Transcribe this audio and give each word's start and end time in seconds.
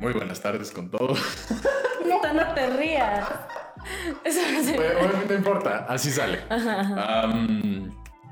Muy 0.00 0.12
buenas 0.14 0.40
tardes 0.40 0.70
con 0.70 0.90
todos. 0.90 1.18
Neta, 2.06 2.32
no 2.32 2.54
te 2.54 2.70
rías. 2.70 3.28
Eso 4.24 4.40
no 4.52 4.72
Bueno, 4.74 5.12
no 5.28 5.34
importa, 5.34 5.86
así 5.88 6.10
sale. 6.10 6.40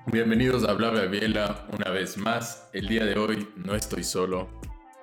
Bienvenidos 0.07 0.65
a 0.67 0.73
Bla 0.73 0.91
Bla 0.91 1.03
Biela 1.03 1.67
una 1.73 1.91
vez 1.91 2.17
más. 2.17 2.69
El 2.73 2.89
día 2.89 3.05
de 3.05 3.19
hoy 3.19 3.49
no 3.57 3.75
estoy 3.75 4.03
solo, 4.05 4.49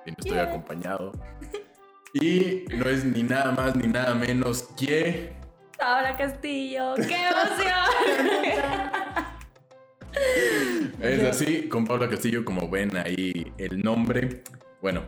sino 0.04 0.16
estoy 0.18 0.32
Yeah. 0.32 0.42
acompañado. 0.44 1.12
Y 2.14 2.64
no 2.74 2.88
es 2.88 3.04
ni 3.04 3.22
nada 3.22 3.52
más 3.52 3.76
ni 3.76 3.86
nada 3.86 4.14
menos 4.14 4.68
que. 4.78 5.32
Paola 5.78 6.16
Castillo, 6.16 6.94
qué 6.96 7.16
emoción. 7.28 8.90
Es 11.00 11.22
así, 11.24 11.68
con 11.68 11.84
Paula 11.86 12.08
Castillo, 12.08 12.44
como 12.44 12.68
ven 12.70 12.96
ahí 12.96 13.52
el 13.58 13.82
nombre. 13.82 14.42
Bueno, 14.80 15.02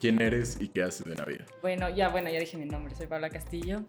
¿quién 0.00 0.20
eres 0.20 0.60
y 0.60 0.68
qué 0.68 0.82
haces 0.82 1.06
de 1.06 1.14
la 1.14 1.24
vida? 1.24 1.44
bueno, 1.62 1.88
ya, 1.90 2.08
bueno, 2.08 2.30
ya 2.30 2.38
dije 2.40 2.56
mi 2.56 2.64
nombre, 2.66 2.94
soy 2.94 3.06
Paola 3.06 3.30
Castillo. 3.30 3.82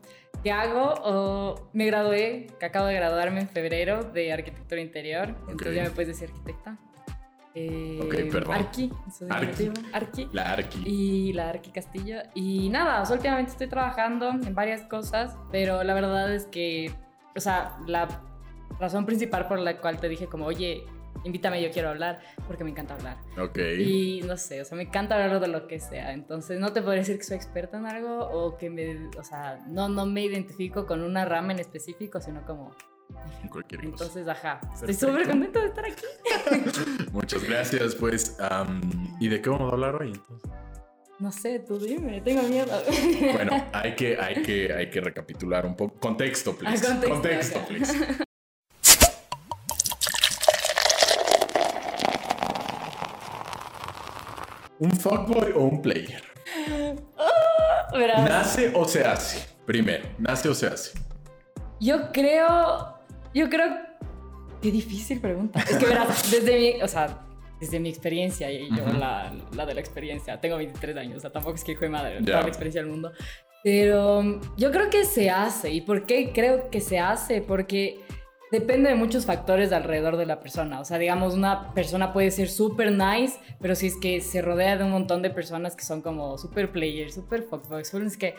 ¿Qué 0.44 0.52
hago? 0.52 0.94
Oh, 1.04 1.70
me 1.74 1.86
gradué, 1.86 2.48
que 2.60 2.66
acabo 2.66 2.88
de 2.88 2.96
graduarme 2.96 3.42
en 3.42 3.50
febrero 3.50 4.04
de 4.04 4.32
arquitectura 4.34 4.82
interior. 4.82 5.36
Entonces 5.50 5.76
ya 5.76 5.84
me 5.84 5.90
puedes 5.92 6.08
decir 6.10 6.30
arquitecta. 6.30 6.78
Eh, 7.56 8.00
Ok, 8.04 8.32
perdón. 8.32 8.54
Arqui, 8.56 8.92
eso 9.08 9.26
es 9.26 9.32
Arqui. 9.32 9.72
Arqui. 9.92 10.30
La 10.32 10.52
Arqui. 10.54 10.84
y 10.86 11.34
la 11.34 11.50
Arqui 11.50 11.72
Castillo. 11.72 12.20
Y 12.36 12.70
nada, 12.70 13.02
o 13.02 13.06
sea, 13.06 13.16
últimamente 13.16 13.52
estoy 13.52 13.68
trabajando 13.68 14.30
en 14.30 14.54
varias 14.54 14.84
cosas, 14.84 15.36
pero 15.52 15.84
la 15.84 15.94
verdad 15.96 16.34
es 16.34 16.46
que, 16.46 16.94
o 17.36 17.40
sea, 17.40 17.78
la 17.88 18.08
razón 18.80 19.06
principal 19.06 19.48
por 19.48 19.60
la 19.60 19.78
cual 19.82 20.00
te 20.00 20.08
dije 20.08 20.28
como, 20.28 20.46
oye, 20.46 20.84
invítame, 21.24 21.62
yo 21.62 21.72
quiero 21.72 21.90
hablar, 21.90 22.22
porque 22.48 22.64
me 22.64 22.72
encanta 22.72 22.96
hablar. 22.96 23.18
Ok. 23.38 23.58
Y 23.80 24.22
no 24.26 24.38
sé, 24.38 24.62
o 24.62 24.66
sea, 24.66 24.78
me 24.78 24.84
encanta 24.84 25.16
hablar 25.16 25.40
de 25.40 25.48
lo 25.48 25.68
que 25.68 25.80
sea. 25.80 26.14
Entonces, 26.14 26.60
no 26.60 26.74
te 26.74 26.82
podría 26.82 27.02
decir 27.02 27.18
que 27.18 27.24
soy 27.24 27.38
experta 27.38 27.78
en 27.78 27.86
algo 27.86 28.20
o 28.20 28.58
que 28.58 28.70
me, 28.70 29.10
o 29.18 29.24
sea, 29.24 29.60
no, 29.68 29.90
no 29.90 30.06
me 30.06 30.24
identifico 30.24 30.86
con 30.86 31.02
una 31.02 31.26
rama 31.26 31.54
en 31.54 31.60
específico, 31.60 32.22
sino 32.22 32.46
como... 32.46 32.76
Cualquier 33.50 33.82
cosa. 33.82 33.92
Entonces, 33.92 34.28
ajá, 34.28 34.60
estoy 34.72 34.88
Perfecto. 34.88 35.08
súper 35.08 35.28
contenta 35.28 35.60
de 35.62 35.68
estar 35.68 35.86
aquí. 35.86 37.06
Muchas 37.12 37.44
gracias, 37.44 37.96
pues. 37.96 38.38
am, 38.40 38.82
¿Y 39.20 39.30
de 39.30 39.42
qué 39.42 39.50
vamos 39.50 39.72
a 39.72 39.74
hablar 39.74 39.96
hoy 39.96 40.10
entonces? 40.10 40.52
No 41.20 41.32
sé, 41.34 41.60
tú 41.60 41.78
dime, 41.78 42.22
tengo 42.22 42.44
miedo. 42.44 42.72
Bueno, 43.34 43.66
hay 43.74 43.94
que, 43.96 44.16
hay 44.18 44.42
que, 44.42 44.72
hay 44.72 44.90
que 44.90 45.02
recapitular 45.02 45.66
un 45.66 45.76
poco. 45.76 46.00
Contexto, 46.00 46.56
please. 46.56 46.88
Ah, 46.88 47.02
contexto, 47.10 47.60
ok. 47.60 47.68
please. 47.68 48.24
¿Un 54.80 54.92
fuckboy 54.92 55.52
o 55.56 55.64
un 55.64 55.82
player? 55.82 56.24
Verás. 57.92 58.30
¿Nace 58.30 58.72
o 58.74 58.86
se 58.86 59.04
hace? 59.04 59.46
Primero, 59.66 60.06
¿nace 60.18 60.48
o 60.48 60.54
se 60.54 60.68
hace? 60.68 60.98
Yo 61.80 62.12
creo. 62.12 62.98
Yo 63.34 63.50
creo. 63.50 63.78
Qué 64.62 64.72
difícil 64.72 65.20
pregunta. 65.20 65.60
Es 65.60 65.78
que 65.78 65.86
verás, 65.86 66.32
desde 66.32 66.58
mi. 66.58 66.82
O 66.82 66.88
sea, 66.88 67.20
desde 67.60 67.80
mi 67.80 67.90
experiencia, 67.90 68.50
y 68.52 68.70
yo 68.70 68.86
la, 68.94 69.34
la 69.54 69.66
de 69.66 69.74
la 69.74 69.82
experiencia. 69.82 70.40
Tengo 70.40 70.58
23 70.58 70.96
años, 70.96 71.18
o 71.18 71.20
sea, 71.20 71.32
tampoco 71.32 71.56
es 71.56 71.64
que 71.64 71.74
hijo 71.74 71.82
de 71.82 71.90
madre, 71.90 72.22
toda 72.22 72.42
la 72.42 72.48
experiencia 72.48 72.82
del 72.82 72.90
mundo. 72.90 73.12
Pero 73.64 74.40
yo 74.56 74.72
creo 74.72 74.90
que 74.90 75.04
se 75.04 75.30
hace. 75.30 75.72
¿Y 75.72 75.82
por 75.82 76.06
qué 76.06 76.32
creo 76.34 76.70
que 76.70 76.80
se 76.80 77.00
hace? 77.00 77.42
Porque 77.42 78.00
depende 78.52 78.90
de 78.90 78.96
muchos 78.96 79.26
factores 79.26 79.70
de 79.70 79.76
alrededor 79.76 80.18
de 80.18 80.26
la 80.26 80.40
persona. 80.40 80.80
O 80.80 80.86
sea, 80.86 80.98
digamos, 80.98 81.36
una 81.36 81.74
persona 81.74 82.14
puede 82.14 82.32
ser 82.32 82.50
súper 82.50 82.92
nice, 82.92 83.40
pero 83.62 83.76
si 83.76 83.88
es 83.88 83.96
que 83.98 84.22
se 84.22 84.42
rodea 84.42 84.78
de 84.78 84.84
un 84.84 84.92
montón 84.92 85.22
de 85.22 85.30
personas 85.30 85.76
que 85.76 85.84
son 85.84 86.02
como 86.02 86.38
super 86.38 86.72
players, 86.72 87.16
super 87.16 87.44
fuckboys, 87.44 87.94
es 87.94 88.18
que 88.18 88.36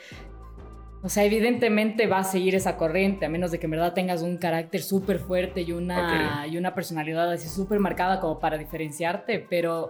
o 1.02 1.08
sea, 1.08 1.24
evidentemente 1.24 2.06
va 2.06 2.18
a 2.18 2.24
seguir 2.24 2.54
esa 2.54 2.76
corriente, 2.76 3.24
a 3.24 3.30
menos 3.30 3.50
de 3.50 3.58
que 3.58 3.64
en 3.66 3.70
verdad 3.70 3.94
tengas 3.94 4.20
un 4.20 4.36
carácter 4.36 4.82
súper 4.82 5.18
fuerte 5.18 5.62
y 5.62 5.72
una, 5.72 6.46
y 6.46 6.58
una 6.58 6.74
personalidad 6.74 7.32
así 7.32 7.48
súper 7.48 7.78
marcada 7.80 8.20
como 8.20 8.38
para 8.38 8.58
diferenciarte, 8.58 9.46
pero 9.48 9.88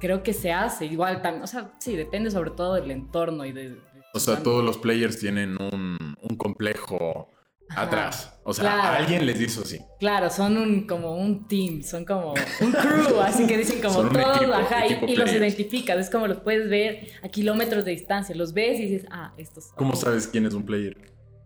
creo 0.00 0.24
que 0.24 0.32
se 0.32 0.50
hace 0.52 0.86
igual 0.86 1.22
también, 1.22 1.44
o 1.44 1.46
sea, 1.46 1.70
sí, 1.78 1.94
depende 1.94 2.32
sobre 2.32 2.50
todo 2.50 2.74
del 2.74 2.90
entorno 2.90 3.44
y 3.44 3.52
de... 3.52 3.70
de- 3.70 3.78
O 4.12 4.18
sea, 4.18 4.42
todos 4.42 4.64
los 4.64 4.76
players 4.78 5.20
tienen 5.20 5.56
un, 5.60 5.96
un 6.20 6.36
complejo. 6.36 7.28
Atrás. 7.76 8.38
O 8.44 8.52
sea, 8.52 8.64
Claro. 8.72 8.96
alguien 8.98 9.26
les 9.26 9.40
hizo 9.40 9.62
así. 9.62 9.78
Claro, 9.98 10.30
son 10.30 10.56
un, 10.56 10.86
como 10.86 11.14
un 11.16 11.46
team, 11.46 11.82
son 11.82 12.04
como 12.04 12.32
un 12.32 12.72
crew, 12.72 13.20
así 13.20 13.46
que 13.46 13.56
dicen 13.58 13.80
como 13.80 14.08
todos, 14.08 14.36
equipo, 14.36 14.54
ajá, 14.54 14.86
y- 14.86 14.92
equipo 14.92 15.06
y, 15.06 15.16
los 15.16 15.30
identificas, 15.32 15.98
es 15.98 16.10
como 16.10 16.26
los 16.26 16.38
puedes 16.40 16.68
ver 16.68 17.06
a 17.22 17.28
kilómetros 17.28 17.84
de 17.84 17.92
distancia, 17.92 18.34
los 18.34 18.52
ves 18.54 18.80
y 18.80 18.86
dices, 18.86 19.06
ah, 19.10 19.32
estos 19.36 19.64
son. 19.66 19.76
¿Cómo 19.76 19.94
sabes 19.94 20.26
quién 20.26 20.46
es 20.46 20.54
un 20.54 20.64
player? 20.64 20.96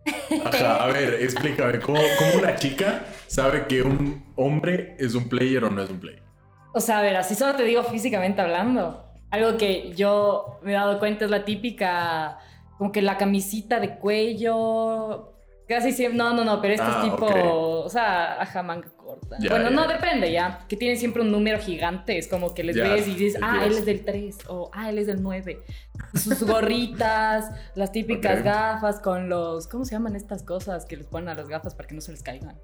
Ajá, 0.44 0.84
a 0.84 0.86
ver, 0.88 1.14
explícame, 1.20 1.80
¿cómo, 1.80 1.98
cómo 2.18 2.42
una 2.42 2.54
chica 2.56 3.04
sabe 3.26 3.66
que 3.66 3.82
un 3.82 4.24
hombre 4.36 4.96
es 4.98 5.14
un 5.14 5.28
player 5.28 5.64
o 5.64 5.70
no 5.70 5.82
es 5.82 5.90
un 5.90 5.98
player? 5.98 6.22
O 6.74 6.80
sea, 6.80 6.98
a 6.98 7.02
ver, 7.02 7.16
así 7.16 7.34
solo 7.34 7.54
te 7.56 7.64
digo 7.64 7.82
físicamente 7.84 8.40
hablando. 8.40 9.04
Algo 9.30 9.56
que 9.56 9.92
yo 9.94 10.58
me 10.62 10.72
he 10.72 10.74
dado 10.74 10.98
cuenta 10.98 11.24
es 11.24 11.30
la 11.30 11.44
típica, 11.44 12.38
como 12.78 12.92
que 12.92 13.02
la 13.02 13.16
camisita 13.18 13.80
de 13.80 13.96
cuello. 13.98 15.33
Casi 15.66 15.92
siempre, 15.92 16.18
no, 16.18 16.34
no, 16.34 16.44
no, 16.44 16.60
pero 16.60 16.74
este 16.74 16.86
Ah, 16.86 17.02
es 17.04 17.10
tipo, 17.10 17.24
ok. 17.26 17.86
o 17.86 17.88
sea, 17.88 18.42
ajá, 18.42 18.62
manga 18.62 18.88
corta. 18.96 19.36
Ya, 19.40 19.48
bueno, 19.50 19.70
ya, 19.70 19.76
no, 19.76 19.88
ya. 19.88 19.94
depende 19.94 20.30
ya, 20.30 20.66
que 20.68 20.76
tienen 20.76 20.98
siempre 20.98 21.22
un 21.22 21.32
número 21.32 21.58
gigante, 21.58 22.18
es 22.18 22.28
como 22.28 22.52
que 22.54 22.64
les 22.64 22.76
ves 22.76 23.08
y 23.08 23.14
dices, 23.14 23.40
ah, 23.42 23.64
él 23.64 23.72
es 23.72 23.86
del 23.86 24.04
3, 24.04 24.38
o 24.48 24.70
ah, 24.74 24.90
él 24.90 24.98
es 24.98 25.06
del 25.06 25.22
9. 25.22 25.62
Sus 26.14 26.42
gorritas, 26.42 27.50
las 27.74 27.92
típicas 27.92 28.42
gafas 28.44 29.00
con 29.00 29.28
los, 29.30 29.66
¿cómo 29.66 29.84
se 29.86 29.92
llaman 29.92 30.16
estas 30.16 30.42
cosas 30.42 30.84
que 30.84 30.96
les 30.98 31.06
ponen 31.06 31.30
a 31.30 31.34
las 31.34 31.48
gafas 31.48 31.74
para 31.74 31.88
que 31.88 31.94
no 31.94 32.00
se 32.02 32.12
les 32.12 32.22
caigan? 32.22 32.58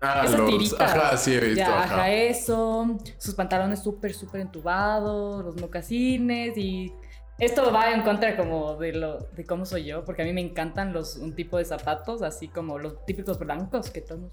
Ah, 0.00 0.22
Esas 0.24 0.40
los. 0.40 0.50
tiritas. 0.50 0.80
Ajá, 0.80 1.16
sí 1.16 1.34
he 1.34 1.40
visto. 1.40 1.56
Ya, 1.60 1.82
ajá. 1.82 1.94
ajá, 1.94 2.10
eso. 2.12 2.98
Sus 3.16 3.34
pantalones 3.34 3.80
súper, 3.82 4.12
súper 4.12 4.40
entubados, 4.40 5.44
los 5.44 5.60
mocasines 5.60 6.58
y... 6.58 6.92
Esto 7.38 7.72
va 7.72 7.92
en 7.92 8.02
contra 8.02 8.36
como 8.36 8.76
de 8.76 8.92
lo 8.92 9.18
de 9.32 9.44
cómo 9.44 9.66
soy 9.66 9.84
yo, 9.84 10.04
porque 10.04 10.22
a 10.22 10.24
mí 10.24 10.32
me 10.32 10.40
encantan 10.40 10.92
los 10.92 11.16
un 11.16 11.34
tipo 11.34 11.58
de 11.58 11.64
zapatos, 11.64 12.22
así 12.22 12.48
como 12.48 12.78
los 12.78 13.04
típicos 13.06 13.38
blancos 13.38 13.90
que 13.90 14.00
todos. 14.00 14.32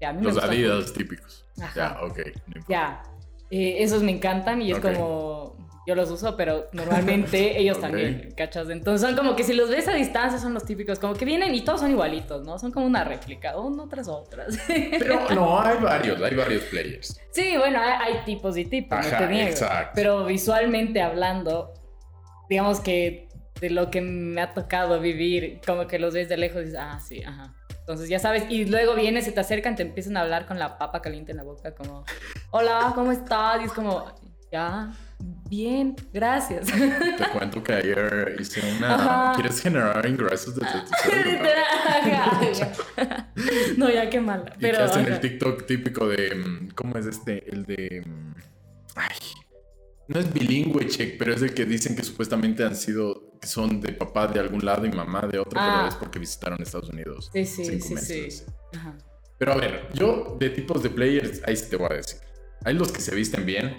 Ya, 0.00 0.10
a 0.10 0.12
mí 0.12 0.18
me 0.20 0.24
Los 0.26 0.34
gustan. 0.34 0.50
Adidas 0.50 0.92
típicos. 0.92 1.44
Ajá. 1.60 1.72
Ya, 1.74 2.02
ok. 2.04 2.18
no. 2.46 2.62
Ya, 2.68 3.02
eh, 3.50 3.76
esos 3.82 4.02
me 4.02 4.12
encantan 4.12 4.62
y 4.62 4.70
es 4.72 4.78
como 4.78 5.56
yo 5.84 5.96
los 5.96 6.12
uso, 6.12 6.36
pero 6.36 6.68
normalmente 6.72 7.58
ellos 7.60 7.76
Ok. 7.78 7.82
también, 7.82 8.32
¿cachas? 8.36 8.68
Entonces 8.70 9.00
son 9.06 9.16
como 9.16 9.34
que 9.34 9.42
si 9.42 9.52
los 9.52 9.68
ves 9.68 9.88
a 9.88 9.94
distancia 9.94 10.38
son 10.38 10.54
los 10.54 10.64
típicos, 10.64 11.00
como 11.00 11.14
que 11.14 11.24
vienen 11.24 11.52
y 11.56 11.62
todos 11.64 11.80
son 11.80 11.90
igualitos, 11.90 12.44
¿no? 12.46 12.56
Son 12.58 12.70
como 12.70 12.86
una 12.86 13.02
réplica, 13.02 13.58
uno 13.58 13.88
tras 13.88 14.06
otras. 14.06 14.56
Pero 14.68 15.28
no, 15.34 15.60
hay 15.60 15.76
varios, 15.78 16.22
hay 16.22 16.36
varios 16.36 16.62
players. 16.64 17.20
Sí, 17.32 17.56
bueno, 17.58 17.80
hay, 17.80 18.14
hay 18.14 18.24
tipos 18.24 18.56
y 18.56 18.64
tipos, 18.64 18.96
no 19.00 19.06
Ajá, 19.08 19.18
te 19.18 19.26
niego. 19.26 19.50
exacto. 19.50 19.90
Pero 19.96 20.24
visualmente 20.24 21.02
hablando, 21.02 21.72
digamos 22.48 22.80
que 22.80 23.28
de 23.60 23.70
lo 23.70 23.90
que 23.90 24.00
me 24.00 24.40
ha 24.40 24.54
tocado 24.54 25.00
vivir, 25.00 25.60
como 25.64 25.86
que 25.86 25.98
los 25.98 26.14
ves 26.14 26.28
de 26.28 26.36
lejos 26.36 26.62
y 26.62 26.64
dices, 26.66 26.80
ah, 26.80 26.98
sí, 27.00 27.22
ajá. 27.22 27.54
Entonces 27.80 28.08
ya 28.08 28.18
sabes, 28.18 28.44
y 28.48 28.64
luego 28.64 28.94
vienes, 28.94 29.24
se 29.24 29.32
te 29.32 29.40
acercan, 29.40 29.76
te 29.76 29.82
empiezan 29.82 30.16
a 30.16 30.22
hablar 30.22 30.46
con 30.46 30.58
la 30.58 30.78
papa 30.78 31.02
caliente 31.02 31.32
en 31.32 31.38
la 31.38 31.44
boca, 31.44 31.74
como, 31.74 32.04
hola, 32.50 32.92
¿cómo 32.94 33.12
estás? 33.12 33.60
Y 33.60 33.64
es 33.64 33.72
como, 33.72 34.04
ya, 34.52 34.92
bien, 35.48 35.96
gracias. 36.12 36.66
Te 36.66 37.28
cuento 37.32 37.62
que 37.62 37.72
ayer 37.72 38.36
hice 38.38 38.60
una. 38.76 38.94
Ajá. 38.94 39.32
¿Quieres 39.34 39.60
generar 39.60 40.04
ingresos 40.06 40.54
desde 40.54 40.80
tu 40.86 41.10
celular? 41.10 42.72
No, 43.76 43.90
ya 43.90 44.08
qué 44.10 44.20
mala. 44.20 44.52
Y 44.56 44.60
Pero, 44.60 44.78
que 44.78 44.84
hacen 44.84 45.06
el. 45.06 45.20
TikTok 45.20 45.66
típico 45.66 46.06
de. 46.06 46.34
mm, 46.34 46.68
¿Cómo 46.74 46.96
es 46.98 47.06
este? 47.06 47.48
El 47.50 47.64
de. 47.64 48.02
mm, 48.06 48.34
Ay. 48.94 49.16
No 50.12 50.20
es 50.20 50.32
bilingüe 50.32 50.86
check, 50.88 51.16
pero 51.18 51.34
es 51.34 51.42
el 51.42 51.54
que 51.54 51.64
dicen 51.64 51.96
que 51.96 52.02
supuestamente 52.04 52.64
han 52.64 52.76
sido. 52.76 53.30
que 53.40 53.48
son 53.48 53.80
de 53.80 53.92
papá 53.92 54.28
de 54.28 54.38
algún 54.38 54.64
lado 54.64 54.86
y 54.86 54.90
mamá 54.92 55.22
de 55.22 55.40
otro, 55.40 55.58
Ah. 55.60 55.74
pero 55.78 55.88
es 55.88 55.94
porque 55.96 56.18
visitaron 56.20 56.62
Estados 56.62 56.90
Unidos. 56.90 57.28
Sí, 57.32 57.44
sí, 57.44 57.64
sí, 57.80 57.92
meses, 57.94 58.44
sí. 58.46 58.52
Ajá. 58.76 58.96
Pero 59.36 59.52
a 59.54 59.56
ver, 59.56 59.88
yo 59.94 60.36
de 60.38 60.50
tipos 60.50 60.80
de 60.80 60.90
players, 60.90 61.40
ahí 61.44 61.56
sí 61.56 61.68
te 61.68 61.74
voy 61.76 61.88
a 61.90 61.94
decir. 61.94 62.20
Hay 62.64 62.74
los 62.74 62.92
que 62.92 63.00
se 63.00 63.12
visten 63.16 63.44
bien, 63.44 63.74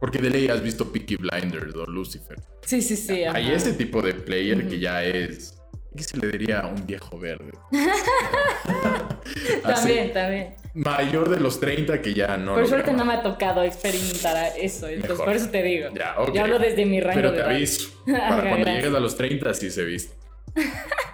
porque 0.00 0.18
de 0.20 0.30
ley 0.30 0.48
has 0.48 0.62
visto 0.62 0.90
Peaky 0.90 1.16
Blinders 1.16 1.74
o 1.74 1.84
Lucifer. 1.84 2.40
Sí, 2.64 2.80
sí, 2.80 2.96
sí. 2.96 3.24
Hay 3.24 3.44
ajá. 3.44 3.52
ese 3.52 3.74
tipo 3.74 4.00
de 4.00 4.14
player 4.14 4.66
que 4.68 4.78
ya 4.78 5.04
es. 5.04 5.58
¿Qué 5.94 6.02
se 6.02 6.16
le 6.16 6.28
diría 6.28 6.60
a 6.60 6.68
un 6.68 6.86
viejo 6.86 7.18
verde? 7.18 7.52
También, 9.62 10.12
también. 10.14 10.54
Mayor 10.74 11.28
de 11.30 11.38
los 11.38 11.60
30 11.60 12.02
que 12.02 12.14
ya 12.14 12.36
no. 12.36 12.54
Por 12.54 12.66
suerte 12.66 12.92
no 12.92 13.04
me 13.04 13.14
ha 13.14 13.22
tocado 13.22 13.62
experimentar 13.62 14.52
eso, 14.58 14.88
entonces 14.88 15.10
Mejor. 15.10 15.24
por 15.24 15.34
eso 15.36 15.48
te 15.50 15.62
digo. 15.62 15.88
Ya, 15.94 16.16
ok. 16.18 16.32
Yo 16.34 16.42
hablo 16.42 16.58
desde 16.58 16.84
mi 16.84 17.00
rango 17.00 17.14
Pero 17.14 17.32
te 17.32 17.42
aviso. 17.42 17.90
Para 18.06 18.26
cuando 18.28 18.56
gracias. 18.56 18.76
llegues 18.82 18.94
a 18.96 19.00
los 19.00 19.16
30, 19.16 19.54
sí 19.54 19.70
se 19.70 19.84
viste. 19.84 20.14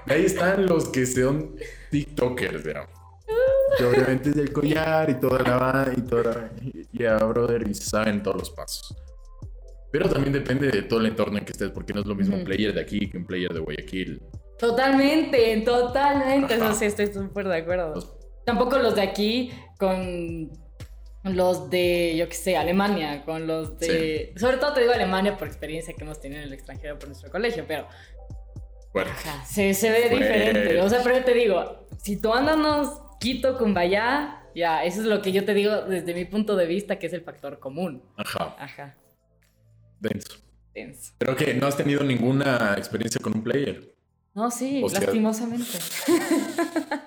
Ahí 0.06 0.24
están 0.24 0.66
los 0.66 0.88
que 0.88 1.04
son 1.06 1.56
TikTokers, 1.90 2.64
digamos. 2.64 2.90
Que 3.78 3.84
obviamente 3.84 4.30
es 4.30 4.36
el 4.36 4.52
collar 4.52 5.10
y 5.10 5.14
toda 5.20 5.40
la 5.42 5.56
va- 5.56 5.88
y 5.96 6.00
toda 6.02 6.22
la- 6.24 6.50
y- 6.62 6.86
Ya, 6.92 7.16
brother, 7.18 7.66
y 7.68 7.74
saben 7.74 8.22
todos 8.22 8.36
los 8.38 8.50
pasos. 8.50 8.96
Pero 9.92 10.08
también 10.08 10.32
depende 10.32 10.68
de 10.70 10.82
todo 10.82 11.00
el 11.00 11.06
entorno 11.06 11.36
en 11.38 11.44
que 11.44 11.52
estés, 11.52 11.70
porque 11.70 11.92
no 11.92 12.00
es 12.00 12.06
lo 12.06 12.14
mismo 12.14 12.34
un 12.34 12.40
Ujú. 12.42 12.46
player 12.50 12.72
de 12.74 12.80
aquí 12.80 13.08
que 13.10 13.18
un 13.18 13.26
player 13.26 13.52
de 13.52 13.60
Guayaquil. 13.60 14.22
Totalmente, 14.58 15.60
totalmente. 15.64 16.54
Ajá. 16.54 16.66
Eso 16.70 16.74
sí, 16.78 16.84
estoy 16.86 17.06
súper 17.12 17.46
de 17.48 17.56
acuerdo. 17.58 17.94
Los- 17.94 18.12
Tampoco 18.50 18.78
los 18.78 18.94
de 18.96 19.02
aquí 19.02 19.52
con 19.78 20.50
los 21.22 21.70
de, 21.70 22.16
yo 22.16 22.28
qué 22.28 22.34
sé, 22.34 22.56
Alemania, 22.56 23.22
con 23.24 23.46
los 23.46 23.78
de... 23.78 24.32
Sobre 24.36 24.56
todo 24.56 24.72
te 24.72 24.80
digo 24.80 24.92
Alemania 24.92 25.36
por 25.36 25.46
experiencia 25.46 25.94
que 25.94 26.02
hemos 26.02 26.20
tenido 26.20 26.40
en 26.40 26.48
el 26.48 26.52
extranjero 26.52 26.98
por 26.98 27.08
nuestro 27.08 27.30
colegio, 27.30 27.64
pero 27.68 27.86
Bueno, 28.92 29.10
ajá, 29.10 29.44
se, 29.44 29.72
se 29.74 29.90
ve 29.90 30.08
diferente. 30.08 30.80
O 30.80 30.88
sea, 30.88 31.00
pero 31.04 31.18
yo 31.18 31.24
te 31.24 31.34
digo, 31.34 31.86
si 32.02 32.16
tú 32.16 32.32
andas 32.34 32.56
Quito, 33.20 33.56
Cumbayá, 33.58 34.42
ya, 34.54 34.82
eso 34.82 35.00
es 35.02 35.06
lo 35.06 35.20
que 35.22 35.30
yo 35.30 35.44
te 35.44 35.54
digo 35.54 35.82
desde 35.82 36.12
mi 36.14 36.24
punto 36.24 36.56
de 36.56 36.66
vista, 36.66 36.98
que 36.98 37.06
es 37.06 37.12
el 37.12 37.20
factor 37.22 37.60
común. 37.60 38.02
ajá, 38.16 38.56
Ajá, 38.58 38.96
denso. 40.00 40.38
tenso. 40.72 41.12
Pero 41.18 41.36
que 41.36 41.54
no 41.54 41.66
has 41.66 41.76
tenido 41.76 42.02
ninguna 42.02 42.74
experiencia 42.78 43.20
con 43.22 43.34
un 43.36 43.44
player. 43.44 43.94
No, 44.34 44.50
sí, 44.50 44.80
O 44.82 44.88
sea- 44.88 45.00
lastimosamente. 45.00 45.78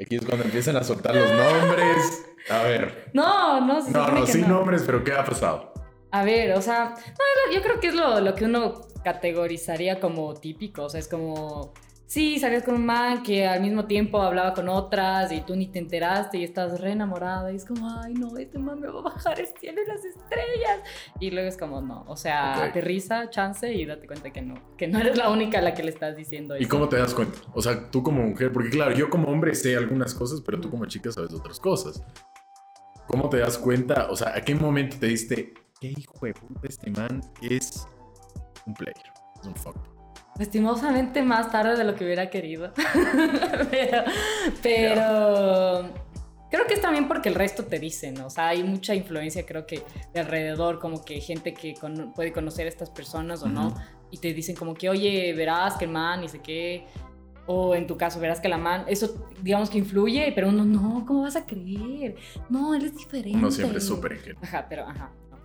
Aquí 0.00 0.16
es 0.16 0.24
cuando 0.26 0.44
empiezan 0.44 0.76
a 0.76 0.84
soltar 0.84 1.14
los 1.14 1.30
nombres. 1.30 2.26
A 2.50 2.62
ver. 2.62 3.10
No, 3.14 3.60
no, 3.66 3.80
se 3.82 3.90
No, 3.90 4.08
no, 4.10 4.26
sin 4.26 4.42
no. 4.42 4.48
nombres, 4.48 4.82
pero 4.84 5.02
¿qué 5.02 5.12
ha 5.12 5.24
pasado? 5.24 5.72
A 6.12 6.22
ver, 6.24 6.52
o 6.52 6.62
sea, 6.62 6.94
no, 6.96 7.52
yo 7.54 7.62
creo 7.62 7.80
que 7.80 7.88
es 7.88 7.94
lo, 7.94 8.20
lo 8.20 8.34
que 8.34 8.44
uno 8.44 8.82
categorizaría 9.02 9.98
como 9.98 10.34
típico, 10.34 10.84
o 10.84 10.88
sea, 10.88 11.00
es 11.00 11.08
como, 11.08 11.72
sí, 12.06 12.38
salías 12.38 12.62
con 12.62 12.76
un 12.76 12.86
man 12.86 13.22
que 13.22 13.46
al 13.46 13.60
mismo 13.60 13.86
tiempo 13.86 14.20
hablaba 14.22 14.54
con 14.54 14.68
otras 14.68 15.32
y 15.32 15.40
tú 15.40 15.56
ni 15.56 15.66
te 15.66 15.78
enteraste 15.78 16.38
y 16.38 16.44
estás 16.44 16.80
re 16.80 16.92
enamorada 16.92 17.52
y 17.52 17.56
es 17.56 17.64
como, 17.64 17.88
ay, 18.00 18.14
no, 18.14 18.36
este 18.38 18.58
man 18.58 18.80
me 18.80 18.86
va 18.88 19.00
a 19.00 19.02
bajar 19.02 19.40
el 19.40 19.46
cielo 19.58 19.80
y 19.84 19.88
las 19.88 20.04
estrellas. 20.04 20.80
Y 21.20 21.30
luego 21.30 21.48
es 21.48 21.56
como, 21.56 21.80
no, 21.80 22.04
o 22.08 22.16
sea, 22.16 22.54
Ok. 22.58 22.70
aterriza, 22.70 23.28
chance 23.30 23.72
y 23.72 23.84
date 23.84 24.06
cuenta 24.06 24.30
que 24.32 24.40
no, 24.42 24.54
que 24.76 24.86
no 24.86 24.98
eres 24.98 25.16
la 25.18 25.30
única 25.30 25.58
a 25.58 25.62
la 25.62 25.74
que 25.74 25.82
le 25.82 25.90
estás 25.90 26.16
diciendo 26.16 26.54
eso. 26.54 26.62
¿Y 26.64 26.66
cómo 26.68 26.88
te 26.88 26.96
das 26.96 27.12
cuenta? 27.14 27.38
O 27.54 27.60
sea, 27.62 27.90
tú 27.90 28.02
como 28.02 28.22
mujer, 28.22 28.52
porque 28.52 28.70
claro, 28.70 28.92
yo 28.94 29.10
como 29.10 29.28
hombre 29.28 29.54
sé 29.54 29.76
algunas 29.76 30.14
cosas, 30.14 30.40
pero 30.40 30.60
tú 30.60 30.70
como 30.70 30.86
chica 30.86 31.10
sabes 31.12 31.32
otras 31.34 31.58
cosas. 31.60 32.02
¿Cómo 33.08 33.28
te 33.28 33.38
das 33.38 33.58
cuenta? 33.58 34.08
O 34.10 34.16
sea, 34.16 34.34
¿a 34.36 34.40
qué 34.40 34.54
momento 34.54 34.96
te 34.98 35.06
diste, 35.06 35.54
qué 35.80 35.88
hijo 35.96 36.26
de 36.26 36.34
puta 36.34 36.60
este 36.68 36.90
man 36.90 37.20
es 37.40 37.86
un 38.66 38.74
player? 38.74 39.12
Es 39.40 39.46
un 39.46 39.54
fuck. 39.54 39.76
Lastimosamente 40.38 41.22
más 41.22 41.50
tarde 41.50 41.76
de 41.76 41.84
lo 41.84 41.94
que 41.94 42.04
hubiera 42.04 42.28
querido. 42.30 42.72
pero, 43.70 44.04
pero 44.62 45.88
creo 46.50 46.66
que 46.66 46.74
es 46.74 46.80
también 46.80 47.08
porque 47.08 47.28
el 47.28 47.34
resto 47.34 47.64
te 47.64 47.78
dice, 47.78 48.12
¿no? 48.12 48.26
O 48.26 48.30
sea, 48.30 48.48
hay 48.48 48.62
mucha 48.62 48.94
influencia, 48.94 49.44
creo 49.46 49.66
que 49.66 49.82
de 50.12 50.20
alrededor, 50.20 50.78
como 50.78 51.04
que 51.04 51.20
gente 51.20 51.54
que 51.54 51.74
cono- 51.74 52.12
puede 52.14 52.32
conocer 52.32 52.66
a 52.66 52.68
estas 52.68 52.90
personas 52.90 53.42
o 53.42 53.48
no, 53.48 53.68
Ujú. 53.68 53.76
y 54.10 54.18
te 54.18 54.32
dicen 54.34 54.56
como 54.56 54.74
que, 54.74 54.88
oye, 54.90 55.32
verás 55.34 55.76
que 55.76 55.86
el 55.86 55.90
man, 55.90 56.22
y 56.24 56.28
sé 56.28 56.40
qué. 56.40 56.86
O 57.48 57.76
en 57.76 57.86
tu 57.86 57.96
caso, 57.96 58.18
verás 58.18 58.40
que 58.40 58.48
la 58.48 58.58
man, 58.58 58.84
eso 58.88 59.28
digamos 59.40 59.70
que 59.70 59.78
influye, 59.78 60.32
pero 60.34 60.48
uno, 60.48 60.64
no, 60.64 61.04
¿cómo 61.06 61.22
vas 61.22 61.36
a 61.36 61.46
creer? 61.46 62.16
No, 62.50 62.74
él 62.74 62.84
es 62.86 62.96
diferente. 62.96 63.38
Uno 63.38 63.50
siempre 63.52 63.78
es 63.78 63.86
súper. 63.86 64.36
Ajá, 64.42 64.66
pero 64.68 64.82
ajá. 64.88 65.12
no. 65.30 65.36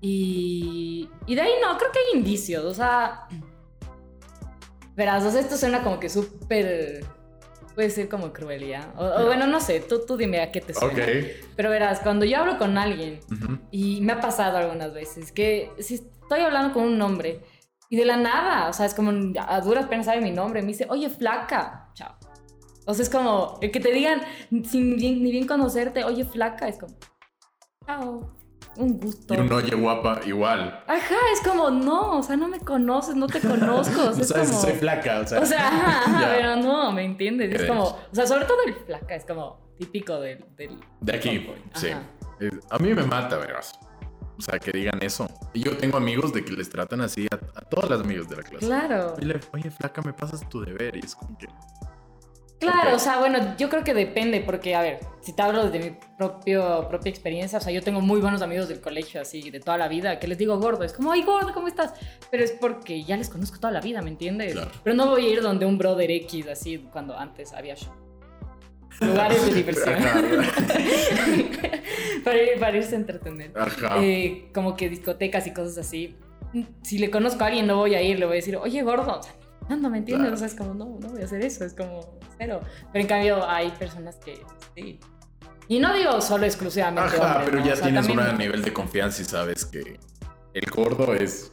Y, 0.00 1.08
y 1.26 1.34
de 1.34 1.40
ahí 1.42 1.52
no, 1.62 1.76
creo 1.76 1.92
que 1.92 1.98
hay 1.98 2.18
indicios, 2.18 2.64
o 2.64 2.72
sea, 2.74 3.26
verás, 4.96 5.24
o 5.24 5.30
sea, 5.30 5.40
esto 5.40 5.56
suena 5.56 5.82
como 5.82 5.98
que 6.00 6.08
súper, 6.08 7.04
puede 7.74 7.90
ser 7.90 8.08
como 8.08 8.32
crueldad, 8.32 8.88
o, 8.96 9.22
o 9.22 9.26
bueno, 9.26 9.46
no 9.46 9.60
sé, 9.60 9.80
tú, 9.80 10.04
tú 10.06 10.16
dime 10.16 10.40
a 10.40 10.52
qué 10.52 10.60
te 10.60 10.74
suena. 10.74 11.02
Ok. 11.04 11.08
Pero 11.56 11.70
verás, 11.70 12.00
cuando 12.00 12.24
yo 12.24 12.38
hablo 12.38 12.58
con 12.58 12.76
alguien, 12.78 13.20
Ujú. 13.30 13.58
y 13.70 14.00
me 14.02 14.12
ha 14.12 14.20
pasado 14.20 14.58
algunas 14.58 14.92
veces, 14.92 15.32
que 15.32 15.70
si 15.78 15.94
estoy 15.94 16.40
hablando 16.40 16.72
con 16.74 16.84
un 16.84 17.00
hombre, 17.02 17.40
y 17.88 17.96
de 17.96 18.04
la 18.06 18.16
nada, 18.16 18.68
o 18.68 18.72
sea, 18.72 18.86
es 18.86 18.94
como 18.94 19.12
a 19.38 19.60
duras 19.60 19.86
penas 19.86 20.06
sabe 20.06 20.20
mi 20.22 20.30
nombre, 20.30 20.62
me 20.62 20.68
dice, 20.68 20.86
oye, 20.88 21.10
flaca, 21.10 21.90
chao. 21.94 22.14
O 22.86 22.94
sea, 22.94 23.02
es 23.04 23.10
como, 23.10 23.58
el 23.60 23.70
que 23.70 23.80
te 23.80 23.92
digan, 23.92 24.22
sin 24.64 24.96
bien- 24.96 25.22
ni 25.22 25.30
bien 25.30 25.46
conocerte, 25.46 26.02
oye, 26.04 26.24
flaca, 26.24 26.68
es 26.68 26.78
como, 26.78 26.94
chao, 27.86 28.32
un 28.76 28.98
gusto. 28.98 29.34
Y 29.34 29.38
un 29.38 29.52
oye 29.52 29.74
guapa, 29.74 30.20
igual. 30.24 30.82
Ajá, 30.86 31.16
es 31.32 31.40
como, 31.40 31.70
no, 31.70 32.18
o 32.18 32.22
sea, 32.22 32.36
no 32.36 32.48
me 32.48 32.60
conoces, 32.60 33.14
no 33.14 33.26
te 33.26 33.40
conozco. 33.46 34.08
O 34.08 34.12
sea, 34.12 34.24
sabes 34.24 34.48
como, 34.50 34.60
soy 34.60 34.72
flaca, 34.72 35.20
o 35.20 35.26
sea. 35.26 35.40
o 35.40 35.46
sea, 35.46 35.68
ajá, 36.06 36.30
pero 36.34 36.56
no, 36.56 36.92
¿me 36.92 37.04
entiendes? 37.04 37.60
Es 37.60 37.66
como, 37.68 37.84
o 37.84 38.14
sea, 38.14 38.26
sobre 38.26 38.44
todo 38.44 38.58
el 38.66 38.74
flaca, 38.74 39.14
es 39.14 39.24
como 39.24 39.60
típico 39.78 40.20
del... 40.20 40.44
del 40.56 40.78
De 41.00 41.14
aquí, 41.14 41.46
sí. 41.74 41.88
A 42.70 42.78
mí 42.78 42.94
me 42.94 43.04
mata, 43.04 43.36
verás. 43.36 43.78
O 44.38 44.42
sea, 44.42 44.58
que 44.58 44.72
digan 44.72 45.00
eso. 45.02 45.28
Y 45.52 45.62
yo 45.62 45.76
tengo 45.76 45.98
amigos 45.98 46.32
de 46.32 46.44
que 46.44 46.52
les 46.52 46.68
tratan 46.68 47.00
así 47.02 47.28
a, 47.30 47.34
a 47.34 47.60
todas 47.60 47.90
las 47.90 48.00
amigas 48.00 48.28
de 48.28 48.36
la 48.36 48.42
clase. 48.42 48.66
Claro, 48.66 49.14
Dile, 49.16 49.38
oye, 49.52 49.70
flaca, 49.70 50.02
me 50.02 50.12
pasas 50.12 50.48
tu 50.48 50.64
deber. 50.64 50.96
Y 50.96 51.00
es 51.00 51.14
como 51.14 51.38
que. 51.38 51.46
Claro, 52.62 52.96
o 52.96 52.98
sea, 52.98 53.18
bueno, 53.18 53.56
yo 53.58 53.68
creo 53.68 53.84
que 53.84 53.94
depende, 53.94 54.40
porque, 54.40 54.74
a 54.74 54.82
ver, 54.82 55.00
si 55.20 55.32
te 55.32 55.42
hablo 55.42 55.66
desde 55.68 55.90
mi 55.90 55.96
propio, 56.16 56.86
propia 56.88 57.10
experiencia, 57.10 57.58
o 57.58 57.60
sea, 57.60 57.72
yo 57.72 57.82
tengo 57.82 58.00
muy 58.00 58.20
buenos 58.20 58.42
amigos 58.42 58.68
del 58.68 58.80
colegio, 58.80 59.20
así, 59.20 59.50
de 59.50 59.60
toda 59.60 59.78
la 59.78 59.88
vida, 59.88 60.18
que 60.18 60.28
les 60.28 60.38
digo 60.38 60.58
gordo, 60.58 60.84
es 60.84 60.92
como, 60.92 61.12
ay, 61.12 61.22
gordo, 61.22 61.52
¿cómo 61.52 61.68
estás? 61.68 61.94
Pero 62.30 62.44
es 62.44 62.52
porque 62.52 63.04
ya 63.04 63.16
les 63.16 63.28
conozco 63.28 63.58
toda 63.58 63.72
la 63.72 63.80
vida, 63.80 64.02
¿me 64.02 64.10
entiendes? 64.10 64.52
Claro. 64.52 64.70
Pero 64.82 64.96
no 64.96 65.08
voy 65.08 65.26
a 65.26 65.28
ir 65.30 65.42
donde 65.42 65.66
un 65.66 65.78
brother 65.78 66.10
X, 66.10 66.48
así, 66.48 66.78
cuando 66.90 67.18
antes 67.18 67.52
había 67.52 67.74
show. 67.74 67.92
Lugares 69.00 69.44
de 69.46 69.54
diversión. 69.54 69.94
para, 72.24 72.42
ir, 72.42 72.60
para 72.60 72.76
irse 72.76 72.94
a 72.94 72.98
entretener. 72.98 73.52
Ajá. 73.56 73.96
Eh, 74.02 74.50
como 74.54 74.76
que 74.76 74.88
discotecas 74.88 75.46
y 75.46 75.52
cosas 75.52 75.78
así. 75.78 76.16
Si 76.82 76.98
le 76.98 77.10
conozco 77.10 77.42
a 77.42 77.46
alguien, 77.46 77.66
no 77.66 77.78
voy 77.78 77.94
a 77.94 78.02
ir, 78.02 78.18
le 78.18 78.26
voy 78.26 78.34
a 78.34 78.36
decir, 78.36 78.56
oye, 78.56 78.82
gordo. 78.82 79.18
O 79.18 79.22
sea, 79.22 79.32
no, 79.76 79.82
no 79.82 79.90
me 79.90 79.98
entiendes. 79.98 80.28
Claro. 80.28 80.34
O 80.34 80.38
sea, 80.38 80.46
es 80.46 80.54
como, 80.54 80.74
no, 80.74 80.98
no 81.00 81.08
voy 81.08 81.22
a 81.22 81.24
hacer 81.24 81.42
eso. 81.44 81.64
Es 81.64 81.74
como 81.74 82.18
cero. 82.38 82.60
Pero 82.92 83.02
en 83.02 83.08
cambio, 83.08 83.48
hay 83.48 83.70
personas 83.72 84.16
que 84.16 84.40
sí. 84.74 84.98
Y 85.68 85.78
no 85.78 85.94
digo 85.94 86.20
solo 86.20 86.44
exclusivamente. 86.46 87.16
Ajá, 87.16 87.26
hombres, 87.38 87.44
pero 87.50 87.60
¿no? 87.60 87.66
ya 87.66 87.72
O 87.72 87.76
sea, 87.76 87.84
tienes 87.84 88.06
también- 88.06 88.28
un 88.30 88.38
nivel 88.38 88.62
de 88.62 88.72
confianza 88.72 89.22
y 89.22 89.24
sabes 89.24 89.64
que 89.64 89.98
el 90.54 90.70
gordo 90.70 91.14
es. 91.14 91.52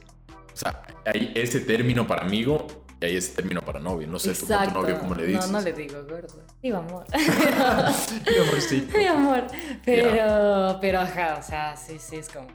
O 0.54 0.58
sea, 0.58 0.82
hay 1.06 1.32
ese 1.36 1.62
término 1.62 2.06
para 2.06 2.24
amigo 2.24 2.68
y 3.00 3.06
hay 3.06 3.16
ese 3.16 3.34
término 3.36 3.62
para 3.62 3.80
novio. 3.80 4.08
No 4.08 4.20
sé 4.20 4.34
tú 4.34 4.46
con 4.48 4.64
tu 4.66 4.72
novio 4.74 5.00
cómo 5.00 5.16
le 5.16 5.26
dices. 5.26 5.46
No, 5.50 5.60
no 5.60 5.62
le 5.64 5.72
digo 5.74 6.04
gordo. 6.04 6.44
Digo 6.62 6.78
amor. 6.78 7.06
Mi 7.14 8.38
amorcito. 8.48 8.98
Mi 8.98 9.06
amor. 9.06 9.44
Pero, 9.86 10.78
pero 10.82 11.00
ajá, 11.00 11.38
o 11.40 11.44
sea, 11.44 11.78
sí, 11.78 11.98
sí, 12.00 12.18
es 12.18 12.28
como. 12.30 12.48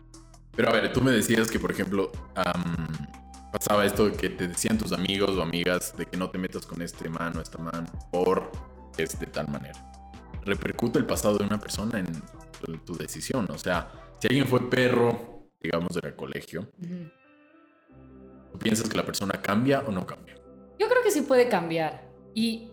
Pero 0.55 0.69
a 0.69 0.73
ver, 0.73 0.93
tú 0.93 1.01
me 1.01 1.11
decías 1.13 1.51
que, 1.51 1.59
por 1.59 1.71
ejemplo, 1.73 2.13
am, 2.35 2.87
pasaba 3.55 3.85
esto 3.87 4.07
de 4.07 4.17
que 4.17 4.31
te 4.31 4.49
decían 4.49 4.77
tus 4.77 4.91
amigos 4.91 5.31
o 5.31 5.41
amigas 5.41 5.97
de 5.97 6.07
que 6.07 6.17
no 6.17 6.29
te 6.29 6.39
metas 6.39 6.67
con 6.67 6.83
este 6.83 7.09
man 7.09 7.37
o 7.37 7.41
esta 7.41 7.59
man 7.59 7.87
por 8.11 8.51
es 8.99 9.17
de 9.21 9.27
tal 9.27 9.47
manera. 9.47 9.79
Repercute 10.43 10.99
el 10.99 11.07
pasado 11.07 11.39
de 11.39 11.45
una 11.45 11.61
persona 11.61 12.01
en 12.01 12.07
tu, 12.61 12.77
tu 12.79 12.97
decisión. 12.97 13.47
O 13.53 13.57
sea, 13.57 13.93
si 14.19 14.27
alguien 14.27 14.49
fue 14.49 14.69
perro, 14.69 15.47
digamos, 15.63 15.95
del 15.95 16.17
colegio, 16.17 16.63
ujú. 16.83 17.11
¿tú 18.51 18.59
piensas 18.59 18.89
que 18.89 18.97
la 18.97 19.07
persona 19.07 19.41
cambia 19.41 19.85
o 19.87 19.93
no 19.93 20.05
cambia? 20.05 20.35
Yo 20.81 20.89
creo 20.89 21.05
que 21.05 21.13
sí 21.13 21.23
puede 21.23 21.49
cambiar. 21.49 22.11
Y 22.35 22.73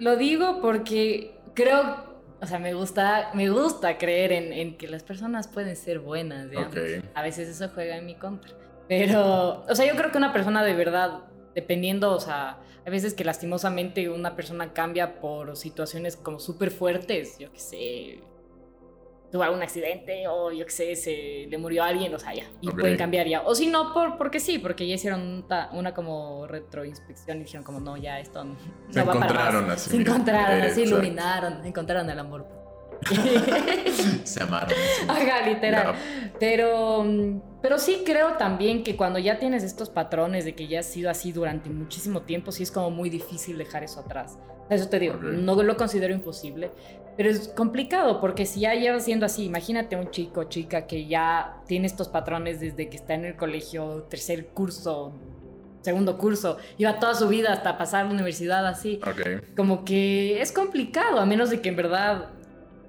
lo 0.00 0.16
digo 0.16 0.60
porque 0.60 1.38
creo, 1.54 2.24
o 2.40 2.46
sea, 2.48 2.58
me 2.58 2.74
gusta, 2.74 3.30
me 3.34 3.48
gusta 3.48 3.96
creer 3.96 4.32
en, 4.32 4.52
en 4.52 4.76
que 4.76 4.88
las 4.88 5.04
personas 5.04 5.46
pueden 5.46 5.76
ser 5.76 6.00
buenas, 6.00 6.50
digamos. 6.50 6.72
Ok. 6.72 7.04
A 7.14 7.22
veces 7.22 7.48
eso 7.48 7.70
juega 7.72 7.96
en 7.96 8.06
mi 8.06 8.16
contra. 8.16 8.64
Pero, 8.88 9.64
o 9.68 9.74
sea, 9.74 9.86
yo 9.86 9.96
creo 9.96 10.10
que 10.10 10.18
una 10.18 10.32
persona 10.32 10.62
de 10.62 10.74
verdad, 10.74 11.24
dependiendo, 11.54 12.12
o 12.12 12.20
sea, 12.20 12.58
hay 12.84 12.92
veces 12.92 13.14
que 13.14 13.24
lastimosamente 13.24 14.08
una 14.10 14.36
persona 14.36 14.72
cambia 14.72 15.20
por 15.20 15.56
situaciones 15.56 16.16
como 16.16 16.38
súper 16.38 16.70
fuertes, 16.70 17.38
yo 17.38 17.50
qué 17.52 17.58
sé, 17.60 18.20
tuvo 19.32 19.42
algún 19.42 19.62
accidente 19.62 20.28
o 20.28 20.52
yo 20.52 20.64
qué 20.66 20.70
sé, 20.70 20.96
se 20.96 21.46
le 21.48 21.58
murió 21.58 21.82
alguien, 21.82 22.14
o 22.14 22.18
sea, 22.18 22.34
ya, 22.34 22.44
y 22.60 22.68
Ok. 22.68 22.78
pueden 22.80 22.96
cambiar 22.98 23.26
ya. 23.26 23.40
O 23.42 23.54
si 23.54 23.66
no, 23.68 23.92
por, 23.94 24.16
porque 24.18 24.38
sí, 24.38 24.58
porque 24.58 24.86
ya 24.86 24.94
hicieron 24.94 25.44
una 25.72 25.94
como 25.94 26.46
retroinspección 26.46 27.38
y 27.38 27.44
dijeron 27.44 27.64
como, 27.64 27.80
no, 27.80 27.96
ya 27.96 28.20
esto 28.20 28.44
no, 28.44 28.54
Se 28.90 29.02
para 29.02 29.16
encontraron 29.16 29.66
más. 29.66 29.76
así, 29.76 29.90
Se 29.90 29.96
encontraron, 29.96 30.60
así 30.60 30.82
Exacto. 30.82 30.82
iluminaron, 31.02 31.64
encontraron 31.66 32.10
el 32.10 32.18
amor. 32.18 32.46
Se 34.24 34.42
amaron. 34.42 34.70
Ajá, 35.08 35.46
literal. 35.48 35.94
Pero, 36.38 37.02
mm, 37.04 37.40
pero 37.64 37.78
sí 37.78 38.02
creo 38.04 38.34
también 38.34 38.84
que 38.84 38.94
cuando 38.94 39.18
ya 39.18 39.38
tienes 39.38 39.62
estos 39.62 39.88
patrones 39.88 40.44
de 40.44 40.54
que 40.54 40.68
ya 40.68 40.80
has 40.80 40.86
sido 40.86 41.08
así 41.08 41.32
durante 41.32 41.70
muchísimo 41.70 42.20
tiempo, 42.20 42.52
sí 42.52 42.62
es 42.62 42.70
como 42.70 42.90
muy 42.90 43.08
difícil 43.08 43.56
dejar 43.56 43.82
eso 43.82 44.00
atrás. 44.00 44.38
Eso 44.68 44.90
te 44.90 44.98
digo, 44.98 45.14
no 45.14 45.54
lo 45.62 45.74
considero 45.78 46.12
imposible, 46.12 46.72
pero 47.16 47.30
es 47.30 47.48
complicado 47.48 48.20
porque 48.20 48.44
si 48.44 48.60
ya 48.60 48.74
llevas 48.74 49.06
siendo 49.06 49.24
así, 49.24 49.46
imagínate 49.46 49.96
un 49.96 50.10
chico 50.10 50.40
o 50.40 50.44
chica 50.44 50.86
que 50.86 51.06
ya 51.06 51.62
tiene 51.66 51.86
estos 51.86 52.08
patrones 52.08 52.60
desde 52.60 52.90
que 52.90 52.98
está 52.98 53.14
en 53.14 53.24
el 53.24 53.34
colegio, 53.34 54.02
tercer 54.10 54.48
curso, 54.48 55.14
segundo 55.80 56.18
curso, 56.18 56.58
lleva 56.76 56.98
toda 56.98 57.14
su 57.14 57.28
vida 57.28 57.50
hasta 57.50 57.78
pasar 57.78 58.04
la 58.04 58.12
universidad 58.12 58.66
así 58.66 59.00
Ok. 59.06 59.56
como 59.56 59.86
que 59.86 60.42
es 60.42 60.52
complicado, 60.52 61.18
a 61.18 61.24
menos 61.24 61.48
de 61.48 61.62
que 61.62 61.70
en 61.70 61.76
verdad 61.76 62.28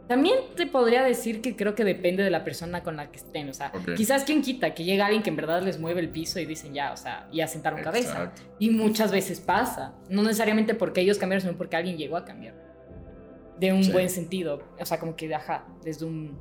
También 0.08 0.36
te 0.56 0.68
podría 0.68 1.04
decir 1.04 1.42
que 1.42 1.56
creo 1.56 1.74
que 1.74 1.84
depende 1.84 2.24
de 2.24 2.30
la 2.30 2.44
persona 2.44 2.84
con 2.84 2.96
la 2.96 3.10
que 3.12 3.18
estén. 3.18 3.50
O 3.50 3.54
sea, 3.54 3.72
quizás 3.98 4.24
quien 4.24 4.42
quita 4.44 4.74
que 4.76 4.84
llega 4.84 5.06
alguien 5.08 5.24
que 5.24 5.32
en 5.32 5.36
verdad 5.36 5.64
les 5.64 5.80
mueve 5.80 6.00
el 6.02 6.10
piso 6.10 6.40
y 6.40 6.46
dicen 6.46 6.74
ya, 6.76 6.92
o 6.92 6.98
sea, 6.98 7.28
y 7.32 7.42
asentaron 7.42 7.82
cabeza. 7.82 8.12
Exacto. 8.12 8.42
Y 8.60 8.70
muchas 8.70 9.12
veces 9.12 9.40
pasa. 9.42 9.94
No 10.10 10.22
necesariamente 10.22 10.76
porque 10.76 11.02
ellos 11.02 11.18
cambiaron, 11.18 11.42
sino 11.42 11.58
porque 11.58 11.76
alguien 11.76 11.98
llegó 11.98 12.18
a 12.18 12.26
cambiar. 12.26 12.54
De 13.60 13.74
un 13.74 13.84
Sí. 13.84 13.92
buen 13.92 14.10
sentido. 14.10 14.62
O 14.80 14.86
sea, 14.86 15.00
como 15.00 15.16
que, 15.16 15.34
ajá, 15.34 15.66
desde 15.84 16.06
un, 16.06 16.38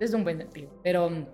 desde 0.00 0.16
un 0.16 0.24
buen 0.24 0.38
sentido. 0.38 0.70
Pero 0.82 1.08
mm, 1.10 1.26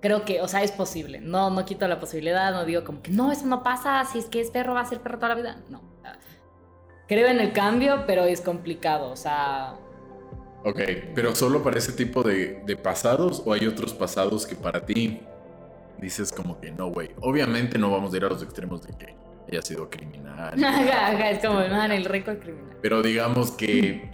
creo 0.00 0.24
que, 0.24 0.40
o 0.40 0.48
sea, 0.48 0.62
es 0.62 0.72
posible. 0.72 1.20
No, 1.20 1.50
no 1.50 1.64
quito 1.66 1.86
la 1.86 2.00
posibilidad, 2.00 2.50
no 2.52 2.64
digo 2.64 2.82
como 2.84 3.02
que 3.02 3.10
no, 3.10 3.30
eso 3.30 3.44
no 3.46 3.62
pasa. 3.62 4.02
Si 4.04 4.18
es 4.20 4.26
que 4.26 4.40
es 4.40 4.50
perro, 4.50 4.72
va 4.74 4.80
a 4.80 4.84
ser 4.86 5.00
perro 5.00 5.16
toda 5.18 5.30
la 5.30 5.34
vida. 5.34 5.56
No. 5.68 5.82
creo 7.08 7.26
en 7.26 7.40
el 7.40 7.52
cambio, 7.52 8.04
pero 8.06 8.22
es 8.24 8.40
complicado. 8.40 9.10
O 9.10 9.16
sea, 9.16 9.74
Ok, 10.64 10.80
pero 11.14 11.34
solo 11.34 11.62
para 11.62 11.78
ese 11.78 11.92
tipo 11.92 12.22
de, 12.22 12.62
de 12.66 12.76
pasados 12.76 13.42
o 13.44 13.52
hay 13.52 13.66
otros 13.66 13.94
pasados 13.94 14.46
que 14.46 14.54
para 14.54 14.84
ti 14.84 15.20
dices 15.98 16.32
como 16.32 16.60
que 16.60 16.70
no, 16.70 16.88
güey. 16.88 17.10
Obviamente 17.20 17.78
no 17.78 17.90
vamos 17.90 18.12
a 18.12 18.16
ir 18.16 18.24
a 18.24 18.28
los 18.28 18.42
extremos 18.42 18.82
de 18.82 18.92
que 18.96 19.14
haya 19.50 19.62
sido 19.62 19.88
criminal. 19.88 20.52
ajá, 20.64 21.08
ajá, 21.08 21.30
es 21.30 21.44
como, 21.44 21.58
man, 21.60 21.92
el 21.92 22.04
récord 22.04 22.38
criminal. 22.38 22.76
Pero 22.82 23.02
digamos 23.02 23.52
que 23.52 24.10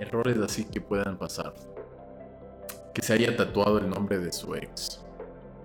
errores 0.00 0.38
así 0.38 0.64
que 0.64 0.80
puedan 0.80 1.18
pasar. 1.18 1.54
Que 2.94 3.02
se 3.02 3.12
haya 3.12 3.36
tatuado 3.36 3.78
el 3.78 3.90
nombre 3.90 4.18
de 4.18 4.32
su 4.32 4.54
ex. 4.54 5.02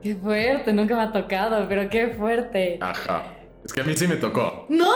Qué 0.04 0.16
fuerte, 0.16 0.74
nunca 0.74 0.96
me 0.96 1.04
ha 1.04 1.12
tocado, 1.12 1.68
pero 1.70 1.90
qué 1.90 2.10
fuerte. 2.10 2.78
Ajá. 2.82 3.38
Es 3.64 3.72
que 3.72 3.82
a 3.82 3.84
mí 3.84 3.96
sí 3.96 4.08
me 4.08 4.16
tocó. 4.16 4.66
¡No! 4.70 4.92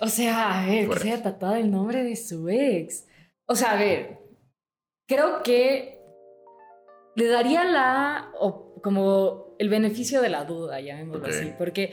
O 0.00 0.06
sea, 0.06 0.62
a 0.62 0.66
ver, 0.66 0.88
que 0.88 0.98
se 0.98 1.12
haya 1.12 1.22
tatuado 1.22 1.56
el 1.56 1.70
nombre 1.70 2.02
de 2.02 2.16
su 2.16 2.48
ex. 2.48 3.06
O 3.46 3.54
sea, 3.54 3.72
a 3.72 3.76
ver, 3.76 4.18
creo 5.06 5.42
que 5.42 6.00
le 7.16 7.26
daría 7.28 7.64
la, 7.64 8.32
o 8.38 8.74
como 8.82 9.56
el 9.58 9.68
beneficio 9.68 10.22
de 10.22 10.30
la 10.30 10.44
duda, 10.44 10.80
llamémoslo 10.80 11.24
Ok. 11.24 11.28
así, 11.30 11.52
porque 11.58 11.92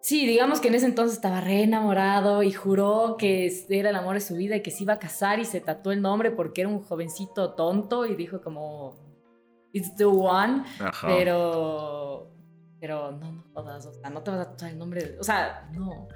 sí, 0.00 0.26
digamos 0.26 0.60
que 0.60 0.68
en 0.68 0.76
ese 0.76 0.86
entonces 0.86 1.16
estaba 1.16 1.40
re 1.40 1.62
enamorado 1.64 2.42
y 2.44 2.52
juró 2.52 3.16
que 3.18 3.50
era 3.68 3.90
el 3.90 3.96
amor 3.96 4.14
de 4.14 4.20
su 4.20 4.36
vida 4.36 4.54
y 4.56 4.62
que 4.62 4.70
se 4.70 4.84
iba 4.84 4.92
a 4.94 4.98
casar 5.00 5.40
y 5.40 5.44
se 5.44 5.60
tatuó 5.60 5.90
el 5.92 6.02
nombre 6.02 6.30
porque 6.30 6.60
era 6.60 6.70
un 6.70 6.82
jovencito 6.82 7.54
tonto 7.54 8.06
y 8.06 8.14
dijo 8.14 8.40
como, 8.42 8.96
it's 9.72 9.96
the 9.96 10.04
one. 10.04 10.62
Ajá. 10.78 11.08
Pero. 11.08 12.30
Pero 12.80 13.10
no, 13.10 13.32
no 13.32 13.44
jodas. 13.52 13.86
O 13.86 13.92
sea, 13.92 14.08
no 14.08 14.22
te 14.22 14.30
vas 14.30 14.38
a 14.46 14.50
tatuar 14.50 14.70
el 14.70 14.78
nombre. 14.78 15.02
de- 15.02 15.18
o 15.18 15.24
sea, 15.24 15.68
no. 15.72 16.06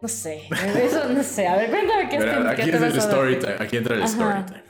No 0.00 0.08
sé. 0.08 0.42
Eso 0.82 1.08
no 1.08 1.22
sé. 1.22 1.46
A 1.48 1.56
ver, 1.56 1.70
cuéntame 1.70 2.08
qué, 2.08 2.18
te- 2.18 2.30
aquí 2.62 2.70
es 2.70 2.82
el 2.82 2.96
story 2.98 3.38
time. 3.38 3.56
Aquí 3.58 3.76
entra 3.76 3.96
el 3.96 4.02
Ajá. 4.02 4.10
story 4.12 4.44
time. 4.46 4.62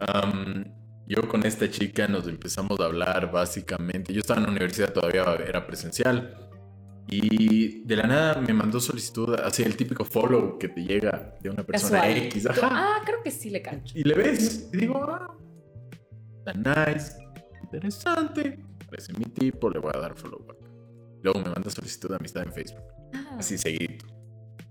Am, 0.00 0.64
yo 1.06 1.28
con 1.28 1.44
esta 1.44 1.68
chica 1.70 2.06
nos 2.08 2.26
empezamos 2.28 2.78
a 2.80 2.84
hablar 2.84 3.30
básicamente. 3.32 4.12
Yo 4.12 4.20
estaba 4.20 4.38
en 4.40 4.46
la 4.46 4.52
universidad 4.52 4.92
todavía, 4.92 5.24
era 5.46 5.66
presencial. 5.66 6.38
Y 7.06 7.84
de 7.84 7.96
la 7.96 8.04
nada 8.06 8.40
me 8.40 8.54
mandó 8.54 8.80
solicitud, 8.80 9.34
así 9.40 9.62
el 9.62 9.76
típico 9.76 10.04
follow 10.06 10.58
que 10.58 10.68
te 10.68 10.80
llega 10.82 11.34
de 11.40 11.50
una 11.50 11.62
persona 11.62 12.00
Casual. 12.00 12.16
X. 12.16 12.46
Ajá. 12.46 12.68
Ah, 12.72 13.02
creo 13.04 13.22
que 13.22 13.30
sí 13.30 13.50
le 13.50 13.60
cancho. 13.60 13.92
Y 13.98 14.04
le 14.04 14.14
ves 14.14 14.70
y 14.72 14.76
digo, 14.78 15.04
ah, 15.04 15.36
está 16.38 16.54
nice, 16.54 17.12
interesante, 17.62 18.58
parece 18.88 19.12
mi 19.12 19.26
tipo, 19.26 19.68
le 19.68 19.80
voy 19.80 19.92
a 19.94 19.98
dar 19.98 20.14
follow 20.16 20.42
back. 20.46 20.56
Luego 21.22 21.40
me 21.40 21.50
manda 21.50 21.68
solicitud 21.70 22.08
de 22.08 22.16
amistad 22.16 22.44
en 22.44 22.52
Facebook, 22.54 22.84
Ah, 23.12 23.36
así 23.38 23.58
seguidito. 23.58 24.06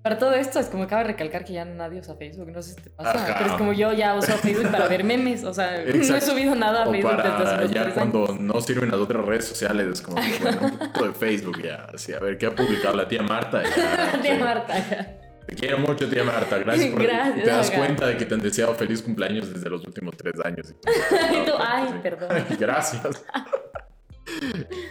Para 0.03 0.17
todo 0.17 0.33
esto, 0.33 0.59
es 0.59 0.65
como 0.67 0.83
acaba 0.83 1.03
de 1.03 1.07
recalcar 1.07 1.45
que 1.45 1.53
ya 1.53 1.63
nadie 1.63 2.01
usa 2.01 2.15
Facebook. 2.15 2.51
No 2.51 2.61
sé 2.61 2.71
si 2.71 2.81
te 2.81 2.89
pasa. 2.89 3.11
Ajá. 3.23 3.35
Pero 3.39 3.49
es 3.51 3.57
como 3.57 3.71
yo 3.71 3.93
ya 3.93 4.15
uso 4.15 4.33
Facebook 4.33 4.69
para 4.69 4.87
ver 4.89 5.05
memes. 5.05 5.45
O 5.45 5.53
sea, 5.53 5.81
no 5.85 6.15
he 6.17 6.21
subido 6.21 6.55
nada 6.55 6.83
a 6.83 6.87
O 6.89 6.91
Facebook 6.91 7.15
desde 7.15 7.29
hace 7.29 7.43
para 7.45 7.65
ya 7.67 7.81
tres 7.83 7.93
cuando 7.93 8.25
años. 8.25 8.39
no 8.41 8.59
sirven 8.61 8.91
las 8.91 8.99
otras 8.99 9.25
redes 9.25 9.45
sociales, 9.45 9.87
es 9.87 10.01
como, 10.01 10.17
que, 10.17 10.37
bueno, 10.41 10.59
un 10.61 10.77
poquito 10.77 11.05
de 11.07 11.13
Facebook 11.13 11.61
ya, 11.63 11.87
así, 11.93 12.11
a 12.13 12.19
ver, 12.19 12.37
¿qué 12.37 12.47
ha 12.47 12.53
publicado 12.53 12.97
la 12.97 13.07
tía 13.07 13.23
Marta? 13.23 13.63
Ya, 13.63 14.19
Tía 14.21 14.35
sí. 14.35 14.41
Marta. 14.43 15.17
Te 15.47 15.55
quiero 15.55 15.77
mucho, 15.79 16.09
tía 16.09 16.23
Marta, 16.25 16.57
gracias 16.57 16.91
por... 16.91 17.03
Gracias, 17.03 17.43
te 17.45 17.49
das 17.49 17.71
cuenta 17.71 18.07
de 18.07 18.17
que 18.17 18.25
te 18.25 18.33
han 18.33 18.41
deseado 18.41 18.73
feliz 18.75 19.01
cumpleaños 19.01 19.53
desde 19.53 19.69
los 19.69 19.85
últimos 19.85 20.15
tres 20.17 20.33
años. 20.43 20.73
Y 20.85 21.45
tú, 21.45 21.53
ay, 21.59 21.87
Sí. 21.87 21.99
perdón. 22.03 22.29
Gracias. 22.59 23.23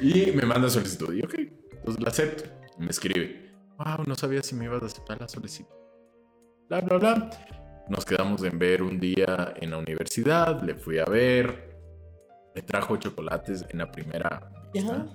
y 0.00 0.32
me 0.32 0.42
manda 0.46 0.68
solicitud. 0.70 1.12
Y 1.14 1.22
ok, 1.22 1.34
entonces 1.72 2.02
la 2.02 2.08
acepto. 2.10 2.44
Me 2.78 2.88
escribe. 2.90 3.51
Wow, 3.84 4.04
no 4.06 4.14
sabía 4.14 4.42
si 4.42 4.54
me 4.54 4.66
ibas 4.66 4.82
a 4.82 4.86
aceptar 4.86 5.20
la 5.20 5.28
solicitud. 5.28 5.74
Bla, 6.68 6.80
bla, 6.80 6.98
bla. 6.98 7.30
Nos 7.88 8.04
quedamos 8.04 8.42
en 8.44 8.58
ver 8.58 8.82
un 8.82 9.00
día 9.00 9.54
en 9.60 9.70
la 9.70 9.78
universidad. 9.78 10.62
Le 10.62 10.74
fui 10.74 10.98
a 10.98 11.04
ver. 11.04 11.76
Me 12.54 12.62
trajo 12.62 12.96
chocolates 12.96 13.64
en 13.70 13.78
la 13.78 13.90
primera 13.90 14.50
vista. 14.72 15.06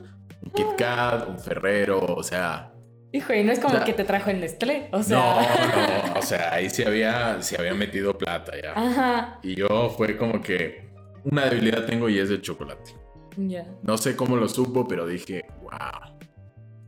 Un 0.43 0.51
Kit 0.53 0.75
Kat, 0.77 1.29
un 1.29 1.39
Ferrero, 1.39 1.99
o 2.03 2.23
sea. 2.23 2.73
Hijo, 3.13 3.33
y 3.33 3.43
no 3.43 3.51
es 3.53 3.59
como 3.59 3.75
sea, 3.75 3.85
que 3.85 3.93
te 3.93 4.03
trajo 4.03 4.29
el 4.29 4.41
Nestlé. 4.41 4.89
O 4.91 4.97
No, 4.97 5.03
sea. 5.03 6.03
no, 6.13 6.19
o 6.19 6.21
sea, 6.21 6.53
ahí 6.53 6.69
se 6.69 6.85
había, 6.85 7.41
se 7.41 7.57
había 7.57 7.73
metido 7.73 8.17
plata 8.17 8.51
ya. 8.61 8.73
Ajá. 8.73 9.39
Y 9.43 9.55
yo 9.55 9.89
fue 9.91 10.17
como 10.17 10.41
que 10.41 10.89
una 11.23 11.45
debilidad 11.45 11.85
tengo 11.85 12.09
y 12.09 12.19
es 12.19 12.29
el 12.29 12.41
chocolate. 12.41 12.93
Ya. 13.37 13.65
No 13.83 13.97
sé 13.97 14.15
cómo 14.15 14.35
lo 14.35 14.49
supo, 14.49 14.87
pero 14.87 15.07
dije, 15.07 15.45
wow. 15.61 16.16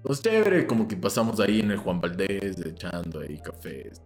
Pues 0.10 0.24
chévere, 0.24 0.66
como 0.66 0.88
que 0.88 0.98
pasamos 0.98 1.39
ahí 1.39 1.60
en 1.60 1.70
el 1.70 1.78
Juan 1.78 2.01
Valdés, 2.01 2.60
echando 2.66 3.20
ahí 3.20 3.39
cafés. 3.39 4.01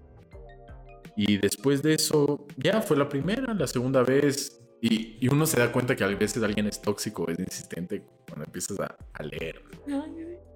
Y 1.15 1.37
después 1.37 1.81
de 1.81 1.93
eso, 1.93 2.45
ya 2.57 2.81
fue 2.81 2.97
la 2.97 3.07
primera, 3.07 3.53
la 3.53 3.65
segunda 3.67 4.03
vez. 4.03 4.61
Y, 4.81 5.15
y 5.21 5.29
uno 5.29 5.45
se 5.45 5.57
da 5.61 5.71
cuenta 5.71 5.95
que 5.95 6.03
a 6.03 6.07
veces 6.07 6.43
alguien 6.43 6.67
es 6.67 6.81
tóxico, 6.81 7.29
es 7.29 7.39
insistente 7.39 8.05
cuando 8.27 8.43
empiezas 8.43 8.81
a, 8.81 8.97
a 9.13 9.23
leer. 9.23 9.63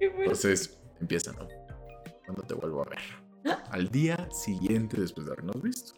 Entonces 0.02 0.82
empieza, 1.00 1.32
¿no? 1.32 1.48
Cuando 2.26 2.44
te 2.44 2.54
vuelvo 2.54 2.82
a 2.82 2.90
ver. 2.90 3.56
Al 3.72 3.88
día 3.88 4.28
siguiente, 4.32 5.00
después 5.00 5.28
de 5.28 5.32
habernos 5.32 5.62
visto. 5.62 5.94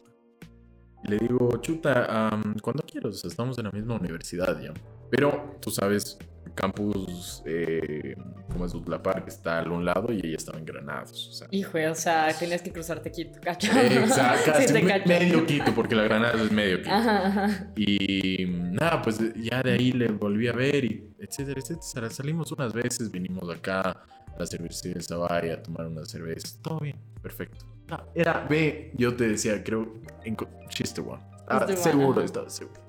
Y 1.05 1.07
le 1.07 1.17
digo, 1.17 1.57
chuta, 1.59 2.27
am, 2.27 2.55
cuando 2.61 2.83
quieras, 2.83 3.25
estamos 3.25 3.57
en 3.57 3.63
la 3.63 3.71
misma 3.71 3.95
universidad 3.95 4.61
ya. 4.61 4.75
Pero 5.09 5.57
tú 5.59 5.71
sabes, 5.71 6.19
campus, 6.55 7.41
eh, 7.45 8.15
como 8.51 8.65
es 8.65 8.71
Dutla 8.73 9.01
Park, 9.01 9.25
está 9.27 9.59
al 9.59 9.71
un 9.71 9.85
lado 9.85 10.11
y 10.11 10.17
ella 10.25 10.37
estaba 10.37 10.57
en 10.57 10.65
Granados. 10.65 11.27
O 11.29 11.33
sea, 11.33 11.47
Hijo, 11.51 11.77
o 11.91 11.95
sea, 11.95 12.33
tenías 12.37 12.61
que 12.61 12.71
cruzarte 12.71 13.11
Quito, 13.11 13.39
cacho. 13.43 13.71
exacto, 13.71 14.51
Sí, 14.67 14.73
me- 14.73 15.05
medio 15.05 15.45
Quito, 15.45 15.73
porque 15.73 15.95
la 15.95 16.03
Granados 16.03 16.41
es 16.41 16.51
medio 16.51 16.77
Quito. 16.79 16.91
Ajá, 16.91 17.27
ajá. 17.27 17.71
Y 17.75 18.45
nada, 18.71 19.01
pues 19.01 19.19
ya 19.35 19.61
de 19.61 19.73
ahí 19.73 19.91
le 19.91 20.07
volví 20.09 20.47
a 20.47 20.53
ver 20.53 20.83
y 20.85 21.09
etcétera, 21.19 21.59
etcétera. 21.59 22.09
Salimos 22.09 22.51
unas 22.51 22.73
veces, 22.73 23.11
vinimos 23.11 23.49
acá 23.55 23.81
a 23.81 24.05
la 24.39 24.45
cervecería 24.45 24.93
del 24.95 25.03
Sabay 25.03 25.51
a 25.51 25.61
tomar 25.61 25.87
unas 25.87 26.09
cervezas. 26.09 26.59
Todo 26.61 26.79
bien, 26.79 26.97
perfecto. 27.21 27.65
Ah, 27.91 28.03
era, 28.13 28.45
ve, 28.49 28.91
yo 28.95 29.15
te 29.15 29.27
decía, 29.29 29.63
creo, 29.63 29.95
en 30.23 30.37
she's 30.69 30.93
the 30.93 31.01
one. 31.01 31.21
One, 31.49 31.75
seguro, 31.77 32.21
estaba 32.21 32.49
seguro. 32.49 32.79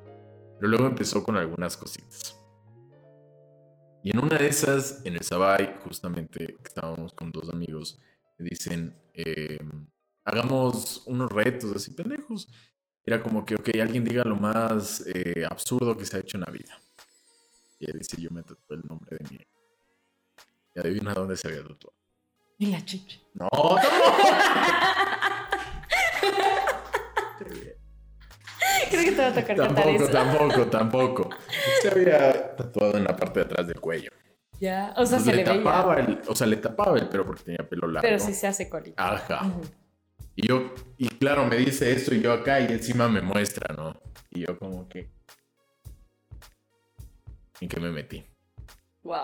Pero 0.59 0.69
luego 0.69 0.87
empezó 0.87 1.25
con 1.25 1.39
algunas 1.39 1.75
cositas. 1.79 2.37
Y 4.03 4.11
en 4.11 4.19
una 4.19 4.39
de 4.39 4.49
esas, 4.49 5.03
en 5.05 5.15
el 5.15 5.23
Sabay, 5.23 5.77
justamente 5.85 6.57
estábamos 6.65 7.13
con 7.13 7.31
dos 7.31 7.51
amigos, 7.51 7.99
dicen, 8.39 8.97
eh, 9.13 9.59
hagamos 10.25 11.03
unos 11.07 11.31
retos 11.31 11.77
así 11.77 11.91
pendejos. 11.93 12.49
Era 13.05 13.23
como 13.23 13.45
que, 13.45 13.55
ok, 13.55 13.71
alguien 13.81 14.05
diga 14.05 14.25
lo 14.25 14.37
más 14.37 15.05
eh, 15.07 15.45
absurdo 15.49 15.97
que 15.97 16.07
se 16.07 16.17
ha 16.17 16.21
hecho 16.21 16.37
en 16.39 16.43
la 16.43 16.51
vida. 16.51 16.79
Y 17.79 17.91
él 17.91 17.99
dice, 17.99 18.21
yo 18.21 18.31
me 18.31 18.43
tatué 18.43 18.77
el 18.77 18.83
nombre 18.87 19.17
de 19.19 19.25
mi... 19.31 19.39
Y 20.75 20.81
adivina 20.81 21.13
dónde 21.13 21.37
se 21.37 21.49
había 21.49 21.63
tatuado. 21.63 21.97
Y 22.59 22.67
la 22.67 22.85
chicha. 22.85 23.19
No, 23.35 23.49
Creo 28.91 29.05
que 29.05 29.13
te 29.13 29.23
va 29.23 29.29
a 29.29 29.35
tocar 29.35 29.57
tampoco, 29.57 29.89
eso. 29.91 30.09
tampoco, 30.09 30.67
tampoco. 30.67 31.31
Se 31.83 31.89
había 31.89 32.57
tatuado 32.57 32.97
en 32.97 33.05
la 33.05 33.17
parte 33.17 33.41
de 33.41 33.47
atrás 33.47 33.67
del 33.67 33.81
cuello. 33.81 34.11
Ya, 34.61 34.93
o 34.97 35.07
sea, 35.07 35.19
Entonces 35.19 35.23
se 35.25 35.31
le 35.31 35.37
le 35.39 35.45
veía. 35.45 35.63
tapaba 35.65 35.95
el, 36.01 36.21
o 36.27 36.35
sea, 36.37 36.47
le 36.47 36.57
tapaba 36.57 36.99
el 36.99 37.09
pelo 37.09 37.25
porque 37.25 37.45
tenía 37.45 37.67
pelo 37.69 37.87
largo. 37.89 38.03
Pero 38.07 38.19
sí 38.19 38.35
se 38.35 38.47
hace 38.47 38.69
colita. 38.69 39.15
Ajá. 39.15 39.51
Y 40.37 40.47
yo, 40.49 40.75
y 40.99 41.09
claro, 41.09 41.47
me 41.47 41.57
dice 41.57 41.91
esto 41.93 42.15
y 42.15 42.21
yo 42.21 42.33
acá 42.33 42.61
y 42.61 42.67
encima 42.67 43.09
me 43.09 43.23
muestra, 43.23 43.75
¿no? 43.75 43.95
Y 44.31 44.41
yo 44.47 44.59
como 44.59 44.89
que... 44.89 45.11
¿En 47.61 47.69
qué 47.69 47.81
me 47.81 47.91
metí? 47.91 48.25
Wow. 49.03 49.17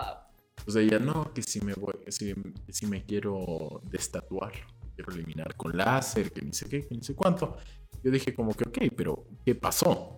O 0.66 0.70
sea, 0.70 0.82
ella, 0.82 0.98
no, 0.98 1.32
que 1.32 1.42
si 1.42 1.60
me 1.60 1.74
voy, 1.74 1.94
si, 2.08 2.34
si 2.68 2.86
me 2.86 3.04
quiero 3.04 3.80
destatuar, 3.84 4.52
quiero 4.94 5.12
eliminar 5.12 5.54
con 5.56 5.76
láser, 5.76 6.32
que 6.32 6.42
ni 6.42 6.52
sé 6.52 6.68
qué, 6.68 6.86
que 6.86 6.94
ni 6.94 7.02
sé 7.02 7.14
cuánto. 7.14 7.56
Yo 8.06 8.12
dije 8.12 8.32
como 8.32 8.54
que, 8.54 8.68
ok, 8.68 8.94
pero 8.96 9.24
¿qué 9.44 9.56
pasó? 9.56 10.16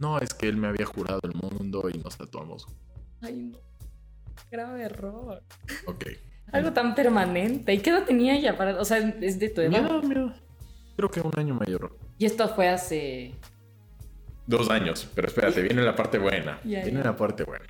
No, 0.00 0.18
es 0.18 0.34
que 0.34 0.48
él 0.48 0.56
me 0.56 0.66
había 0.66 0.84
jurado 0.84 1.20
el 1.22 1.32
mundo 1.32 1.88
y 1.88 1.96
nos 1.98 2.16
tatuamos. 2.16 2.66
Ay, 3.20 3.34
no. 3.34 3.58
Grave 4.50 4.82
error. 4.82 5.40
Ok. 5.86 6.06
Algo 6.50 6.72
tan 6.72 6.92
permanente. 6.96 7.72
¿Y 7.72 7.78
qué 7.78 7.90
edad 7.90 8.04
tenía 8.04 8.34
ella? 8.34 8.56
Para... 8.56 8.80
O 8.80 8.84
sea, 8.84 8.98
es 8.98 9.38
de 9.38 9.48
tu 9.48 9.60
edad. 9.60 9.86
edad, 9.86 10.02
mi 10.02 10.12
edad. 10.12 10.42
Creo 10.96 11.08
que 11.08 11.20
un 11.20 11.30
año 11.36 11.54
mayor. 11.54 11.96
Y 12.18 12.24
esto 12.24 12.48
fue 12.48 12.68
hace... 12.68 13.32
Dos 14.48 14.68
años, 14.68 15.08
pero 15.14 15.28
espérate, 15.28 15.62
viene 15.62 15.82
la 15.82 15.94
parte 15.94 16.18
buena. 16.18 16.58
Ya, 16.64 16.82
viene 16.82 17.04
la 17.04 17.14
parte 17.14 17.44
buena. 17.44 17.66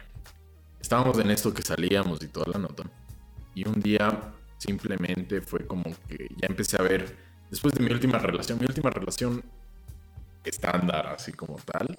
Estábamos 0.80 1.18
en 1.18 1.30
esto 1.30 1.52
que 1.52 1.60
salíamos 1.60 2.22
y 2.22 2.28
toda 2.28 2.46
la 2.50 2.58
nota. 2.60 2.84
Y 3.54 3.68
un 3.68 3.78
día 3.78 4.32
simplemente 4.56 5.42
fue 5.42 5.66
como 5.66 5.84
que 6.08 6.28
ya 6.30 6.46
empecé 6.48 6.80
a 6.80 6.82
ver, 6.82 7.33
después 7.54 7.72
de 7.74 7.84
mi 7.84 7.92
última 7.92 8.18
relación, 8.18 8.58
mi 8.58 8.66
última 8.66 8.90
relación 8.90 9.40
estándar, 10.42 11.06
así 11.06 11.32
como 11.32 11.54
tal, 11.64 11.96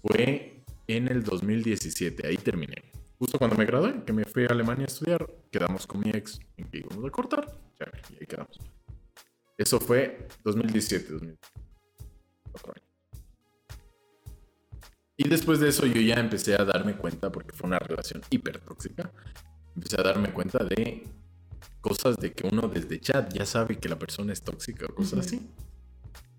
fue 0.00 0.62
en 0.86 1.08
el 1.08 1.24
2017, 1.24 2.24
ahí 2.24 2.36
terminé. 2.36 2.92
Justo 3.18 3.36
cuando 3.36 3.56
me 3.56 3.64
gradué, 3.64 4.04
que 4.04 4.12
me 4.12 4.24
fui 4.24 4.44
a 4.44 4.52
Alemania 4.52 4.84
a 4.84 4.86
estudiar, 4.86 5.28
quedamos 5.50 5.84
con 5.88 5.98
mi 5.98 6.10
ex 6.10 6.38
en 6.56 6.70
que 6.70 6.78
íbamos 6.78 7.04
a 7.04 7.10
cortar, 7.10 7.44
chévere, 7.76 8.02
y 8.10 8.20
ahí 8.20 8.26
quedamos. 8.26 8.56
Eso 9.58 9.80
fue 9.80 10.28
2017, 10.44 11.12
2017. 11.12 11.58
Cuatro 12.52 12.72
años. 12.76 12.88
Y 15.16 15.28
después 15.28 15.58
de 15.58 15.70
eso 15.70 15.86
yo 15.86 16.00
ya 16.00 16.14
empecé 16.20 16.54
a 16.54 16.64
darme 16.64 16.94
cuenta, 16.96 17.32
porque 17.32 17.52
fue 17.52 17.66
una 17.66 17.80
relación 17.80 18.22
hiper 18.30 18.60
tóxica, 18.60 19.10
empecé 19.74 20.00
a 20.00 20.04
darme 20.04 20.32
cuenta 20.32 20.62
de 20.62 21.02
cosas 21.84 22.16
de 22.16 22.32
que 22.32 22.46
uno 22.50 22.62
desde 22.68 22.98
chat 22.98 23.30
ya 23.34 23.44
sabe 23.44 23.78
que 23.78 23.90
la 23.90 23.98
persona 23.98 24.32
es 24.32 24.40
tóxica 24.42 24.86
o 24.88 24.94
cosas 24.94 25.26
así. 25.26 25.46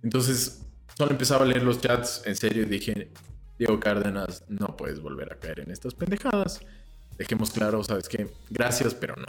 Entonces, 0.01 0.65
solo 0.97 1.11
empezaba 1.11 1.45
a 1.45 1.47
leer 1.47 1.61
los 1.63 1.79
chats 1.79 2.23
en 2.25 2.35
serio 2.35 2.63
y 2.63 2.65
dije, 2.65 3.11
Diego 3.59 3.79
Cárdenas, 3.79 4.43
no 4.49 4.75
puedes 4.75 4.99
volver 5.01 5.31
a 5.31 5.37
caer 5.39 5.59
en 5.59 5.69
estas 5.69 5.93
pendejadas. 5.93 6.61
Dejemos 7.19 7.51
claro, 7.51 7.83
¿sabes 7.83 8.09
qué? 8.09 8.27
Gracias, 8.49 8.95
pero 8.95 9.15
no. 9.15 9.27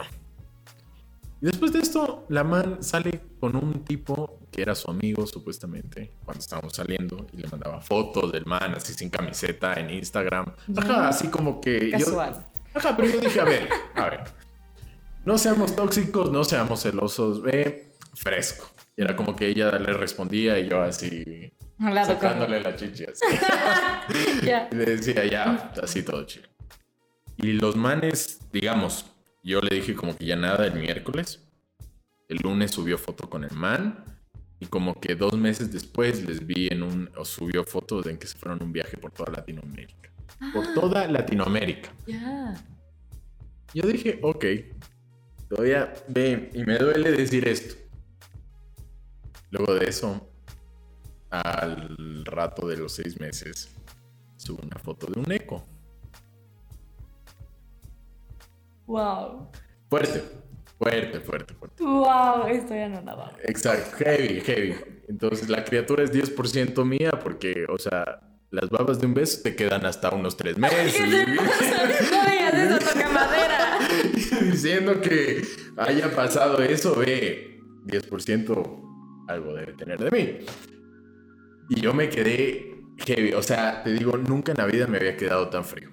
Y 1.39 1.45
después 1.45 1.71
de 1.71 1.79
esto, 1.79 2.25
la 2.29 2.43
man 2.43 2.81
sale 2.81 3.21
con 3.39 3.55
un 3.55 3.85
tipo 3.85 4.39
que 4.51 4.63
era 4.63 4.73
su 4.73 4.89
amigo, 4.89 5.27
supuestamente, 5.27 6.11
cuando 6.25 6.39
estábamos 6.41 6.73
saliendo, 6.73 7.27
y 7.31 7.37
le 7.37 7.47
mandaba 7.47 7.79
fotos 7.79 8.31
del 8.31 8.45
man 8.47 8.73
así 8.75 8.93
sin 8.95 9.11
camiseta 9.11 9.75
en 9.75 9.91
Instagram. 9.91 10.47
Ajá, 10.75 11.09
así 11.09 11.27
como 11.27 11.61
que. 11.61 11.91
yo- 11.91 11.97
Casual. 12.05 12.47
Ajá, 12.73 12.95
pero 12.97 13.07
yo 13.09 13.19
dije, 13.19 13.39
a 13.39 13.43
ver, 13.45 13.69
a 13.95 14.09
ver. 14.09 14.23
No 15.27 15.37
seamos 15.37 15.75
tóxicos, 15.75 16.31
no 16.31 16.45
seamos 16.45 16.83
celosos, 16.83 17.41
ve 17.41 17.91
fresco. 18.13 18.71
Y 18.95 19.01
era 19.01 19.13
como 19.13 19.35
que 19.35 19.47
ella 19.47 19.77
le 19.77 19.91
respondía 19.91 20.57
y 20.57 20.69
yo 20.69 20.81
así, 20.81 21.51
sacándole 22.05 22.61
la 22.61 22.73
chichi 22.77 23.03
así. 23.03 23.25
Y 24.71 24.75
le 24.75 24.85
decía, 24.85 25.25
ya, 25.25 25.73
así 25.83 26.01
todo 26.03 26.23
chido. 26.23 26.47
Y 27.35 27.51
los 27.51 27.75
manes, 27.75 28.39
digamos, 28.53 29.05
yo 29.43 29.59
le 29.59 29.75
dije 29.75 29.95
como 29.95 30.15
que 30.15 30.27
ya 30.27 30.37
nada 30.37 30.65
el 30.65 30.75
miércoles. 30.75 31.45
El 32.29 32.37
lunes 32.37 32.71
subió 32.71 32.97
foto 32.97 33.29
con 33.29 33.43
el 33.43 33.51
man. 33.51 34.05
Y 34.61 34.67
como 34.67 34.97
que 34.97 35.15
dos 35.15 35.33
meses 35.33 35.73
después 35.73 36.25
les 36.25 36.47
vi 36.47 36.69
en 36.71 36.83
un, 36.83 37.09
o 37.17 37.25
subió 37.25 37.65
fotos 37.65 38.07
en 38.07 38.17
que 38.17 38.27
se 38.27 38.37
fueron 38.37 38.61
a 38.61 38.63
un 38.63 38.71
viaje 38.71 38.95
por 38.95 39.11
toda 39.11 39.33
Latinoamérica. 39.33 40.09
Por 40.53 40.73
toda 40.73 41.05
Latinoamérica. 41.05 41.91
Ya. 42.05 42.55
Yo 43.73 43.83
dije, 43.85 44.19
ok, 44.23 44.45
todavía 45.49 45.93
ve, 46.07 46.51
y 46.53 46.63
me 46.63 46.77
duele 46.77 47.11
decir 47.11 47.47
esto. 47.47 47.75
Luego 49.51 49.75
de 49.75 49.89
eso, 49.89 50.29
al 51.29 52.25
rato 52.25 52.67
de 52.67 52.77
los 52.77 52.93
seis 52.93 53.19
meses, 53.19 53.69
subo 54.35 54.61
una 54.63 54.77
foto 54.77 55.07
de 55.07 55.19
un 55.19 55.31
eco. 55.31 55.65
Wow. 58.87 59.51
Fuerte, 59.89 60.23
fuerte, 60.77 61.19
fuerte, 61.19 61.53
fuerte. 61.53 61.83
Wow, 61.83 62.47
esto 62.47 62.73
ya 62.73 62.89
no 62.89 63.01
nada. 63.01 63.33
Exacto, 63.43 63.97
heavy, 63.97 64.41
heavy. 64.41 64.75
Entonces 65.07 65.49
la 65.49 65.63
criatura 65.63 66.03
es 66.03 66.11
10% 66.11 66.85
mía 66.85 67.11
porque, 67.11 67.65
o 67.69 67.77
sea, 67.77 68.21
las 68.49 68.69
babas 68.69 68.99
de 68.99 69.07
un 69.07 69.13
beso 69.13 69.41
te 69.43 69.55
quedan 69.55 69.85
hasta 69.85 70.09
unos 70.11 70.37
tres 70.37 70.57
meses. 70.57 70.93
¿Qué 70.93 71.25
te 71.25 71.35
pasa? 71.35 71.85
No 72.11 72.31
digas 72.31 72.53
eso, 72.53 72.93
toca 72.93 73.09
madera. 73.09 73.56
diciendo 74.51 75.01
que 75.01 75.41
haya 75.77 76.11
pasado 76.11 76.61
eso, 76.61 76.95
ve, 76.95 77.59
10% 77.85 78.83
algo 79.27 79.53
debe 79.53 79.73
tener 79.73 79.99
de 79.99 80.11
mí. 80.11 80.45
Y 81.69 81.81
yo 81.81 81.93
me 81.93 82.09
quedé 82.09 82.77
heavy, 83.05 83.33
o 83.33 83.43
sea, 83.43 83.83
te 83.83 83.91
digo, 83.93 84.17
nunca 84.17 84.51
en 84.51 84.57
la 84.57 84.65
vida 84.65 84.87
me 84.87 84.97
había 84.97 85.17
quedado 85.17 85.49
tan 85.49 85.63
frío. 85.65 85.89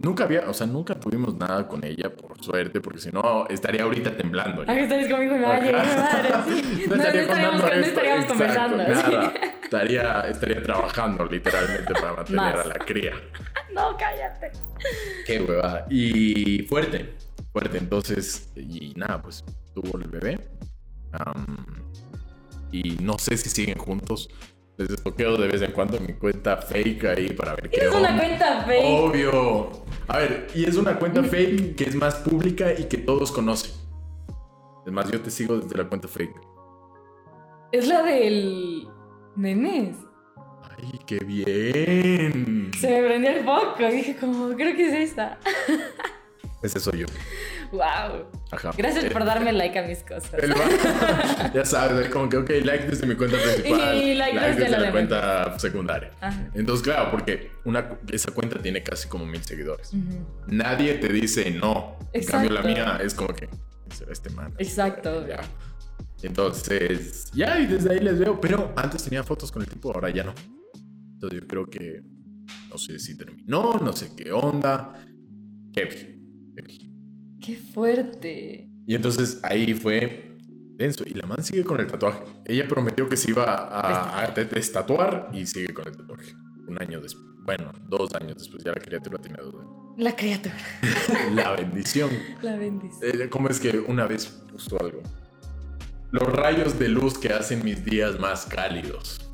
Nunca 0.00 0.24
había, 0.24 0.48
o 0.48 0.54
sea, 0.54 0.66
nunca 0.68 0.94
tuvimos 0.94 1.34
nada 1.34 1.66
con 1.66 1.84
ella, 1.84 2.14
por 2.14 2.40
suerte, 2.40 2.80
porque 2.80 3.00
si 3.00 3.10
no, 3.10 3.48
estaría 3.48 3.82
ahorita 3.82 4.16
temblando. 4.16 4.64
ya. 4.64 4.72
Aquí 4.72 4.82
estaréis 4.82 5.08
conmigo 5.08 5.34
y 5.34 5.38
me 5.40 5.44
va 5.44 5.56
a 5.56 5.60
llegar 5.60 5.86
mi 5.86 5.92
madre. 5.96 6.28
Sí. 6.48 6.84
No, 6.88 6.96
no 6.96 7.02
estaríamos, 7.02 7.60
no 7.60 7.68
esto, 7.68 7.80
estaríamos 7.88 8.24
exacto, 8.24 8.34
conversando. 8.34 8.76
nada. 8.76 9.32
sí. 9.32 9.38
Estaría, 9.64 10.20
estaría 10.28 10.62
trabajando 10.62 11.26
literalmente 11.26 11.92
para 11.92 12.12
mantener 12.14 12.36
Más. 12.40 12.64
a 12.64 12.68
la 12.68 12.74
cría. 12.76 13.12
No, 13.74 13.96
cállate. 13.96 14.50
Qué 15.26 15.40
hueva. 15.40 15.86
Y 15.90 16.62
fuerte, 16.62 17.14
fuerte. 17.52 17.78
Entonces, 17.78 18.50
y 18.56 18.92
nada, 18.96 19.20
pues 19.22 19.44
tuvo 19.74 19.98
el 19.98 20.08
bebé. 20.08 20.48
Y 22.72 22.96
no 23.02 23.18
sé 23.18 23.36
si 23.36 23.48
siguen 23.48 23.78
juntos. 23.78 24.28
Les 24.76 24.88
desbloqueo 24.88 25.36
de 25.36 25.48
vez 25.48 25.60
en 25.62 25.72
cuando 25.72 25.98
mi 25.98 26.12
cuenta 26.12 26.56
fake 26.58 27.04
ahí 27.06 27.32
para 27.32 27.56
ver 27.56 27.68
qué 27.68 27.80
Es 27.80 27.88
una 27.88 28.10
onda. 28.10 28.16
cuenta 28.16 28.64
fake. 28.64 28.84
Obvio. 28.84 29.70
A 30.06 30.18
ver, 30.18 30.46
y 30.54 30.64
es 30.64 30.76
una 30.76 30.96
cuenta 30.98 31.22
fake 31.24 31.74
que 31.74 31.84
es 31.84 31.96
más 31.96 32.14
pública 32.16 32.72
y 32.78 32.84
que 32.84 32.98
todos 32.98 33.32
conocen. 33.32 33.72
Es 34.86 34.92
más, 34.92 35.10
yo 35.10 35.20
te 35.20 35.30
sigo 35.30 35.58
desde 35.58 35.76
la 35.76 35.88
cuenta 35.88 36.06
fake. 36.06 36.40
Es 37.72 37.88
la 37.88 38.02
del 38.04 38.86
memes. 39.34 39.96
Ay, 40.78 41.00
qué 41.06 41.18
bien. 41.24 42.70
Se 42.78 42.88
me 42.88 43.06
prendió 43.08 43.30
el 43.30 43.44
foco. 43.44 43.84
Dije 43.90 44.16
como, 44.16 44.54
creo 44.54 44.76
que 44.76 44.86
es 44.88 45.10
esta. 45.10 45.38
Ese 46.62 46.80
soy 46.80 47.00
yo. 47.00 47.06
Wow. 47.70 48.26
Ajá. 48.50 48.70
Gracias 48.76 49.04
Eh, 49.04 49.10
por 49.10 49.24
darme 49.24 49.52
like 49.52 49.78
a 49.78 49.82
mis 49.86 49.98
cosas. 50.02 50.32
Ya 51.54 51.64
sabes, 51.64 52.06
es 52.06 52.12
como 52.12 52.28
que, 52.28 52.36
ok, 52.38 52.50
like 52.64 52.86
desde 52.86 53.06
mi 53.06 53.14
cuenta 53.14 53.36
principal. 53.40 53.96
Y 53.96 54.14
like 54.14 54.38
desde 54.40 54.60
desde 54.64 54.78
la 54.78 54.90
cuenta 54.90 55.58
secundaria. 55.58 56.10
Ajá. 56.20 56.50
Entonces, 56.54 56.82
claro, 56.82 57.10
porque 57.12 57.52
una, 57.64 57.98
esa 58.10 58.32
cuenta 58.32 58.58
tiene 58.60 58.82
casi 58.82 59.08
como 59.08 59.24
mil 59.24 59.42
seguidores. 59.42 59.92
Ujú. 59.92 60.26
Nadie 60.48 60.94
te 60.94 61.08
dice 61.12 61.50
no. 61.52 61.96
En 62.12 62.24
cambio, 62.24 62.50
la 62.50 62.62
mía 62.62 62.98
es 63.02 63.14
como 63.14 63.28
que 63.34 63.48
será 63.94 64.12
este 64.12 64.30
man. 64.30 64.52
Exacto. 64.58 65.26
Ya. 65.28 65.40
Entonces, 66.22 67.30
ya, 67.32 67.60
y 67.60 67.66
desde 67.66 67.92
ahí 67.92 68.00
les 68.00 68.18
veo. 68.18 68.40
Pero 68.40 68.72
antes 68.76 69.04
tenía 69.04 69.22
fotos 69.22 69.52
con 69.52 69.62
el 69.62 69.68
tipo, 69.68 69.92
ahora 69.94 70.10
ya 70.10 70.24
no. 70.24 70.34
Entonces, 71.14 71.40
yo 71.40 71.46
creo 71.46 71.66
que 71.66 72.02
no 72.68 72.78
sé 72.78 72.98
si 72.98 73.16
terminó, 73.16 73.74
no 73.74 73.92
sé 73.92 74.10
qué 74.16 74.32
onda. 74.32 74.92
Qué 77.40 77.56
fuerte. 77.56 78.68
Y 78.86 78.94
entonces 78.94 79.40
ahí 79.42 79.74
fue 79.74 80.36
denso. 80.76 81.04
Y 81.06 81.14
la 81.14 81.26
man 81.26 81.42
sigue 81.42 81.64
con 81.64 81.80
el 81.80 81.86
tatuaje. 81.86 82.24
Ella 82.44 82.66
prometió 82.66 83.08
que 83.08 83.16
se 83.16 83.30
iba 83.30 83.44
a, 83.44 84.24
a 84.24 84.30
destatuar 84.32 85.30
y 85.32 85.46
sigue 85.46 85.74
con 85.74 85.86
el 85.86 85.96
tatuaje. 85.96 86.32
Un 86.66 86.80
año 86.80 87.00
después. 87.00 87.24
Bueno, 87.44 87.72
dos 87.88 88.14
años 88.14 88.36
después. 88.38 88.62
Ya 88.64 88.72
la 88.72 88.80
criatura 88.80 89.18
tiene 89.18 89.38
dos 89.42 89.54
años. 89.54 89.88
La 89.96 90.14
criatura. 90.14 90.54
La 91.34 91.52
bendición. 91.52 92.10
La 92.42 92.56
bendición. 92.56 93.20
Eh, 93.20 93.28
¿Cómo 93.28 93.48
es 93.48 93.58
que 93.58 93.78
una 93.78 94.06
vez 94.06 94.26
puso 94.26 94.80
algo? 94.80 95.02
Los 96.10 96.24
rayos 96.32 96.78
de 96.78 96.88
luz 96.88 97.18
que 97.18 97.30
hacen 97.30 97.64
mis 97.64 97.84
días 97.84 98.18
más 98.20 98.46
cálidos. 98.46 99.27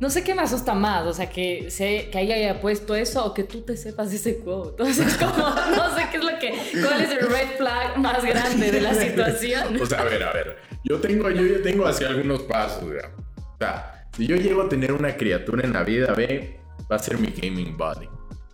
No 0.00 0.10
sé 0.10 0.22
qué 0.22 0.34
me 0.34 0.42
asusta 0.42 0.74
más, 0.74 1.04
o 1.06 1.12
sea, 1.12 1.28
que, 1.28 1.70
sé, 1.72 2.08
que 2.12 2.20
ella 2.20 2.36
haya 2.36 2.60
puesto 2.60 2.94
eso 2.94 3.24
o 3.24 3.34
que 3.34 3.42
tú 3.42 3.62
te 3.62 3.76
sepas 3.76 4.12
ese 4.12 4.38
quote. 4.38 4.70
Entonces, 4.84 5.16
como, 5.16 5.32
no 5.38 5.96
sé 5.96 6.06
qué 6.10 6.18
es 6.18 6.24
lo 6.24 6.38
que, 6.38 6.52
cuál 6.86 7.00
es 7.00 7.10
el 7.10 7.28
red 7.28 7.56
flag 7.56 7.98
más 7.98 8.24
grande 8.24 8.70
de 8.70 8.80
la 8.80 8.94
situación. 8.94 9.76
O 9.80 9.86
sea, 9.86 10.00
a 10.02 10.04
ver, 10.04 10.22
a 10.22 10.32
ver. 10.32 10.56
Yo 10.84 11.00
tengo, 11.00 11.28
yo 11.30 11.44
ya 11.46 11.62
tengo 11.62 11.86
así 11.86 12.04
algunos 12.04 12.42
pasos, 12.42 12.84
ya. 12.94 13.10
O 13.38 13.56
sea, 13.58 14.08
si 14.16 14.26
yo 14.26 14.36
llego 14.36 14.62
a 14.62 14.68
tener 14.68 14.92
una 14.92 15.16
criatura 15.16 15.64
en 15.66 15.72
la 15.72 15.82
vida, 15.82 16.12
ve, 16.14 16.60
va 16.90 16.96
a 16.96 16.98
ser 17.00 17.18
mi 17.18 17.28
gaming 17.28 17.76
body. 17.76 18.08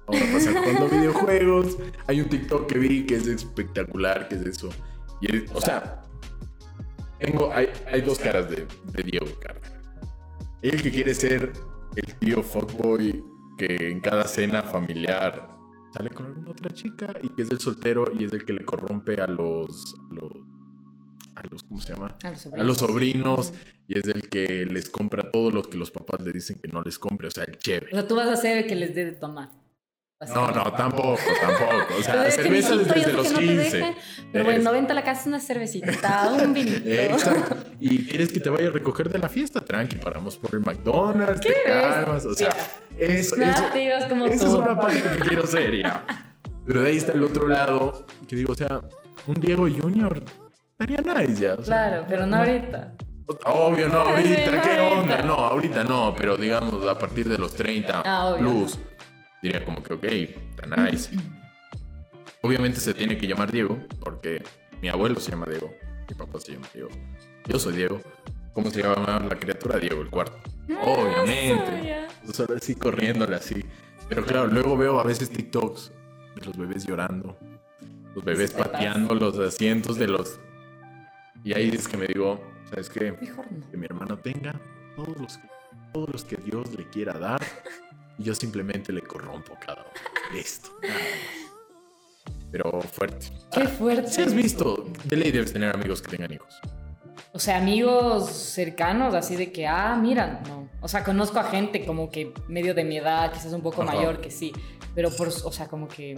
Vamos 0.07 0.23
a 0.29 0.33
pasar 0.33 0.55
jugando 0.55 0.89
videojuegos. 0.89 1.77
Hay 2.07 2.21
un 2.23 2.29
TikTok 2.29 2.71
que 2.73 2.79
vi 2.79 3.05
que 3.07 3.17
es 3.17 3.27
espectacular, 3.27 4.29
que 4.29 4.37
es 4.37 4.43
eso. 4.47 4.71
Y 5.21 5.37
es- 5.37 5.51
o 5.53 5.61
sea, 5.61 6.03
tengo, 7.19 7.53
hay, 7.55 7.69
hay 7.91 8.01
dos 8.01 8.19
caras 8.19 8.49
de, 8.51 8.67
Diego 9.05 9.27
Cárdenas. 9.41 9.74
El 10.65 10.83
que 10.83 10.91
quiere 10.91 11.15
ser 11.15 11.53
el 11.95 12.15
tío 12.15 12.43
fuckboy 12.43 13.23
que 13.59 13.91
en 13.91 14.01
cada 14.01 14.27
cena 14.27 14.63
familiar 14.63 15.47
sale 15.93 16.09
con 16.09 16.25
alguna 16.25 16.51
otra 16.51 16.71
chica 16.71 17.15
y 17.23 17.29
que 17.29 17.43
es 17.43 17.51
el 17.51 17.61
soltero 17.61 18.11
y 18.19 18.25
es 18.25 18.33
el 18.33 18.47
que 18.47 18.55
le 18.55 18.65
corrompe 18.65 19.21
a 19.21 19.27
los, 19.27 19.95
a 20.11 20.15
los, 20.15 20.33
a 21.37 21.43
los 21.51 21.63
¿cómo 21.65 21.81
se 21.83 21.93
llama? 21.93 22.17
A 22.25 22.31
los 22.31 22.47
A 22.47 22.57
los 22.65 22.79
sobrinos 22.79 23.53
y 23.87 23.99
es 23.99 24.07
el 24.07 24.31
que 24.31 24.65
les 24.65 24.89
compra 24.89 25.31
todo 25.31 25.51
lo 25.51 25.63
que 25.63 25.77
los 25.77 25.91
papás 25.91 26.23
le 26.23 26.33
dicen 26.33 26.59
que 26.59 26.69
no 26.69 26.81
les 26.81 26.99
compre, 26.99 27.29
o 27.29 27.31
sea, 27.31 27.45
el 27.45 27.57
O 27.57 27.59
chévere. 27.59 27.91
sea, 27.91 28.09
tú 28.09 28.17
vas 28.17 28.29
a 28.29 28.37
ser 28.37 28.57
el 28.57 28.67
que 28.67 28.75
les 28.75 28.95
dé 28.95 29.05
de 29.05 29.13
tomar. 29.13 29.51
No, 30.35 30.51
no, 30.53 30.73
tampoco, 30.73 31.19
tampoco. 31.41 31.95
O 31.99 32.03
sea, 32.03 32.15
Pero 32.15 32.25
es 32.27 32.37
que 32.37 32.43
cerveza 32.45 32.75
mijito, 32.77 32.95
desde 32.95 33.11
yo 33.11 33.17
los 33.17 33.33
no 33.33 33.39
te 33.39 33.45
15. 33.47 33.77
dejan, 33.77 33.95
Pero 34.33 34.45
bueno, 34.45 34.73
vente 34.73 34.93
a 34.93 34.95
la 34.95 35.05
casa 35.05 35.29
una 35.29 35.41
cervecita, 35.41 36.31
un 36.43 36.55
vinito. 36.55 36.81
Exacto. 36.89 37.57
Y 37.81 38.07
quieres 38.07 38.33
que 38.33 38.41
te 38.41 38.49
vaya 38.49 38.69
a 38.69 38.71
recoger 38.71 39.11
de 39.11 39.19
la 39.19 39.29
fiesta, 39.29 39.61
tranqui, 39.61 39.97
paramos 39.97 40.37
por 40.37 40.55
el 40.55 40.61
McDonald's, 40.61 41.41
te 41.41 41.53
calmas, 41.67 42.25
o 42.25 42.35
sea, 42.35 42.49
eso, 42.99 43.37
eso, 43.37 44.09
como 44.09 44.27
esa 44.27 44.45
tú. 44.45 44.47
es 44.47 44.55
una 44.55 44.81
parte 44.81 45.03
que 45.03 45.19
quiero 45.29 45.47
ser 45.47 45.77
ya. 45.83 46.05
Pero 46.67 46.81
de 46.83 46.89
ahí 46.91 46.97
está 46.97 47.13
el 47.13 47.23
otro 47.23 47.47
lado, 47.49 48.07
que 48.27 48.37
digo, 48.37 48.53
o 48.53 48.57
sea, 48.57 48.81
un 49.27 49.35
Diego 49.35 49.65
Junior 49.69 50.23
estaría 50.79 51.01
nice 51.03 51.43
ya. 51.43 51.55
o 51.55 51.63
sea, 51.63 51.65
Claro, 51.89 52.07
pero 52.09 52.25
no 52.27 52.37
ahorita. 52.37 52.95
Obvio, 53.47 53.89
no, 53.89 53.99
ahorita, 54.01 54.63
¿qué 54.63 54.81
onda? 54.81 55.23
No, 55.23 55.35
ahorita 55.35 55.85
no, 55.85 56.15
pero 56.17 56.37
digamos 56.37 56.87
a 56.87 56.99
partir 56.99 57.29
de 57.29 57.37
los 57.39 57.55
30 57.55 58.03
Ah, 58.05 58.27
obvio. 58.29 58.39
plus, 58.51 58.79
diría 59.45 59.63
como 59.63 59.83
que, 59.83 59.93
ok, 59.93 60.05
está 60.05 60.77
nice. 60.77 61.11
Obviamente 62.41 62.81
se 62.81 62.95
tiene 62.95 63.19
que 63.19 63.27
llamar 63.27 63.53
Diego, 63.53 63.79
porque 64.01 64.43
mi 64.81 64.89
abuelo 64.89 65.21
se 65.21 65.33
llama 65.33 65.47
Diego, 65.47 65.75
mi 66.09 66.15
papá 66.15 66.41
se 66.41 66.53
llama 66.53 66.67
Diego, 66.73 66.89
yo 67.47 67.59
soy 67.59 67.77
Diego. 67.77 68.01
¿Cómo 68.55 68.71
se 68.71 68.83
llama 68.83 69.19
la 69.29 69.37
criatura? 69.37 69.79
Diego, 69.79 70.01
el 70.01 70.11
cuarto. 70.11 70.39
Obviamente. 70.83 71.85
ya. 71.85 72.09
Solo 72.33 72.57
así 72.57 72.77
corriéndole 72.77 73.35
así. 73.35 73.65
Pero 74.09 74.25
claro, 74.25 74.47
luego 74.47 74.77
veo 74.77 75.01
a 75.01 75.03
veces 75.03 75.29
TikToks 75.31 75.93
de 76.37 76.47
los 76.47 76.57
bebés 76.57 76.87
llorando, 76.87 77.37
los 78.15 78.25
bebés 78.25 78.53
pateando 78.53 79.15
los 79.15 79.39
asientos 79.39 79.99
de 79.99 80.07
los... 80.07 80.39
Y 81.43 81.53
ahí 81.53 81.69
es 81.71 81.89
que 81.89 81.97
me 81.97 82.07
digo, 82.07 82.41
¿sabes 82.71 82.89
qué? 82.89 83.13
Mejor 83.13 83.51
no. 83.51 83.71
que 83.71 83.77
mi 83.77 83.87
hermano 83.87 84.17
tenga 84.19 84.55
todos 84.95 85.19
los, 85.19 85.39
todos 85.93 86.09
los 86.11 86.25
que 86.25 86.37
Dios 86.37 86.73
le 86.75 86.89
quiera 86.89 87.19
dar 87.19 87.43
y 88.19 88.25
yo 88.25 88.35
simplemente 88.35 88.93
le 88.93 89.03
corrompo 89.03 89.57
cada 89.65 89.83
uno. 89.83 89.91
Listo. 90.33 90.71
Pero 92.51 92.81
fuerte. 92.83 93.27
Qué 93.53 93.67
fuerte. 93.67 94.11
Si 94.11 94.23
has 94.23 94.33
visto, 94.33 94.87
de 95.05 95.17
ley 95.17 95.33
debes 95.33 95.53
tener 95.53 95.75
amigos 95.75 96.01
que 96.01 96.17
tengan 96.17 96.33
hijos. 96.33 96.61
O 97.33 97.41
sea, 97.41 97.57
amigos 97.59 98.31
cercanos, 98.31 99.13
así 99.15 99.35
de 99.35 99.51
que, 99.51 99.67
ah, 99.67 99.99
mira, 100.01 100.41
no. 100.47 100.69
O 100.81 100.87
sea, 100.87 101.03
conozco 101.03 101.41
a 101.41 101.45
gente 101.45 101.85
como 101.85 102.11
que 102.11 102.33
medio 102.47 102.75
de 102.75 102.85
mi 102.85 102.99
edad, 102.99 103.33
quizás 103.33 103.53
un 103.53 103.63
poco 103.63 103.83
Ajá. 103.83 103.95
mayor 103.95 104.21
que 104.21 104.31
sí. 104.31 104.53
Pero 104.95 105.11
por, 105.11 105.29
o 105.29 105.51
sea, 105.53 105.67
como 105.67 105.89
que 105.89 106.13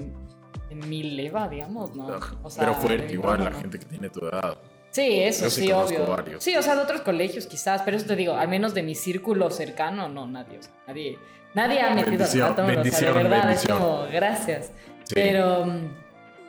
en 0.68 0.88
mi 0.88 1.02
leva, 1.02 1.48
digamos, 1.48 1.94
¿no? 1.94 2.06
O 2.42 2.50
sea, 2.50 2.66
Pero 2.66 2.74
fuerte 2.74 3.12
igual 3.14 3.44
la 3.44 3.52
gente 3.52 3.78
que 3.78 3.86
tiene 3.86 4.10
tu 4.10 4.26
edad. 4.26 4.58
Sí, 4.96 5.20
eso 5.20 5.44
Yo 5.44 5.50
sí 5.50 5.72
obvio. 5.72 6.06
varios. 6.06 6.42
Sí, 6.42 6.56
o 6.56 6.62
sea, 6.62 6.74
de 6.74 6.80
otros 6.80 7.02
colegios 7.02 7.46
quizás, 7.46 7.82
pero 7.82 7.98
eso 7.98 8.06
te 8.06 8.16
digo, 8.16 8.34
al 8.34 8.48
menos 8.48 8.72
de 8.72 8.82
mi 8.82 8.94
círculo 8.94 9.50
cercano, 9.50 10.08
no, 10.08 10.26
nadie. 10.26 10.58
o 10.58 10.62
sea, 10.62 10.72
nadie, 10.86 11.18
nadie 11.52 11.80
ha 11.82 11.90
metido 11.94 12.12
Bendición, 12.16 12.50
a 12.50 12.56
todos, 12.56 12.70
o 12.70 12.84
sea, 12.84 13.08
de 13.08 13.12
verdad, 13.12 13.44
bendición. 13.44 13.76
es 13.76 13.84
como, 13.84 14.06
gracias. 14.10 14.72
Sí. 15.04 15.14
Pero, 15.14 15.66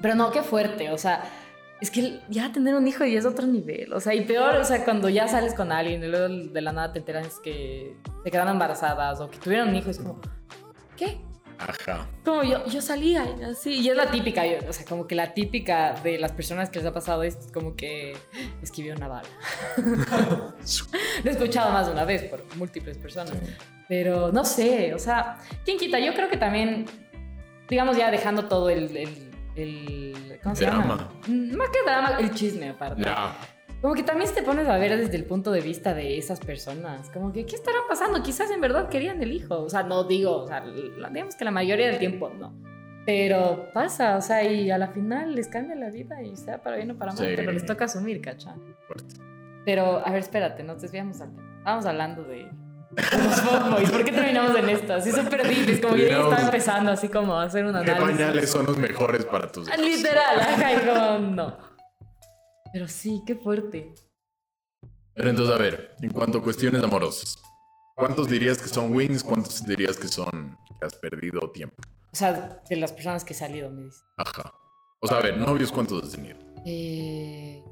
pero 0.01 0.15
no, 0.15 0.31
qué 0.31 0.43
fuerte, 0.43 0.89
o 0.91 0.97
sea, 0.97 1.25
es 1.81 1.91
que 1.91 2.21
ya 2.29 2.49
tener 2.53 2.73
un 2.75 2.87
hijo 2.87 3.03
ya 3.03 3.19
es 3.19 3.25
otro 3.25 3.45
nivel, 3.45 3.91
o 3.91 3.99
sea, 3.99 4.15
y 4.15 4.21
peor, 4.21 4.55
o 4.55 4.63
sea, 4.63 4.85
cuando 4.85 5.09
ya 5.09 5.27
sales 5.27 5.53
con 5.53 5.73
alguien 5.73 6.01
y 6.01 6.07
luego 6.07 6.29
de 6.29 6.61
la 6.61 6.71
nada 6.71 6.93
te 6.93 6.99
enteras 6.99 7.39
que 7.43 7.97
se 8.23 8.31
quedaron 8.31 8.53
embarazadas 8.53 9.19
o 9.19 9.29
que 9.29 9.39
tuvieron 9.39 9.67
un 9.67 9.75
hijo, 9.75 9.89
es 9.89 9.97
como, 9.97 10.21
¿qué? 10.95 11.17
Ajá. 11.59 12.07
Como 12.23 12.43
yo, 12.43 12.65
yo 12.67 12.81
salía 12.81 13.25
y 13.39 13.43
así, 13.43 13.73
y 13.79 13.89
es 13.89 13.95
la 13.95 14.11
típica, 14.11 14.45
yo- 14.45 14.59
o 14.69 14.73
sea, 14.73 14.85
como 14.85 15.07
que 15.07 15.15
la 15.15 15.33
típica 15.33 15.93
de 16.03 16.17
las 16.19 16.31
personas 16.31 16.69
que 16.69 16.79
les 16.79 16.87
ha 16.87 16.93
pasado 16.93 17.23
es 17.23 17.35
como 17.53 17.75
que 17.75 18.15
escribió 18.61 18.95
una 18.95 19.07
bala. 19.07 19.29
Lo 21.23 21.29
he 21.29 21.33
escuchado 21.33 21.71
más 21.71 21.87
de 21.87 21.93
una 21.93 22.05
vez 22.05 22.23
por 22.25 22.43
múltiples 22.55 22.97
personas, 22.97 23.31
Sí. 23.31 23.53
pero 23.87 24.31
no 24.31 24.45
sé, 24.45 24.93
o 24.93 24.99
sea, 24.99 25.39
¿quién 25.65 25.77
quita? 25.77 25.99
Yo 25.99 26.13
creo 26.13 26.29
que 26.29 26.37
también, 26.37 26.85
digamos 27.69 27.97
ya 27.97 28.11
dejando 28.11 28.45
todo 28.45 28.69
el... 28.69 28.95
el, 28.95 29.31
el- 29.55 30.39
¿Cómo 30.43 30.55
se 30.55 30.65
Drama. 30.65 30.81
llama? 30.83 31.09
Mm, 31.27 31.55
Más 31.55 31.69
que 31.69 31.81
drama, 31.83 32.17
el 32.19 32.31
chisme 32.33 32.69
aparte. 32.69 33.01
Ya. 33.03 33.35
Como 33.87 33.95
que 33.95 34.03
también 34.03 34.29
te 34.33 34.43
pones 34.43 34.67
a 34.67 34.77
ver 34.77 34.97
desde 34.97 35.15
el 35.15 35.23
punto 35.23 35.49
de 35.49 35.61
vista 35.61 35.93
de 35.93 36.17
esas 36.17 36.41
personas. 36.41 37.09
Como 37.11 37.31
que, 37.31 37.45
¿qué 37.45 37.55
estará 37.55 37.77
pasando? 37.87 38.21
Quizás 38.21 38.51
en 38.51 38.59
verdad 38.59 38.89
querían 38.89 39.23
el 39.23 39.31
hijo. 39.31 39.61
O 39.61 39.69
sea, 39.69 39.83
no 39.83 40.03
digo, 40.03 40.39
o 40.43 40.45
sea, 40.45 40.61
digamos 41.09 41.35
que 41.37 41.45
la 41.45 41.51
mayoría 41.51 41.87
del 41.87 41.97
tiempo 41.97 42.29
no. 42.37 42.53
Pero 43.05 43.69
pasa, 43.73 44.17
o 44.17 44.21
sea, 44.21 44.43
y 44.43 44.69
a 44.71 44.77
la 44.77 44.89
final 44.89 45.35
les 45.35 45.47
cambia 45.47 45.73
la 45.77 45.89
vida 45.89 46.21
y 46.21 46.35
sea 46.35 46.61
para 46.61 46.75
bien 46.75 46.91
o 46.91 46.97
para 46.97 47.13
mal, 47.13 47.25
Sí. 47.25 47.31
pero 47.33 47.53
les 47.53 47.65
toca 47.65 47.85
asumir. 47.85 48.21
Fuerte. 48.21 49.15
Pero, 49.63 50.05
a 50.05 50.09
ver, 50.11 50.19
espérate, 50.19 50.63
nos 50.63 50.81
desviamos 50.81 51.21
al 51.21 51.33
tema. 51.33 51.55
Estábamos 51.59 51.85
hablando 51.85 52.23
de 52.25 52.51
los 52.91 53.39
fuckboys. 53.39 53.89
¿Por 53.89 54.03
qué 54.03 54.11
terminamos 54.11 54.53
en 54.57 54.67
esto? 54.67 54.95
Así 54.95 55.13
súper 55.13 55.39
es 55.45 55.79
como 55.79 55.95
que 55.95 56.09
ya 56.09 56.17
estaba 56.23 56.41
empezando 56.41 56.91
así 56.91 57.07
como 57.07 57.39
a 57.39 57.43
hacer 57.43 57.63
un 57.63 57.71
¿Qué 57.71 57.91
análisis. 57.91 58.03
pañales 58.17 58.49
son 58.51 58.65
los 58.65 58.77
mejores 58.77 59.23
para 59.23 59.49
tus 59.49 59.65
hijos? 59.69 59.79
Literal, 59.79 60.41
ajá, 60.41 60.73
y 60.73 60.77
como, 60.85 61.19
no. 61.35 61.66
Pero 62.73 62.87
sí, 62.87 63.21
qué 63.25 63.35
fuerte. 63.35 63.93
Pero 65.13 65.29
entonces, 65.29 65.55
a 65.55 65.57
ver, 65.57 65.95
en 66.01 66.11
cuanto 66.11 66.37
a 66.39 66.43
cuestiones 66.43 66.83
amorosas, 66.83 67.37
¿cuántos 67.95 68.27
dirías 68.29 68.57
que 68.59 68.67
son 68.69 68.93
wins? 68.95 69.23
¿Cuántos 69.23 69.65
dirías 69.65 69.97
que 69.97 70.07
son 70.07 70.57
que 70.79 70.85
has 70.85 70.95
perdido 70.95 71.49
tiempo? 71.51 71.75
O 72.13 72.15
sea, 72.15 72.61
de 72.69 72.75
las 72.75 72.91
personas 72.93 73.23
que 73.23 73.33
he 73.33 73.35
salido, 73.35 73.69
me 73.69 73.83
dice. 73.83 74.01
Ajá. 74.17 74.53
O 74.99 75.07
sea, 75.07 75.17
a 75.17 75.21
ver, 75.21 75.37
novios, 75.37 75.71
¿cuántos 75.71 76.03
has 76.03 76.11
tenido? 76.11 76.37
Eh. 76.65 77.63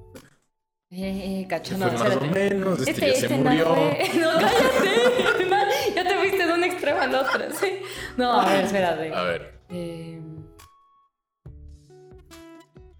Eh, 0.91 1.45
cacho, 1.49 1.73
Que 1.73 1.77
no, 1.79 1.89
fue 1.89 1.97
más 2.09 2.15
o 2.17 2.21
menos, 2.21 2.87
este, 2.87 3.07
ya 3.07 3.15
se 3.15 3.29
no 3.29 3.37
murió. 3.49 3.65
fue- 3.75 4.09
No, 4.19 4.29
cállate. 4.39 5.45
No, 5.49 5.95
ya 5.95 6.03
te 6.07 6.17
fuiste 6.17 6.45
de 6.47 6.53
un 6.53 6.63
extremo 6.63 6.99
al 7.01 7.15
otro, 7.15 7.41
¿sí? 7.59 7.79
No, 8.17 8.39
a 8.41 8.45
ver, 8.53 8.65
espérate. 8.65 9.13
A 9.13 9.23
ver, 9.23 9.59
Eh, 9.69 10.19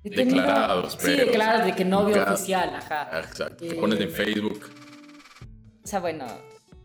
Declarados, 0.09 0.93
Sí, 0.93 0.97
pero- 1.01 1.25
declarados 1.25 1.65
de 1.65 1.75
que 1.75 1.85
novio 1.85 2.15
Nunca- 2.17 2.33
oficial, 2.33 2.75
ajá. 2.75 3.19
exacto. 3.19 3.65
Te 3.65 3.69
Eh, 3.75 3.79
pones 3.79 3.99
en 3.99 4.09
Facebook. 4.11 4.61
O 5.83 5.87
sea, 5.87 5.99
bueno, 5.99 6.25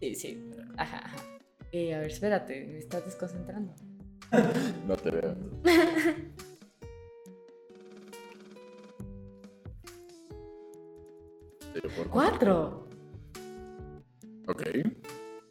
sí, 0.01 0.15
sí. 0.15 0.51
Ajá, 0.77 0.99
ajá. 1.05 1.17
Eh, 1.73 1.95
a 1.95 1.99
ver, 2.01 2.11
espérate, 2.11 2.65
me 2.67 2.79
estás 2.79 3.05
desconcentrando. 3.05 3.75
No 4.87 4.97
te 4.97 5.11
veo. 5.11 5.37
Sí, 11.75 11.81
¡Cuatro! 12.11 12.89
Ok. 14.49 14.63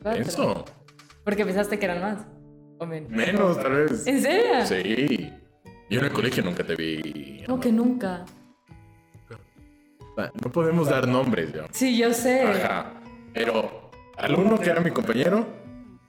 Cuatro. 0.01 0.21
Eso. 0.21 0.65
Porque 1.23 1.45
pensaste 1.45 1.79
que 1.79 1.85
eran 1.85 2.01
más. 2.01 2.25
O 2.79 2.85
menos. 2.85 3.09
Menos, 3.11 3.61
tal 3.61 3.71
vez. 3.73 4.07
¿En 4.07 4.21
serio? 4.21 4.65
Sí. 4.65 5.33
Yo 5.89 5.99
en 5.99 6.05
el 6.05 6.11
colegio 6.11 6.43
nunca 6.43 6.63
te 6.63 6.75
vi. 6.75 7.43
Como 7.45 7.59
que 7.59 7.71
nunca. 7.71 8.25
No 10.43 10.51
podemos 10.51 10.89
dar 10.89 11.07
nombres 11.07 11.53
ya. 11.53 11.65
Sí, 11.71 11.97
yo 11.97 12.13
sé. 12.13 12.43
Ajá. 12.43 12.93
Pero 13.33 13.89
al 14.17 14.35
uno 14.35 14.59
que 14.59 14.69
era 14.69 14.81
mi 14.81 14.91
compañero. 14.91 15.47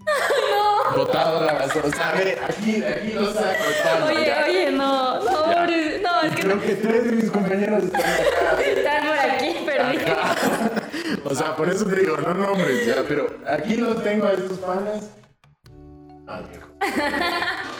¡No! 0.90 0.96
Botado 0.96 1.44
la 1.46 1.52
basura. 1.52 1.88
¿Sabe? 1.90 2.36
Aquí, 2.48 2.80
de 2.80 2.88
aquí 2.88 3.12
lo 3.12 3.32
saco. 3.32 3.46
tal, 3.84 4.02
Oye, 4.04 4.26
ya. 4.26 4.44
oye, 4.46 4.72
no, 4.72 5.20
no, 5.22 5.30
pobre- 5.44 6.00
no, 6.02 6.22
es 6.22 6.34
que 6.34 6.42
Creo 6.42 6.60
que 6.60 6.74
tres 6.74 7.04
de 7.04 7.12
mis 7.12 7.30
compañeros 7.30 7.84
están 7.84 8.00
acá. 8.00 8.60
están 8.62 9.06
por 9.06 9.18
aquí, 9.18 9.56
perdidos. 9.64 11.24
O 11.24 11.34
sea, 11.34 11.54
por 11.56 11.68
eso 11.68 11.86
te 11.86 11.94
digo, 12.00 12.16
no 12.16 12.34
nombres 12.34 12.86
ya, 12.86 13.04
pero 13.06 13.28
aquí 13.46 13.76
los 13.76 14.02
tengo 14.02 14.26
a 14.26 14.32
estos 14.32 14.58
panas. 14.58 15.10
Ah, 16.26 16.42
viejo. 16.50 16.68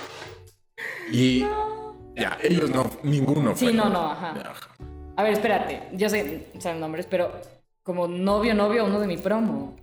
Y 1.13 1.45
ya, 2.17 2.39
ellos 2.43 2.71
no, 2.71 2.91
ninguno 3.03 3.55
Sí, 3.57 3.67
fue. 3.67 3.75
no, 3.75 3.89
no, 3.89 4.11
ajá. 4.11 4.35
A 5.17 5.23
ver, 5.23 5.33
espérate, 5.33 5.89
yo 5.93 6.09
sé, 6.09 6.51
saben 6.59 6.81
nombres, 6.81 7.07
pero 7.07 7.33
como 7.83 8.07
novio, 8.09 8.55
novio, 8.55 8.85
uno 8.85 9.01
de 9.01 9.07
mi 9.07 9.17
promo. 9.17 9.77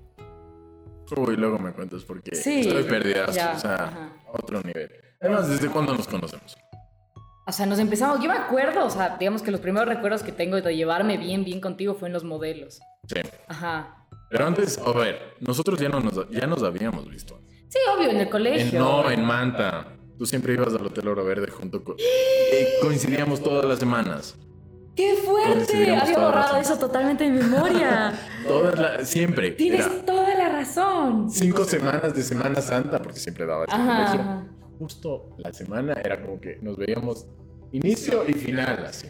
Uy, 1.16 1.38
luego 1.38 1.58
me 1.60 1.72
cuentas 1.72 2.04
porque 2.04 2.36
Sí, 2.36 2.62
estoy 2.62 2.84
perdida, 2.84 3.28
ya, 3.32 3.54
o 3.56 3.60
sea, 3.60 3.76
ajá. 3.76 4.10
otro 4.34 4.62
nivel. 4.62 4.92
Además, 5.22 5.50
¿desde 5.50 5.70
cuándo 5.70 5.94
nos 5.96 6.08
conocemos? 6.08 6.56
O 7.48 7.52
sea, 7.54 7.66
nos 7.66 7.80
empezamos, 7.80 8.20
yo 8.22 8.30
me 8.30 8.36
acuerdo, 8.38 8.86
o 8.86 8.90
sea, 8.90 9.16
digamos 9.18 9.42
que 9.42 9.52
los 9.52 9.62
primeros 9.62 9.88
recuerdos 9.88 10.22
que 10.22 10.34
tengo 10.34 10.60
de 10.60 10.76
llevarme 10.76 11.18
bien, 11.18 11.46
bien 11.46 11.62
contigo 11.62 11.94
fue 11.96 12.10
en 12.10 12.14
los 12.14 12.26
modelos. 12.26 12.80
Sí. 13.08 13.22
Ajá. 13.48 14.06
Pero 14.30 14.46
antes, 14.46 14.78
a 14.80 14.92
ver, 14.92 15.36
nosotros 15.40 15.80
ya, 15.80 15.88
no 15.88 16.02
nos, 16.02 16.30
ya 16.30 16.46
nos 16.46 16.62
habíamos 16.64 17.08
visto. 17.10 17.40
Sí, 17.70 17.80
obvio, 17.96 18.10
en 18.10 18.18
el 18.18 18.22
En, 18.24 18.30
colegio. 18.30 18.80
no, 18.80 19.10
en 19.10 19.24
Manta. 19.26 19.94
Tú 20.18 20.26
siempre 20.26 20.54
ibas 20.54 20.74
al 20.74 20.86
Hotel 20.86 21.08
Oro 21.08 21.24
Verde 21.24 21.48
junto 21.52 21.84
con... 21.84 21.96
Eh, 22.00 22.68
coincidíamos 22.82 23.42
todas 23.42 23.66
las 23.66 23.80
semanas. 23.80 24.36
¡Qué 24.96 25.14
fuerte! 25.24 25.96
Había 25.96 26.18
borrado 26.18 26.58
eso 26.58 26.78
totalmente 26.80 27.24
de 27.26 27.30
memoria. 27.44 28.14
Todas 28.48 28.80
las... 28.80 29.08
Siempre. 29.08 29.52
Tienes 29.52 29.86
Era 29.86 30.04
toda 30.06 30.36
la 30.36 30.50
razón. 30.50 31.30
cinco 31.30 31.66
semanas 31.66 32.16
de 32.16 32.24
Semana 32.24 32.62
Santa, 32.62 33.00
porque 33.00 33.20
siempre 33.20 33.46
daba 33.46 33.66
ese 33.66 33.76
Ajá, 33.76 33.96
colegio. 34.06 34.22
ajá. 34.22 34.48
Justo 34.80 35.30
la 35.38 35.54
semana 35.54 35.94
era 35.94 36.22
como 36.22 36.40
que 36.42 36.58
nos 36.62 36.78
veíamos 36.78 37.28
inicio 37.72 38.24
y 38.28 38.34
final, 38.34 38.86
así. 38.88 39.08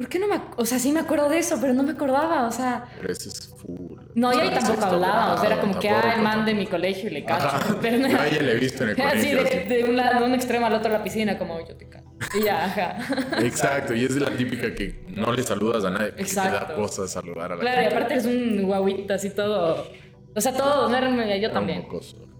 ¿Por 0.00 0.08
qué 0.08 0.18
no 0.18 0.28
me 0.28 0.40
O 0.56 0.64
sea, 0.64 0.78
sí 0.78 0.92
me 0.92 1.00
acuerdo 1.00 1.28
de 1.28 1.38
eso, 1.40 1.58
pero 1.60 1.74
no 1.74 1.82
me 1.82 1.92
acordaba, 1.92 2.46
o 2.46 2.50
sea... 2.50 2.86
Pero 2.98 3.12
ese 3.12 3.28
es 3.28 3.54
full. 3.54 3.98
No, 4.14 4.32
yo 4.32 4.40
ahí 4.40 4.48
O 4.48 4.50
sea, 4.50 4.60
tampoco 4.60 4.80
sexto 4.80 4.94
hablábamos, 4.94 5.40
era 5.40 5.48
grado, 5.56 5.60
como 5.60 5.78
que, 5.78 5.90
ah, 5.90 6.14
el 6.16 6.22
man 6.22 6.46
de 6.46 6.54
mi 6.54 6.66
colegio 6.66 7.10
y 7.10 7.12
le 7.12 7.24
cacho. 7.26 7.78
Pero 7.82 7.98
no- 7.98 8.08
Yo 8.08 8.16
a 8.18 8.24
le 8.42 8.52
he 8.52 8.54
visto 8.56 8.82
en 8.84 8.90
el 8.90 8.96
colegio. 9.10 9.42
de, 9.44 9.48
así. 9.50 9.68
de 9.68 9.84
un 9.84 9.96
lado, 9.98 10.20
de 10.20 10.24
un 10.24 10.34
extremo 10.34 10.64
al 10.64 10.72
otro 10.72 10.90
de 10.90 10.96
la 10.96 11.04
piscina, 11.04 11.36
como 11.36 11.60
yo 11.68 11.76
te 11.76 11.86
cago. 11.86 12.10
Y 12.34 12.44
ya, 12.44 12.64
ajá. 12.64 12.96
Exacto, 13.44 13.94
y 13.94 14.06
es 14.06 14.16
la 14.16 14.30
típica 14.30 14.74
que 14.74 15.04
no 15.08 15.34
le 15.34 15.42
saludas 15.42 15.84
a 15.84 15.90
nadie. 15.90 16.14
que 16.14 16.24
Te 16.24 16.34
da 16.34 16.72
cosa 16.74 17.06
saludar 17.06 17.52
a 17.52 17.56
la 17.56 17.60
Claro, 17.60 17.82
y 17.82 17.84
aparte 17.84 18.14
eres 18.14 18.24
un 18.24 18.62
guaguita 18.62 19.16
así 19.16 19.28
todo. 19.28 19.86
O 20.34 20.40
sea, 20.40 20.54
todo, 20.54 20.88
no 20.88 20.96
era 20.96 21.10
yo 21.10 21.44
Era 21.44 21.52
también. 21.52 21.86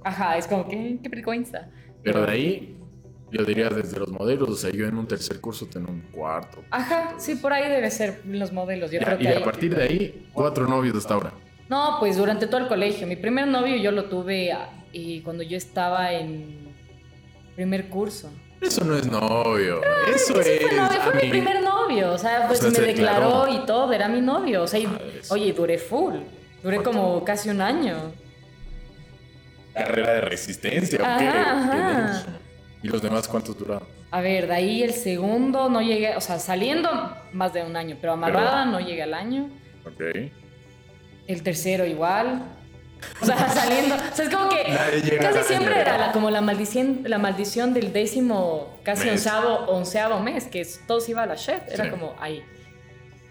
Ajá, 0.02 0.38
es 0.38 0.46
como 0.46 0.66
que, 0.66 0.98
qué 1.02 1.08
vergüenza. 1.10 1.68
Pero 2.02 2.24
de 2.24 2.32
ahí, 2.32 2.79
yo 3.30 3.44
diría 3.44 3.68
desde 3.68 3.98
los 3.98 4.08
modelos, 4.10 4.48
o 4.50 4.56
sea, 4.56 4.70
yo 4.70 4.86
en 4.86 4.96
un 4.96 5.06
tercer 5.06 5.40
curso 5.40 5.66
tengo 5.66 5.90
un 5.90 6.00
cuarto. 6.12 6.62
Ajá, 6.70 7.14
sí, 7.18 7.36
por 7.36 7.52
ahí 7.52 7.68
debe 7.70 7.90
ser 7.90 8.20
los 8.26 8.52
modelos. 8.52 8.90
Yo 8.90 9.00
Ya, 9.00 9.06
creo 9.06 9.18
que 9.18 9.24
y 9.24 9.26
ahí- 9.28 9.42
a 9.42 9.44
partir 9.44 9.74
de 9.76 9.82
ahí, 9.82 10.26
cuatro 10.32 10.66
novios 10.66 10.96
hasta 10.96 11.14
ahora. 11.14 11.32
No, 11.68 11.96
pues 12.00 12.16
durante 12.16 12.46
todo 12.48 12.58
el 12.60 12.66
colegio. 12.68 13.06
Mi 13.06 13.16
primer 13.16 13.46
novio 13.46 13.76
yo 13.76 13.92
lo 13.92 14.06
tuve 14.06 14.50
ah, 14.52 14.68
eh, 14.92 15.20
cuando 15.24 15.42
yo 15.44 15.56
estaba 15.56 16.12
en 16.12 16.74
primer 17.54 17.88
curso. 17.88 18.30
Eso 18.60 18.84
no 18.84 18.96
es 18.96 19.06
novio. 19.06 19.80
Eso 20.14 20.42
Sí, 20.42 20.50
es. 20.50 20.62
fue, 20.68 20.76
novio, 20.76 21.00
fue 21.00 21.22
mi 21.22 21.30
primer 21.30 21.62
novio. 21.62 22.12
O 22.12 22.18
sea, 22.18 22.46
pues 22.48 22.58
O 22.58 22.62
sea, 22.62 22.70
me 22.70 22.76
se 22.76 22.82
declaró 22.82 23.44
declaró. 23.46 23.54
y 23.62 23.66
todo, 23.66 23.92
era 23.92 24.08
mi 24.08 24.20
novio. 24.20 24.64
O 24.64 24.66
sea, 24.66 24.80
y- 24.80 24.86
sí. 25.22 25.28
oye, 25.32 25.52
duré 25.52 25.78
full. 25.78 26.16
Duré 26.62 26.82
como 26.82 27.24
casi 27.24 27.48
un 27.48 27.60
año. 27.62 28.12
Carrera 29.72 30.14
de 30.14 30.20
resistencia. 30.22 30.98
¿o 30.98 31.18
qué? 31.18 31.26
Ajá, 31.28 31.70
Qué 31.72 31.78
ajá. 31.78 32.26
¿Y 32.82 32.88
los 32.88 33.02
demás 33.02 33.28
cuántos 33.28 33.58
duraron? 33.58 33.86
A 34.10 34.20
ver, 34.20 34.46
de 34.48 34.54
ahí 34.54 34.82
el 34.82 34.92
segundo 34.92 35.68
no 35.68 35.80
llegué, 35.82 36.16
o 36.16 36.20
sea, 36.20 36.38
saliendo 36.38 36.90
más 37.32 37.52
de 37.52 37.62
un 37.62 37.76
año, 37.76 37.96
pero 38.00 38.14
amarrada 38.14 38.64
no 38.64 38.80
llegué 38.80 39.02
al 39.02 39.14
año. 39.14 39.48
Ok. 39.86 40.02
El 41.26 41.42
tercero 41.42 41.84
igual. 41.86 42.42
O 43.22 43.24
sea, 43.26 43.48
saliendo. 43.50 43.94
O 43.94 44.14
sea, 44.14 44.24
es 44.26 44.34
como 44.34 44.48
que 44.48 44.64
llega 45.08 45.30
casi 45.30 45.48
siempre 45.54 45.80
era 45.80 45.96
la- 45.98 46.12
como 46.12 46.28
la 46.30 46.40
maldición, 46.40 47.02
la 47.04 47.18
maldición 47.18 47.72
del 47.72 47.92
décimo, 47.92 48.78
casi 48.82 49.04
Mes. 49.04 49.12
onceavo, 49.26 49.54
onceavo 49.70 50.20
mes, 50.20 50.46
que 50.48 50.60
es- 50.62 50.80
todo 50.86 51.00
se 51.00 51.12
iba 51.12 51.22
a 51.22 51.26
la 51.26 51.36
shit. 51.36 51.62
Era 51.68 51.84
Sí. 51.84 51.90
como 51.90 52.14
ahí. 52.18 52.42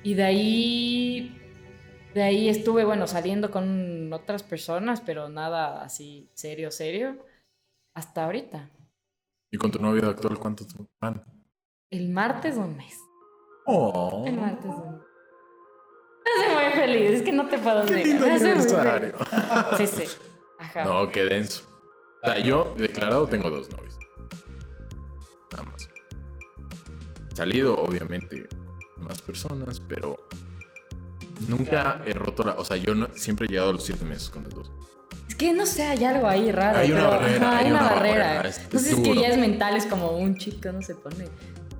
Y 0.03 0.13
de 0.13 0.23
ahí. 0.23 1.35
De 2.13 2.23
ahí 2.23 2.49
estuve, 2.49 2.85
bueno, 2.85 3.05
saliendo 3.05 3.51
con 3.51 4.11
otras 4.13 4.41
personas, 4.43 5.01
pero 5.05 5.29
nada 5.29 5.83
así 5.83 6.29
serio, 6.33 6.71
serio. 6.71 7.17
Hasta 7.93 8.23
ahorita. 8.25 8.69
¿Y 9.51 9.57
con 9.57 9.71
tu 9.71 9.79
novio 9.79 10.09
actual 10.09 10.37
cuántos 10.37 10.67
van? 11.01 11.23
El 11.89 12.09
martes 12.09 12.55
un 12.57 12.77
mes. 12.77 12.95
Oh. 13.65 14.23
El 14.27 14.37
martes 14.39 14.65
un 14.65 14.91
mes. 14.91 15.01
Me 16.37 16.45
hace 16.45 16.63
muy 16.65 16.73
feliz, 16.81 17.11
es 17.11 17.21
que 17.23 17.31
no 17.31 17.47
te 17.47 17.57
puedo 17.57 17.85
Qué 17.85 17.95
negar. 18.05 18.19
Me 18.21 18.35
aniversario. 18.35 19.15
Sí, 19.77 19.87
sí. 19.87 20.03
Ajá. 20.59 20.83
No, 20.85 21.09
qué 21.09 21.23
denso. 21.25 21.63
O 22.21 22.27
sea, 22.27 22.39
yo 22.39 22.75
declarado 22.77 23.25
tengo 23.27 23.49
dos 23.49 23.69
novios. 23.71 23.97
Nada 25.51 25.63
más. 25.63 25.89
Salido, 27.33 27.75
obviamente, 27.81 28.47
más 28.97 29.21
personas, 29.21 29.79
pero 29.79 30.17
nunca 31.47 32.01
he 32.05 32.13
roto 32.13 32.43
la. 32.43 32.53
O 32.55 32.65
sea, 32.65 32.77
yo 32.77 32.93
no- 32.93 33.07
siempre 33.15 33.47
he 33.47 33.49
llegado 33.49 33.69
a 33.69 33.73
los 33.73 33.83
siete 33.85 34.03
meses 34.05 34.29
con 34.29 34.43
los 34.43 34.53
dos. 34.53 34.71
Es 35.29 35.35
que 35.35 35.53
no 35.53 35.65
sé, 35.65 35.83
hay 35.83 36.03
algo 36.03 36.27
ahí 36.27 36.51
raro. 36.51 36.79
Hay 36.79 36.91
una 36.91 37.01
pero- 37.07 37.09
barrera, 37.21 37.47
ajá, 37.49 37.57
hay 37.59 37.71
una, 37.71 37.79
una 37.81 37.89
barrera. 37.91 38.25
barrera, 38.35 38.49
es- 38.49 38.61
no 38.73 38.79
sé 38.79 38.89
es 38.91 38.99
que 38.99 39.15
ya 39.15 39.27
es 39.29 39.37
mental, 39.37 39.75
es 39.77 39.85
como 39.85 40.09
un 40.11 40.35
chico 40.37 40.71
no 40.71 40.81
se 40.81 40.95
pone. 40.95 41.25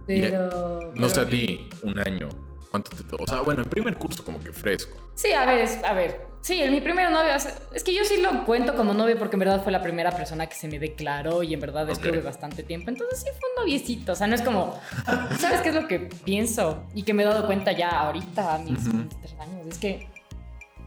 Pero. 0.07 0.91
No 0.95 1.09
sé 1.09 1.21
a 1.21 1.27
ti, 1.27 1.69
un 1.83 1.99
año. 1.99 2.29
¿Cuánto 2.71 2.91
te 2.91 3.03
O 3.19 3.25
sea, 3.27 3.41
bueno, 3.41 3.61
el 3.63 3.67
primer 3.69 3.97
curso 3.97 4.23
como 4.23 4.39
que 4.39 4.53
fresco. 4.53 4.95
Sí, 5.15 5.31
a 5.33 5.45
ver, 5.45 5.67
a 5.83 5.93
ver. 5.93 6.29
Sí, 6.41 6.61
el- 6.61 6.71
mi 6.71 6.79
primer 6.79 7.11
novio. 7.11 7.31
Es, 7.73 7.83
que 7.83 7.93
yo 7.93 8.05
sí 8.05 8.21
lo 8.21 8.45
cuento 8.45 8.75
como 8.75 8.93
novio 8.93 9.17
porque 9.17 9.35
en 9.35 9.39
verdad 9.41 9.61
fue 9.63 9.71
la 9.71 9.81
primera 9.81 10.11
persona 10.11 10.47
que 10.47 10.55
se 10.55 10.67
me 10.67 10.79
declaró 10.79 11.43
y 11.43 11.53
en 11.53 11.59
verdad 11.59 11.89
estuve 11.89 12.21
bastante 12.21 12.63
tiempo. 12.63 12.89
Entonces 12.91 13.19
sí 13.19 13.25
fue 13.39 13.49
un 13.55 13.65
noviecito. 13.65 14.13
O 14.13 14.15
sea, 14.15 14.27
no 14.27 14.35
es 14.35 14.41
como. 14.41 14.79
¿Sabes 15.39 15.61
qué 15.61 15.69
es 15.69 15.75
lo 15.75 15.87
que 15.87 15.99
pienso? 15.99 16.83
Y 16.95 17.03
que 17.03 17.13
me 17.13 17.23
he 17.23 17.25
dado 17.25 17.45
cuenta 17.45 17.71
ya 17.71 17.89
ahorita 17.89 18.55
a 18.55 18.57
mis. 18.59 18.83
23 18.85 19.33
años. 19.39 19.67
Es 19.67 19.77
que 19.79 20.07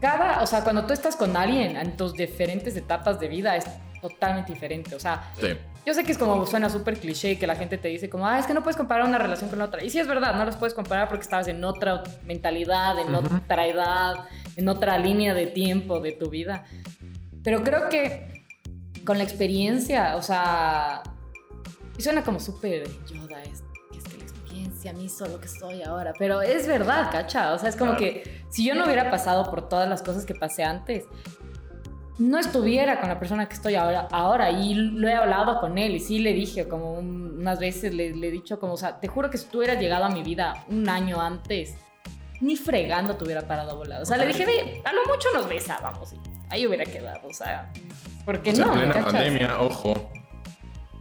cada. 0.03 0.41
O 0.43 0.45
sea, 0.47 0.63
cuando 0.63 0.85
tú 0.85 0.93
estás 0.93 1.15
con 1.15 1.35
alguien 1.37 1.77
en 1.77 1.95
tus 1.97 2.13
diferentes 2.13 2.75
etapas 2.75 3.19
de 3.19 3.27
vida 3.29 3.55
es 3.55 3.65
totalmente 4.01 4.51
diferente. 4.53 4.93
O 4.95 4.99
sea, 4.99 5.31
Sí. 5.39 5.47
Yo 5.85 5.93
sé 5.93 6.05
que 6.05 6.13
es 6.13 6.17
como 6.17 6.45
suena 6.45 6.69
súper 6.69 6.97
cliché 6.97 7.37
que 7.37 7.45
la 7.45 7.55
gente 7.57 7.77
te 7.77 7.89
dice 7.89 8.09
como, 8.09 8.25
ah, 8.25 8.39
es 8.39 8.45
que 8.45 8.53
no 8.53 8.63
puedes 8.63 8.77
comparar 8.77 9.05
una 9.05 9.17
relación 9.17 9.49
con 9.49 9.61
otra. 9.61 9.83
Y 9.83 9.89
sí 9.89 9.99
es 9.99 10.07
verdad, 10.07 10.33
no 10.35 10.45
las 10.45 10.55
puedes 10.55 10.73
comparar 10.73 11.09
porque 11.09 11.23
estabas 11.23 11.49
en 11.49 11.61
otra 11.63 12.03
mentalidad, 12.25 12.97
en 12.99 13.13
Ujú. 13.13 13.35
otra 13.35 13.67
edad, 13.67 14.15
en 14.55 14.69
otra 14.69 14.97
línea 14.97 15.33
de 15.33 15.47
tiempo 15.47 15.99
de 15.99 16.13
tu 16.13 16.29
vida. 16.29 16.63
Pero 17.43 17.63
creo 17.63 17.89
que 17.89 18.43
con 19.05 19.17
la 19.17 19.25
experiencia, 19.25 20.15
o 20.15 20.21
sea, 20.21 21.03
y 21.97 22.01
suena 22.01 22.23
como 22.23 22.39
súper 22.39 22.87
Yoda 23.11 23.43
esto, 23.43 23.67
que 24.83 24.89
es 24.89 24.93
que 24.93 24.93
la 24.93 24.93
experiencia 24.93 24.93
me 24.93 25.03
hizo 25.03 25.25
lo 25.27 25.39
que 25.39 25.47
soy 25.47 25.81
ahora. 25.83 26.13
Pero 26.19 26.41
es 26.41 26.67
verdad, 26.67 27.09
cacha. 27.11 27.53
O 27.53 27.59
sea, 27.59 27.69
es 27.69 27.75
como 27.75 27.95
Claro. 27.95 28.05
que 28.05 28.43
si 28.49 28.65
yo 28.65 28.75
no 28.75 28.85
hubiera 28.85 29.09
pasado 29.09 29.49
por 29.49 29.69
todas 29.69 29.87
las 29.89 30.01
cosas 30.01 30.25
que 30.25 30.35
pasé 30.35 30.63
antes, 30.63 31.05
no 32.19 32.37
estuviera 32.37 32.99
con 32.99 33.09
la 33.09 33.19
persona 33.19 33.47
que 33.47 33.55
estoy 33.55 33.75
ahora, 33.75 34.07
ahora 34.11 34.51
y 34.51 34.75
lo 34.75 35.07
he 35.07 35.13
hablado 35.13 35.59
con 35.59 35.77
él 35.79 35.95
y 35.95 35.99
sí 35.99 36.19
le 36.19 36.33
dije 36.33 36.67
como 36.67 36.93
un- 36.93 37.39
unas 37.39 37.59
veces 37.59 37.93
le, 37.93 38.15
le 38.15 38.27
he 38.27 38.31
dicho 38.31 38.59
como, 38.59 38.73
o 38.73 38.77
sea, 38.77 38.99
te 38.99 39.07
juro 39.07 39.29
que 39.31 39.37
si 39.39 39.47
tú 39.47 39.57
hubieras 39.57 39.79
llegado 39.79 40.05
a 40.05 40.09
mi 40.09 40.21
vida 40.21 40.63
un 40.69 40.87
año 40.87 41.19
antes, 41.19 41.75
ni 42.39 42.55
fregando 42.55 43.15
te 43.15 43.23
hubiera 43.23 43.41
parado 43.47 43.75
volado. 43.77 44.03
O 44.03 44.05
sea, 44.05 44.17
le 44.17 44.27
dije, 44.27 44.45
ve, 44.45 44.81
a 44.85 44.93
lo 44.93 45.01
mucho 45.05 45.27
nos 45.33 45.47
besábamos 45.49 46.13
y 46.13 46.17
ahí 46.49 46.67
hubiera 46.67 46.85
quedado, 46.85 47.27
o 47.27 47.33
sea, 47.33 47.71
porque 48.25 48.51
O 48.51 48.55
sea, 48.55 48.65
no, 48.65 48.73
en 48.73 48.91
plena 48.91 49.05
pandemia, 49.05 49.59
ojo. 49.61 50.11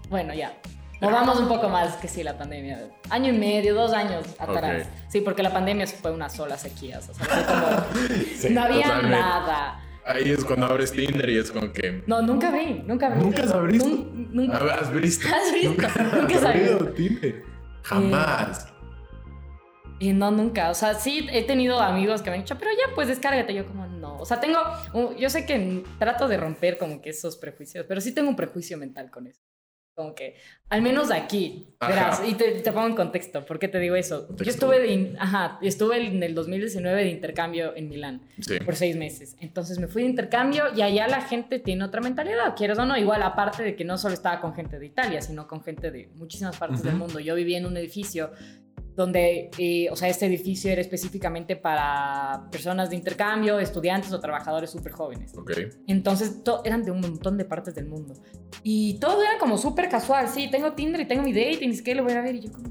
Bueno, 0.09 0.33
ya. 0.35 0.55
Movamos 1.03 1.41
un 1.41 1.49
poco 1.49 1.69
más 1.69 1.97
que 1.97 2.09
sí 2.09 2.23
la 2.23 2.39
pandemia. 2.39 2.89
Año 3.11 3.33
y 3.33 3.37
medio, 3.37 3.75
dos 3.75 3.93
años 3.93 4.25
atrás. 4.39 4.87
Sí, 5.09 5.21
porque 5.21 5.43
la 5.43 5.53
pandemia 5.53 5.87
fue 5.87 6.13
una 6.13 6.29
sola 6.31 6.57
sequía. 6.57 6.99
O 6.99 7.03
sea, 7.03 7.15
fue 7.15 7.45
como, 7.45 8.17
Sí, 8.39 8.51
no 8.51 8.63
había 8.63 8.83
totalmente. 8.85 9.17
nada. 9.17 9.81
Ahí 10.05 10.31
es 10.31 10.45
cuando 10.45 10.67
abres 10.67 10.91
Tinder 10.93 11.29
y 11.29 11.39
es 11.39 11.51
como 11.53 11.73
que. 11.73 12.03
No, 12.07 12.23
nunca 12.23 12.49
abrí, 12.49 12.83
nunca 12.87 13.07
abrí. 13.09 13.21
¿Nunca 13.21 13.43
has? 13.43 13.55
Nun- 13.55 14.29
nunca. 14.33 14.57
A 14.57 14.63
ver, 14.65 14.73
¿Has 14.73 14.93
visto? 14.93 15.29
¿Has 15.29 15.53
visto? 15.53 15.69
Nunca 15.71 15.87
has 15.89 15.95
sabía. 16.41 16.49
abierto 16.49 16.87
Tinder. 16.93 17.43
Jamás. 17.83 18.67
Y 20.01 20.13
no, 20.13 20.31
nunca. 20.33 20.71
O 20.71 20.75
sea, 20.75 20.95
sí 20.95 21.29
he 21.31 21.45
tenido 21.45 21.79
amigos 21.81 22.23
que 22.23 22.31
me 22.31 22.37
han 22.37 22.43
dicho, 22.43 22.57
pero 22.59 22.71
ya, 22.73 22.93
pues 22.95 23.07
descárgate. 23.09 23.55
Yo 23.55 23.67
como, 23.67 23.87
no. 23.87 24.19
O 24.19 24.25
sea, 24.25 24.41
tengo, 24.41 24.59
yo 25.17 25.31
sé 25.31 25.47
que 25.47 25.85
trato 25.99 26.27
de 26.27 26.37
romper 26.37 26.79
como 26.79 27.01
que 27.01 27.11
esos 27.11 27.37
prejuicios, 27.37 27.87
pero 27.89 28.01
sí 28.01 28.13
tengo 28.13 28.29
un 28.29 28.37
prejuicio 28.37 28.77
mental 28.79 29.11
con 29.11 29.29
eso. 29.29 29.41
Como 29.95 30.15
que, 30.15 30.37
al 30.71 30.81
menos 30.81 31.11
aquí, 31.11 31.69
verás, 31.79 32.23
y 32.27 32.33
te, 32.33 32.51
te 32.63 32.73
pongo 32.73 32.87
en 32.87 32.95
contexto, 32.97 33.45
¿por 33.45 33.59
qué 33.59 33.69
te 33.69 33.79
digo 33.79 33.95
eso? 33.95 34.27
Yo 34.39 34.51
estuve, 34.51 34.81
de, 34.81 34.87
in- 34.91 35.17
ajá, 35.19 35.59
estuve 35.61 36.07
en 36.07 36.23
el 36.23 36.35
2019 36.35 37.05
de 37.05 37.11
intercambio 37.11 37.77
en 37.77 37.91
Milán 37.91 38.23
Sí. 38.41 38.59
por 38.65 38.75
seis 38.75 38.97
meses. 38.97 39.37
Entonces 39.41 39.79
me 39.79 39.89
fui 39.89 40.03
de 40.05 40.09
intercambio 40.09 40.65
y 40.75 40.81
allá 40.81 41.09
la 41.09 41.21
gente 41.21 41.59
tiene 41.59 41.85
otra 41.85 42.01
mentalidad, 42.01 42.57
quieres 42.57 42.79
o 42.79 42.87
no. 42.87 42.97
Igual, 42.97 43.23
aparte 43.23 43.63
de 43.63 43.77
que 43.77 43.85
no 43.85 43.99
solo 43.99 44.15
estaba 44.15 44.41
con 44.41 44.55
gente 44.55 44.79
de 44.79 44.87
Italia, 44.87 45.21
sino 45.21 45.47
con 45.47 45.63
gente 45.63 45.91
de 45.91 46.09
muchísimas 46.15 46.57
partes 46.57 46.83
del 46.83 46.97
mundo. 46.97 47.21
Yo 47.21 47.35
vivía 47.35 47.59
en 47.59 47.67
un 47.67 47.77
edificio 47.77 48.31
donde, 48.95 49.51
eh, 49.57 49.89
o 49.91 49.97
sea, 49.97 50.09
este 50.09 50.27
edificio 50.27 50.71
era 50.71 50.81
específicamente 50.83 51.57
para 51.57 52.47
personas 52.51 52.91
de 52.91 52.97
intercambio, 52.97 53.59
estudiantes 53.59 54.13
o 54.13 54.21
trabajadores 54.21 54.71
súper 54.71 54.93
jóvenes. 54.93 55.33
Ok. 55.37 55.53
Entonces 55.87 56.45
to- 56.45 56.61
eran 56.65 56.83
de 56.85 56.91
un 56.91 57.01
montón 57.01 57.39
de 57.39 57.45
partes 57.47 57.75
del 57.75 57.87
mundo. 57.87 58.15
Y 58.63 58.99
todo 58.99 59.23
era 59.23 59.39
como 59.39 59.57
súper 59.57 59.89
casual. 59.89 60.29
Sí, 60.29 60.51
tengo 60.51 60.73
Tinder 60.73 61.01
y 61.01 61.07
tengo 61.09 61.23
mi 61.23 61.33
date 61.33 61.65
y 61.65 61.69
ni 61.69 61.75
siquiera 61.75 62.03
lo 62.03 62.05
voy 62.07 62.13
a 62.17 62.21
ver. 62.21 62.35
Y 62.35 62.41
yo 62.43 62.53
como, 62.53 62.69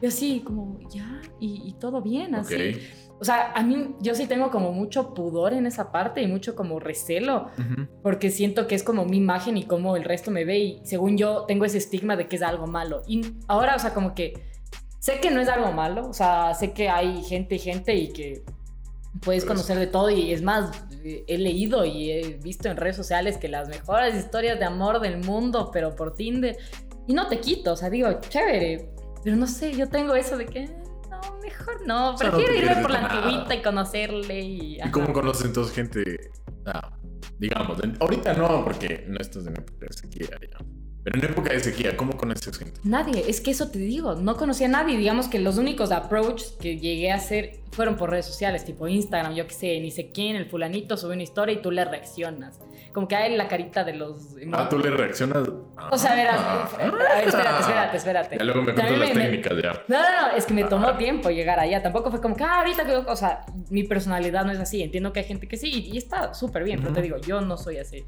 y 0.00 0.06
así, 0.06 0.40
como, 0.40 0.80
ya, 0.90 1.20
y, 1.38 1.62
y 1.64 1.74
todo 1.74 2.02
bien, 2.02 2.34
así. 2.34 2.54
Ok. 2.54 2.76
O 3.20 3.24
sea, 3.24 3.52
a 3.52 3.62
mí, 3.62 3.94
yo 4.00 4.16
sí 4.16 4.26
tengo 4.26 4.50
como 4.50 4.72
mucho 4.72 5.14
pudor 5.14 5.52
en 5.52 5.64
esa 5.66 5.92
parte 5.92 6.20
y 6.22 6.26
mucho 6.26 6.56
como 6.56 6.80
recelo, 6.80 7.46
Ujú. 7.56 7.86
porque 8.02 8.30
siento 8.30 8.66
que 8.66 8.74
es 8.74 8.82
como 8.82 9.04
mi 9.04 9.18
imagen 9.18 9.56
y 9.56 9.62
cómo 9.62 9.94
el 9.96 10.02
resto 10.02 10.32
me 10.32 10.44
ve 10.44 10.58
y 10.58 10.80
según 10.82 11.16
yo 11.16 11.44
tengo 11.46 11.64
ese 11.64 11.78
estigma 11.78 12.16
de 12.16 12.26
que 12.26 12.34
es 12.34 12.42
algo 12.42 12.66
malo. 12.66 13.02
Y 13.06 13.20
ahora, 13.46 13.76
o 13.76 13.78
sea, 13.78 13.94
como 13.94 14.12
que 14.16 14.32
sé 15.02 15.18
que 15.20 15.32
no 15.32 15.40
es 15.40 15.48
algo 15.48 15.72
malo, 15.72 16.08
o 16.08 16.12
sea, 16.12 16.54
sé 16.54 16.72
que 16.72 16.88
hay 16.88 17.24
gente 17.24 17.56
y 17.56 17.58
gente 17.58 17.92
y 17.92 18.12
que 18.12 18.44
puedes 19.20 19.42
Pues- 19.44 19.44
conocer 19.44 19.76
de 19.76 19.88
todo 19.88 20.08
y 20.10 20.32
es 20.32 20.42
más, 20.42 20.70
eh, 21.04 21.24
he 21.26 21.38
leído 21.38 21.84
y 21.84 22.12
he 22.12 22.38
visto 22.40 22.68
en 22.68 22.76
redes 22.76 22.94
sociales 22.96 23.36
que 23.36 23.48
las 23.48 23.68
mejores 23.68 24.14
historias 24.14 24.60
de 24.60 24.64
amor 24.64 25.00
del 25.00 25.18
mundo, 25.18 25.70
pero 25.72 25.96
por 25.96 26.14
Tinder, 26.14 26.56
y 27.08 27.14
no 27.14 27.26
te 27.26 27.40
quito, 27.40 27.72
o 27.72 27.76
sea, 27.76 27.90
digo, 27.90 28.08
chévere, 28.28 28.90
pero 29.24 29.34
no 29.34 29.48
sé, 29.48 29.72
yo 29.72 29.88
tengo 29.88 30.14
eso 30.14 30.38
de 30.38 30.46
que... 30.46 30.66
No, 31.10 31.20
mejor 31.42 31.84
no. 31.84 32.14
O 32.14 32.16
sea, 32.16 32.30
no 32.30 32.36
Prefiero 32.36 32.54
irme 32.70 32.80
por 32.82 32.90
la 32.92 33.06
antigüita 33.06 33.54
y 33.56 33.62
conocerle 33.62 34.40
y... 34.40 34.76
¿Y 34.80 34.90
cómo 34.92 35.12
conoces 35.12 35.46
entonces 35.46 35.74
gente? 35.74 36.30
Ah, 36.64 36.96
digamos, 37.40 37.76
ahorita 37.98 38.34
no, 38.34 38.62
porque 38.64 39.04
no 39.08 39.18
estás 39.20 39.46
en 39.48 39.56
época 39.56 39.86
sequía 39.90 40.28
ya. 40.48 40.64
Pero 41.04 41.18
en 41.18 41.24
época 41.24 41.52
de 41.52 41.58
sequía, 41.60 41.96
¿cómo 41.96 42.16
conoces 42.16 42.56
gente? 42.56 42.80
Nadie, 42.84 43.24
es 43.28 43.40
que 43.40 43.50
eso 43.50 43.70
te 43.70 43.78
digo, 43.80 44.14
no 44.14 44.36
conocía 44.36 44.68
a 44.68 44.70
nadie. 44.70 44.96
Digamos 44.96 45.26
que 45.26 45.40
los 45.40 45.58
únicos 45.58 45.90
approaches 45.90 46.56
que 46.60 46.78
llegué 46.78 47.10
a 47.10 47.16
hacer 47.16 47.60
fueron 47.72 47.96
por 47.96 48.10
redes 48.10 48.26
sociales, 48.26 48.64
tipo 48.64 48.86
Instagram, 48.86 49.34
yo 49.34 49.46
qué 49.48 49.54
sé, 49.54 49.80
ni 49.80 49.90
sé 49.90 50.10
quién, 50.12 50.36
el 50.36 50.46
fulanito 50.46 50.96
sube 50.96 51.14
una 51.14 51.22
historia 51.24 51.54
y 51.54 51.62
tú 51.62 51.70
le 51.72 51.84
reaccionas. 51.84 52.60
Como 52.92 53.08
que 53.08 53.16
hay 53.16 53.34
la 53.36 53.48
carita 53.48 53.82
de 53.82 53.94
los... 53.94 54.36
Ah, 54.52 54.68
tú 54.68 54.78
le 54.78 54.90
reaccionas. 54.90 55.48
O 55.90 55.96
sea, 55.98 56.12
a 56.12 56.14
ver, 56.14 56.26
a, 56.28 56.34
Ah. 56.36 56.68
a 56.78 56.84
ver, 57.16 57.26
espérate, 57.28 57.60
espérate, 57.60 57.96
espérate. 57.96 58.36
Ya 58.38 58.44
luego 58.44 58.62
me 58.62 58.72
También 58.74 59.00
las 59.00 59.14
me- 59.14 59.22
técnicas 59.24 59.52
ya. 59.62 59.72
No, 59.88 59.98
no, 60.02 60.28
no, 60.30 60.36
es 60.36 60.44
que 60.44 60.54
me 60.54 60.64
tomó 60.64 60.88
Ajá. 60.90 60.98
tiempo 60.98 61.30
llegar 61.30 61.58
allá. 61.58 61.82
Tampoco 61.82 62.10
fue 62.10 62.20
como 62.20 62.36
que, 62.36 62.44
ah, 62.44 62.58
ahorita 62.60 62.84
que, 62.84 62.92
o 62.94 63.16
sea, 63.16 63.44
mi 63.70 63.82
personalidad 63.84 64.44
no 64.44 64.52
es 64.52 64.58
así. 64.60 64.82
Entiendo 64.82 65.12
que 65.12 65.20
hay 65.20 65.26
gente 65.26 65.48
que 65.48 65.56
sí 65.56 65.68
y, 65.90 65.94
y 65.94 65.98
está 65.98 66.34
súper 66.34 66.62
bien, 66.64 66.80
pero 66.82 66.92
te 66.92 67.00
digo, 67.02 67.16
yo 67.16 67.40
no 67.40 67.56
soy 67.56 67.78
así. 67.78 68.04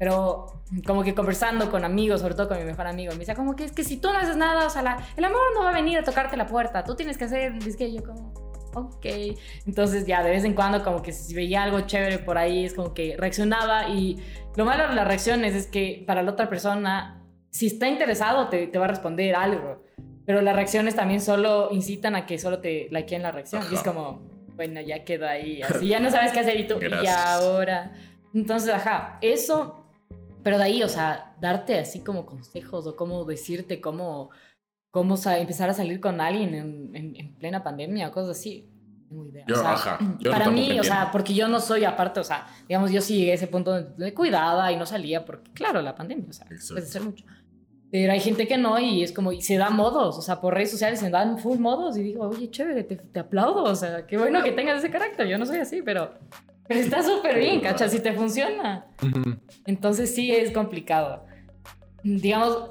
Pero 0.00 0.46
como 0.86 1.04
que 1.04 1.14
conversando 1.14 1.70
con 1.70 1.84
amigos, 1.84 2.22
sobre 2.22 2.34
todo 2.34 2.48
con 2.48 2.58
mi 2.58 2.64
mejor 2.64 2.86
amigo, 2.86 3.12
me 3.12 3.18
decía 3.18 3.34
como 3.34 3.54
que 3.54 3.64
es 3.66 3.72
que 3.72 3.84
si 3.84 3.98
tú 3.98 4.10
no 4.10 4.18
haces 4.18 4.34
nada, 4.36 4.66
o 4.66 4.70
sea, 4.70 4.80
la- 4.82 4.96
el 5.14 5.24
amor 5.24 5.38
no 5.54 5.62
va 5.62 5.70
a 5.70 5.74
venir 5.74 5.98
a 5.98 6.02
tocarte 6.02 6.38
la 6.38 6.46
puerta, 6.46 6.82
tú 6.82 6.94
tienes 6.96 7.18
que 7.18 7.24
hacer, 7.24 7.52
es 7.66 7.76
que 7.76 7.92
yo 7.92 8.02
como, 8.02 8.32
ok. 8.74 9.06
Entonces 9.66 10.06
ya 10.06 10.22
de 10.22 10.30
vez 10.30 10.44
en 10.44 10.54
cuando 10.54 10.82
como 10.82 11.02
que 11.02 11.12
si 11.12 11.34
veía 11.34 11.62
algo 11.64 11.82
chévere 11.82 12.18
por 12.18 12.38
ahí, 12.38 12.64
es 12.64 12.72
como 12.72 12.94
que 12.94 13.14
reaccionaba 13.18 13.88
y 13.90 14.16
lo 14.56 14.64
malo 14.64 14.88
de 14.88 14.94
las 14.94 15.06
reacciones 15.06 15.54
es 15.54 15.66
que 15.66 16.02
para 16.06 16.22
la 16.22 16.30
otra 16.32 16.48
persona, 16.48 17.22
si 17.50 17.66
está 17.66 17.86
interesado, 17.86 18.48
te, 18.48 18.68
te 18.68 18.78
va 18.78 18.86
a 18.86 18.88
responder 18.88 19.34
algo. 19.34 19.84
Pero 20.24 20.40
las 20.40 20.54
reacciones 20.56 20.94
también 20.96 21.20
solo 21.20 21.68
incitan 21.72 22.14
a 22.16 22.24
que 22.24 22.38
solo 22.38 22.60
te 22.60 22.88
likeen 22.90 23.22
la 23.22 23.32
reacción. 23.32 23.62
Y 23.70 23.74
es 23.74 23.82
como, 23.82 24.22
bueno, 24.54 24.80
ya 24.80 25.04
quedó 25.04 25.28
ahí. 25.28 25.60
Así 25.60 25.88
ya 25.88 26.00
no 26.00 26.10
sabes 26.10 26.32
qué 26.32 26.40
hacer 26.40 26.58
y 26.58 26.66
tú, 26.66 26.76
y 26.76 26.84
Gracias. 26.88 27.16
ahora. 27.18 27.92
Entonces, 28.32 28.72
ajá, 28.72 29.18
eso. 29.22 29.79
Pero 30.42 30.58
de 30.58 30.64
ahí, 30.64 30.82
o 30.82 30.88
sea, 30.88 31.36
darte 31.40 31.78
así 31.78 32.00
como 32.00 32.24
consejos 32.26 32.86
o 32.86 32.96
cómo 32.96 33.24
decirte 33.24 33.80
cómo, 33.80 34.30
cómo 34.90 35.16
empezar 35.38 35.70
a 35.70 35.74
salir 35.74 36.00
con 36.00 36.20
alguien 36.20 36.54
en, 36.54 36.96
en- 36.96 37.16
en 37.16 37.34
plena 37.36 37.62
pandemia 37.62 38.08
o 38.08 38.12
cosas 38.12 38.38
así. 38.38 38.68
No 39.10 39.24
tengo 39.24 39.26
idea. 39.26 39.44
Yo, 39.48 39.54
O 39.56 39.58
sea, 39.58 39.72
ajá, 39.72 39.98
yo 40.20 40.30
para 40.30 40.44
tampoco 40.44 40.66
mí, 40.68 40.78
o 40.80 40.84
sea, 40.84 41.10
porque 41.12 41.34
yo 41.34 41.48
no 41.48 41.60
soy 41.60 41.84
aparte, 41.84 42.20
o 42.20 42.24
sea, 42.24 42.46
digamos, 42.68 42.90
yo 42.92 43.00
sí 43.00 43.16
llegué 43.18 43.32
a 43.32 43.34
ese 43.34 43.46
punto 43.48 43.72
donde 43.72 43.90
me 43.98 44.14
cuidaba 44.14 44.70
y 44.72 44.76
no 44.76 44.86
salía 44.86 45.24
porque, 45.24 45.50
claro, 45.52 45.82
la 45.82 45.94
pandemia, 45.94 46.26
o 46.28 46.32
sea, 46.32 46.46
Exacto. 46.50 46.74
puede 46.74 46.86
ser 46.86 47.02
mucho. 47.02 47.24
Pero 47.92 48.12
hay 48.12 48.20
gente 48.20 48.46
que 48.46 48.56
no 48.56 48.78
y 48.78 49.02
es 49.02 49.10
como, 49.10 49.32
y 49.32 49.42
se 49.42 49.56
da 49.56 49.68
modos, 49.68 50.16
o 50.16 50.22
sea, 50.22 50.40
por 50.40 50.54
redes 50.54 50.70
sociales 50.70 51.00
se 51.00 51.10
dan 51.10 51.38
full 51.38 51.58
modos 51.58 51.96
y 51.96 52.04
digo, 52.04 52.28
oye, 52.28 52.48
chévere, 52.48 52.84
te, 52.84 52.94
te 52.94 53.18
aplaudo, 53.18 53.64
o 53.64 53.74
sea, 53.74 54.06
qué 54.06 54.16
bueno 54.16 54.44
que 54.44 54.52
tengas 54.52 54.78
ese 54.78 54.90
carácter, 54.92 55.26
yo 55.26 55.36
no 55.38 55.44
soy 55.44 55.58
así, 55.58 55.82
pero, 55.82 56.14
pero 56.70 56.82
está 56.82 57.02
súper 57.02 57.36
bien, 57.36 57.60
¿cachas? 57.60 57.90
Si 57.90 57.98
te 57.98 58.12
funciona. 58.12 58.86
Entonces 59.66 60.14
sí 60.14 60.30
es 60.30 60.52
complicado. 60.52 61.26
Digamos, 62.04 62.70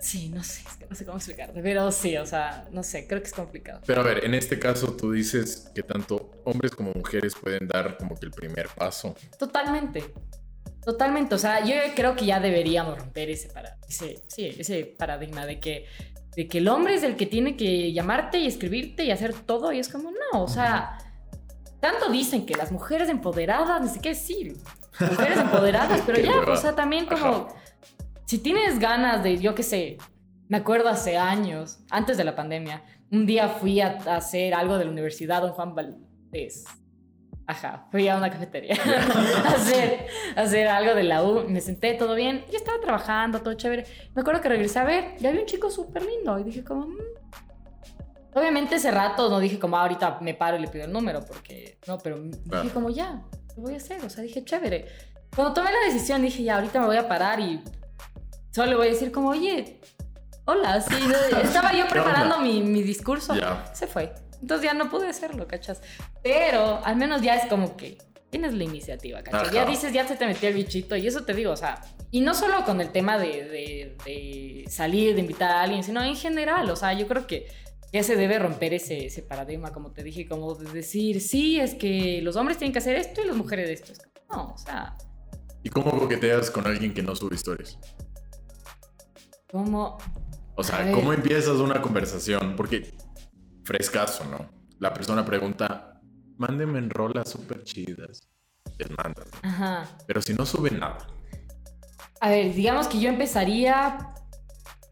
sí, 0.00 0.30
no 0.30 0.42
sé, 0.42 0.62
es 0.66 0.76
que 0.78 0.86
no 0.86 0.96
sé 0.96 1.04
cómo 1.04 1.18
explicarte, 1.18 1.60
pero 1.60 1.92
sí, 1.92 2.16
o 2.16 2.24
sea, 2.24 2.66
no 2.72 2.82
sé, 2.82 3.06
creo 3.06 3.20
que 3.20 3.26
es 3.26 3.34
complicado. 3.34 3.82
Pero 3.84 4.00
a 4.00 4.04
ver, 4.04 4.24
en 4.24 4.32
este 4.32 4.58
caso 4.58 4.94
tú 4.94 5.12
dices 5.12 5.70
que 5.74 5.82
tanto 5.82 6.30
hombres 6.44 6.74
como 6.74 6.92
mujeres 6.94 7.34
pueden 7.34 7.68
dar 7.68 7.98
como 7.98 8.14
que 8.14 8.24
el 8.24 8.32
primer 8.32 8.68
paso. 8.68 9.14
Totalmente. 9.38 10.14
Totalmente. 10.82 11.34
O 11.34 11.38
sea, 11.38 11.62
yo 11.62 11.74
creo 11.94 12.16
que 12.16 12.24
ya 12.24 12.40
deberíamos 12.40 12.98
romper 12.98 13.28
ese, 13.28 13.50
para, 13.50 13.76
ese, 13.86 14.22
sí, 14.28 14.46
ese 14.58 14.86
paradigma 14.98 15.44
de 15.44 15.60
que, 15.60 15.84
de 16.36 16.48
que 16.48 16.56
el 16.56 16.68
hombre 16.68 16.94
es 16.94 17.02
el 17.02 17.16
que 17.16 17.26
tiene 17.26 17.54
que 17.54 17.92
llamarte 17.92 18.38
y 18.38 18.46
escribirte 18.46 19.04
y 19.04 19.10
hacer 19.10 19.34
todo. 19.34 19.74
Y 19.74 19.78
es 19.78 19.90
como, 19.90 20.10
no, 20.10 20.42
o 20.42 20.48
sea, 20.48 20.96
tanto 21.84 22.10
dicen 22.10 22.46
que 22.46 22.54
las 22.54 22.72
mujeres 22.72 23.10
empoderadas, 23.10 23.82
ni 23.82 24.00
qué 24.00 24.08
decir. 24.10 24.56
Mujeres 25.00 25.36
empoderadas, 25.36 26.00
pero 26.06 26.18
ya, 26.18 26.40
o 26.40 26.56
sea, 26.56 26.74
también 26.74 27.04
como, 27.04 27.26
Ajá. 27.26 27.48
si 28.24 28.38
tienes 28.38 28.78
ganas 28.78 29.22
de, 29.22 29.36
yo 29.36 29.54
qué 29.54 29.62
sé, 29.62 29.98
me 30.48 30.56
acuerdo 30.56 30.88
hace 30.88 31.18
años, 31.18 31.80
antes 31.90 32.16
de 32.16 32.24
la 32.24 32.34
pandemia, 32.34 32.82
un 33.12 33.26
día 33.26 33.48
fui 33.50 33.82
a, 33.82 33.98
a 34.06 34.16
hacer 34.16 34.54
algo 34.54 34.78
de 34.78 34.86
la 34.86 34.92
universidad, 34.92 35.42
don 35.42 35.52
Juan 35.52 35.74
Valdés. 35.74 36.64
Ajá, 37.46 37.86
fui 37.90 38.08
a 38.08 38.16
una 38.16 38.30
cafetería 38.30 38.76
a, 39.44 39.50
hacer, 39.50 40.06
a 40.36 40.40
hacer 40.40 40.66
algo 40.68 40.94
de 40.94 41.02
la 41.02 41.22
U. 41.22 41.44
Me 41.50 41.60
senté, 41.60 41.92
todo 41.92 42.14
bien. 42.14 42.46
Yo 42.50 42.56
estaba 42.56 42.80
trabajando, 42.80 43.42
todo 43.42 43.52
chévere. 43.52 43.84
Me 44.14 44.22
acuerdo 44.22 44.40
que 44.40 44.48
regresé 44.48 44.78
a 44.78 44.84
ver 44.84 45.16
y 45.20 45.26
había 45.26 45.40
un 45.40 45.46
chico 45.46 45.70
súper 45.70 46.02
lindo. 46.06 46.38
Y 46.38 46.44
dije 46.44 46.64
como... 46.64 46.86
"Mm". 46.86 46.96
Obviamente 48.34 48.76
ese 48.76 48.90
rato 48.90 49.28
no 49.30 49.38
dije 49.40 49.58
como 49.58 49.76
"Ah, 49.76 49.82
ahorita 49.82 50.18
me 50.20 50.34
paro 50.34 50.56
y 50.56 50.60
le 50.60 50.68
pido 50.68 50.84
el 50.84 50.92
número 50.92 51.20
porque... 51.24 51.78
No, 51.86 51.98
pero 51.98 52.16
Claro. 52.48 52.62
dije 52.62 52.74
como 52.74 52.90
ya, 52.90 53.22
lo 53.56 53.62
voy 53.62 53.74
a 53.74 53.76
hacer. 53.76 54.04
O 54.04 54.10
sea, 54.10 54.22
dije 54.24 54.44
chévere. 54.44 54.86
Cuando 55.34 55.54
tomé 55.54 55.70
la 55.72 55.80
decisión 55.92 56.22
dije 56.22 56.42
ya, 56.42 56.56
ahorita 56.56 56.80
me 56.80 56.86
voy 56.86 56.96
a 56.96 57.08
parar 57.08 57.40
y 57.40 57.62
solo 58.50 58.66
le 58.70 58.76
voy 58.76 58.86
a 58.88 58.90
decir 58.90 59.12
como, 59.12 59.30
oye, 59.30 59.80
hola. 60.46 60.80
Sí, 60.80 60.94
estaba 61.42 61.72
yo 61.72 61.84
¿Qué 61.84 61.90
preparando 61.90 62.38
mi, 62.40 62.62
mi 62.62 62.82
discurso 62.82 63.34
Ya. 63.34 63.64
se 63.72 63.86
fue. 63.86 64.12
Entonces 64.40 64.64
ya 64.64 64.74
no 64.74 64.90
pude 64.90 65.08
hacerlo, 65.08 65.46
¿cachas? 65.46 65.80
Pero 66.22 66.80
al 66.84 66.96
menos 66.96 67.22
ya 67.22 67.36
es 67.36 67.46
como 67.46 67.76
que 67.76 67.98
tienes 68.30 68.52
la 68.52 68.64
iniciativa, 68.64 69.22
¿cachas? 69.22 69.42
Ajá. 69.42 69.52
Ya 69.52 69.64
dices, 69.64 69.92
ya 69.92 70.06
se 70.06 70.16
te 70.16 70.26
metió 70.26 70.48
el 70.48 70.54
bichito 70.56 70.96
y 70.96 71.06
eso 71.06 71.22
te 71.24 71.32
digo, 71.34 71.52
o 71.52 71.56
sea, 71.56 71.80
y 72.10 72.20
no 72.20 72.34
solo 72.34 72.64
con 72.64 72.80
el 72.80 72.90
tema 72.90 73.16
de, 73.16 73.26
de- 73.44 73.96
de 74.04 74.64
salir, 74.68 75.14
de 75.14 75.20
invitar 75.20 75.50
a 75.52 75.62
alguien, 75.62 75.82
sino 75.84 76.02
en 76.02 76.16
general, 76.16 76.68
o 76.68 76.76
sea, 76.76 76.92
yo 76.92 77.06
creo 77.06 77.26
que 77.26 77.46
ya 77.94 78.02
se 78.02 78.16
debe 78.16 78.40
romper 78.40 78.74
ese, 78.74 79.06
ese 79.06 79.22
paradigma, 79.22 79.72
como 79.72 79.92
te 79.92 80.02
dije, 80.02 80.26
como 80.26 80.56
de 80.56 80.68
decir, 80.72 81.20
sí, 81.20 81.60
es 81.60 81.74
que 81.74 82.20
los 82.22 82.34
hombres 82.34 82.58
tienen 82.58 82.72
que 82.72 82.80
hacer 82.80 82.96
esto 82.96 83.22
y 83.22 83.26
las 83.28 83.36
mujeres 83.36 83.70
esto. 83.70 83.92
Es 83.92 84.00
como, 84.00 84.42
no, 84.42 84.52
o 84.52 84.58
sea, 84.58 84.96
¿Y 85.62 85.70
cómo 85.70 85.92
coqueteas 85.92 86.50
con 86.50 86.66
alguien 86.66 86.92
que 86.92 87.04
no 87.04 87.14
sube 87.14 87.36
historias? 87.36 87.78
como... 89.50 89.96
O 90.56 90.64
sea. 90.64 90.90
¿cómo 90.90 91.12
empiezas 91.12 91.58
una 91.58 91.80
conversación? 91.80 92.54
Porque 92.56 92.96
frescazo, 93.62 94.24
¿no? 94.24 94.50
La 94.80 94.92
persona 94.92 95.24
pregunta, 95.24 96.00
mándenme 96.36 96.80
en 96.80 96.90
rolas 96.90 97.30
súper 97.30 97.62
chidas. 97.62 98.28
Les 98.76 98.90
mandas. 98.90 99.26
¿no? 99.26 99.48
Ajá. 99.48 99.88
Pero 100.08 100.20
si 100.20 100.34
no 100.34 100.44
sube 100.44 100.72
nada. 100.72 101.06
A 102.20 102.28
ver, 102.28 102.52
digamos 102.54 102.88
que 102.88 102.98
yo 102.98 103.08
empezaría. 103.08 104.14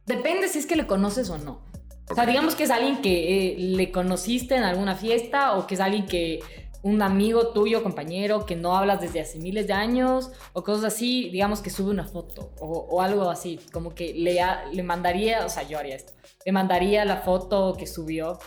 Depende 0.07 0.47
si 0.47 0.61
es 0.61 0.67
que 0.67 0.77
le 0.77 0.87
conoces 0.87 1.29
o 1.31 1.39
no. 1.39 1.72
O 2.11 2.15
sea, 2.15 2.27
digamos 2.27 2.55
que 2.55 2.65
es 2.65 2.71
alguien 2.71 3.01
que 3.01 3.53
eh, 3.53 3.57
le 3.59 3.91
conociste 3.91 4.57
en 4.57 4.65
alguna 4.65 4.95
fiesta 4.95 5.57
o 5.57 5.67
que 5.67 5.75
es 5.75 5.81
alguien 5.81 6.07
que. 6.07 6.41
Un 6.85 7.01
amigo 7.01 7.53
tuyo, 7.53 7.81
compañero, 7.85 8.45
que 8.45 8.57
no 8.57 8.77
hablas 8.77 9.01
desde 9.01 9.21
hace 9.21 9.39
miles 9.39 9.69
de 9.69 9.73
años 9.73 10.33
o 10.53 10.65
cosas 10.65 10.93
así, 10.93 11.31
digamos 11.31 11.61
que 11.61 11.71
sube 11.71 11.93
una 11.93 12.09
foto 12.09 12.51
o, 12.59 12.67
o 12.67 13.01
algo 13.01 13.31
así, 13.31 13.61
como 13.73 13.95
que 13.95 14.13
le, 14.15 14.41
le 14.73 14.83
mandaría, 14.83 15.47
o 15.47 15.49
sea, 15.49 15.63
yo 15.63 15.79
haría 15.79 15.95
esto, 15.95 16.13
le 16.45 16.51
mandaría 16.51 17.05
la 17.05 17.19
foto 17.19 17.77
que 17.79 17.87
subió 17.87 18.41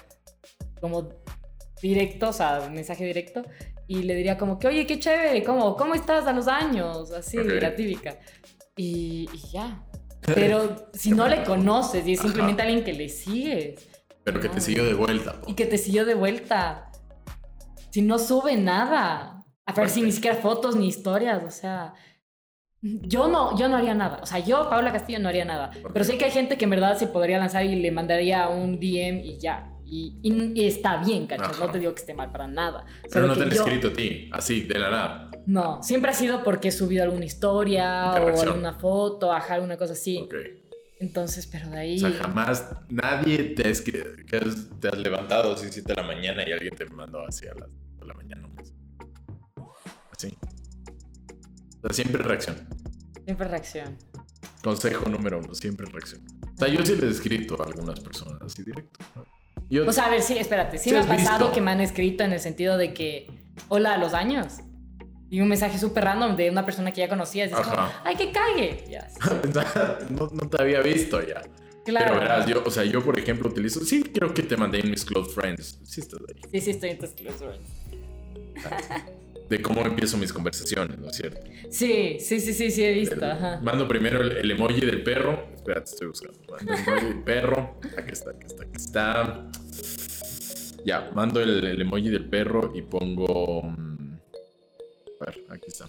como 0.81 1.07
directo, 1.81 2.27
o 2.27 2.33
sea, 2.33 2.69
mensaje 2.69 3.05
directo, 3.05 3.43
y 3.87 4.03
le 4.03 4.15
diría 4.15 4.37
como 4.37 4.59
que, 4.59 4.67
oye, 4.67 4.85
qué 4.85 4.99
chévere, 4.99 5.43
¿cómo, 5.43 5.75
cómo 5.75 5.93
estás 5.93 6.25
a 6.27 6.33
los 6.33 6.47
años? 6.47 7.11
Así, 7.11 7.37
la 7.37 7.75
típica. 7.75 8.19
Y, 8.75 9.29
y 9.31 9.37
ya. 9.51 9.83
Pero 10.33 10.89
si 10.93 11.11
no 11.11 11.27
le 11.27 11.43
conoces 11.43 12.05
y 12.07 12.13
es 12.13 12.19
Ajá. 12.19 12.27
simplemente 12.29 12.61
alguien 12.61 12.83
que 12.83 12.93
le 12.93 13.09
sigues 13.09 13.87
Pero 14.23 14.39
que 14.39 14.49
te 14.49 14.55
No. 14.55 14.61
siguió 14.61 14.85
de 14.85 14.93
vuelta. 14.93 15.41
po. 15.41 15.49
y 15.51 15.53
que 15.53 15.65
te 15.65 15.77
siguió 15.77 16.05
de 16.05 16.15
vuelta, 16.15 16.91
si 17.91 18.01
no 18.01 18.17
sube 18.17 18.57
nada, 18.57 19.43
a 19.65 19.73
ver 19.73 19.89
si 19.89 20.01
ni 20.01 20.11
siquiera 20.11 20.35
fotos 20.37 20.75
ni 20.75 20.87
historias, 20.87 21.43
o 21.43 21.51
sea, 21.51 21.93
yo 22.81 23.27
no, 23.27 23.57
yo 23.57 23.67
no 23.67 23.77
haría 23.77 23.93
nada, 23.95 24.19
o 24.21 24.25
sea, 24.25 24.39
yo, 24.39 24.69
Paula 24.69 24.91
Castillo, 24.91 25.19
no 25.19 25.29
haría 25.29 25.45
nada, 25.45 25.71
pero 25.93 26.03
sé 26.05 26.17
que 26.17 26.25
hay 26.25 26.31
gente 26.31 26.57
que 26.57 26.65
en 26.65 26.71
verdad 26.71 26.97
se 26.97 27.07
podría 27.07 27.37
lanzar 27.39 27.65
y 27.65 27.75
le 27.75 27.91
mandaría 27.91 28.47
un 28.49 28.79
DM 28.79 29.21
y 29.23 29.37
ya. 29.39 29.71
Y, 29.87 30.17
y- 30.23 30.59
y 30.59 30.65
está 30.65 30.97
bien, 30.97 31.27
¿cachas? 31.27 31.49
Ajá. 31.51 31.65
No 31.67 31.71
te 31.71 31.77
digo 31.77 31.93
que 31.93 32.01
esté 32.01 32.15
mal 32.15 32.31
para 32.31 32.47
nada. 32.47 32.85
Pero 33.03 33.13
Solo 33.13 33.27
no 33.27 33.33
te 33.35 33.43
han 33.43 33.49
yo- 33.51 33.55
escrito 33.63 33.87
a 33.89 33.93
ti, 33.93 34.29
así, 34.33 34.61
de 34.61 34.79
la 34.79 34.89
nada. 34.89 35.29
No, 35.45 35.81
siempre 35.83 36.11
ha 36.11 36.13
sido 36.13 36.43
porque 36.43 36.69
he 36.69 36.71
subido 36.71 37.03
alguna 37.03 37.25
historia 37.25 38.11
o 38.13 38.41
alguna 38.41 38.73
foto, 38.73 39.31
ajá, 39.31 39.55
alguna 39.55 39.77
cosa 39.77 39.93
así. 39.93 40.21
Ok. 40.23 40.35
Entonces, 40.99 41.45
pero 41.45 41.69
de 41.69 41.77
ahí... 41.77 41.95
O 41.97 41.99
sea, 42.09 42.11
jamás 42.11 42.69
nadie 42.89 43.37
te 43.55 43.69
escrito, 43.69 44.09
que 44.27 44.37
has- 44.37 44.67
te 44.79 44.87
has 44.87 44.97
levantado 44.97 45.53
así 45.53 45.67
7 45.69 45.93
de 45.93 46.01
la 46.01 46.07
mañana 46.07 46.47
y 46.47 46.51
alguien 46.53 46.73
te 46.75 46.85
mandó 46.85 47.19
así 47.27 47.45
a 47.47 47.53
las 47.53 47.69
2 47.69 47.99
de 47.99 48.05
la 48.05 48.13
mañana. 48.13 48.49
Así. 50.11 50.37
O 51.83 51.87
sea, 51.87 51.93
siempre 51.93 52.23
reacción. 52.23 52.55
Siempre 53.25 53.47
reacción. 53.47 53.97
Consejo 54.63 55.09
número 55.09 55.39
uno, 55.39 55.53
siempre 55.53 55.85
reacción. 55.91 56.21
O 56.55 56.57
sea, 56.57 56.67
yo 56.69 56.83
sí 56.85 56.93
les 56.95 57.03
he 57.03 57.09
escrito 57.09 57.61
a 57.61 57.65
algunas 57.67 57.99
personas 57.99 58.41
así 58.41 58.63
directo. 58.63 58.99
Yo, 59.69 59.87
O 59.87 59.91
sea, 59.91 60.05
a 60.05 60.09
ver, 60.09 60.21
sí, 60.21 60.37
espérate. 60.37 60.77
Sí, 60.77 60.91
me 60.91 60.99
ha 60.99 61.05
pasado 61.07 61.39
visto. 61.39 61.51
que 61.53 61.61
me 61.61 61.71
han 61.71 61.81
escrito 61.81 62.23
en 62.23 62.31
el 62.33 62.39
sentido 62.39 62.77
de 62.77 62.93
que, 62.93 63.27
hola, 63.67 63.95
a 63.95 63.97
los 63.97 64.13
años. 64.13 64.59
Y 65.29 65.41
un 65.41 65.47
mensaje 65.47 65.77
súper 65.77 66.03
random 66.03 66.35
de 66.35 66.49
una 66.49 66.65
persona 66.65 66.91
que 66.93 67.01
ya 67.01 67.09
conocías. 67.09 67.51
Es 67.51 67.57
como, 67.57 67.89
ay, 68.03 68.15
que 68.15 68.31
cague. 68.31 68.83
Ya, 68.89 69.09
sí, 69.09 69.19
no, 70.09 70.29
no 70.31 70.49
te 70.49 70.61
había 70.61 70.81
visto 70.81 71.21
ya. 71.21 71.41
claro. 71.83 72.05
Pero 72.07 72.19
verás, 72.19 72.45
yo, 72.45 72.63
o 72.65 72.69
sea, 72.69 72.83
yo 72.85 73.03
por 73.03 73.17
ejemplo 73.17 73.49
utilizo, 73.49 73.83
sí, 73.83 74.03
creo 74.03 74.33
que 74.33 74.43
te 74.43 74.55
mandé 74.55 74.79
en 74.79 74.91
mis 74.91 75.03
close 75.03 75.31
friends. 75.31 75.79
Sí, 75.83 76.01
estás 76.01 76.19
ahí. 76.27 76.41
Sí, 76.51 76.61
sí, 76.61 76.71
estoy 76.71 76.89
en 76.91 76.99
tus 76.99 77.09
close 77.11 77.37
friends. 77.37 77.69
de 79.49 79.61
cómo 79.61 79.81
empiezo 79.81 80.17
mis 80.17 80.33
conversaciones, 80.33 80.97
¿no 80.97 81.09
es 81.09 81.17
cierto? 81.17 81.41
Sí, 81.69 82.17
sí, 82.19 82.39
sí, 82.39 82.53
sí, 82.53 82.71
sí, 82.71 82.83
he 82.83 82.93
visto. 82.93 83.23
Ajá. 83.23 83.59
Mando 83.61 83.87
primero 83.87 84.21
el, 84.21 84.31
el 84.37 84.51
emoji 84.51 84.81
del 84.81 85.03
perro. 85.03 85.47
Espérate, 85.55 85.91
estoy 85.91 86.07
buscando. 86.07 86.39
Mando 86.49 86.73
el 86.73 86.79
emoji 86.79 87.05
del 87.05 87.23
perro. 87.23 87.79
Aquí 87.97 88.11
está, 88.11 88.31
aquí 88.31 88.45
está, 88.45 88.63
aquí 88.63 88.75
está. 88.75 89.49
Ya, 90.85 91.09
mando 91.13 91.41
el, 91.41 91.63
el 91.65 91.81
emoji 91.81 92.09
del 92.09 92.25
perro 92.29 92.71
y 92.75 92.81
pongo. 92.81 93.75
Mm, 95.19 95.23
A 95.23 95.25
ver, 95.25 95.45
aquí 95.51 95.67
está. 95.67 95.85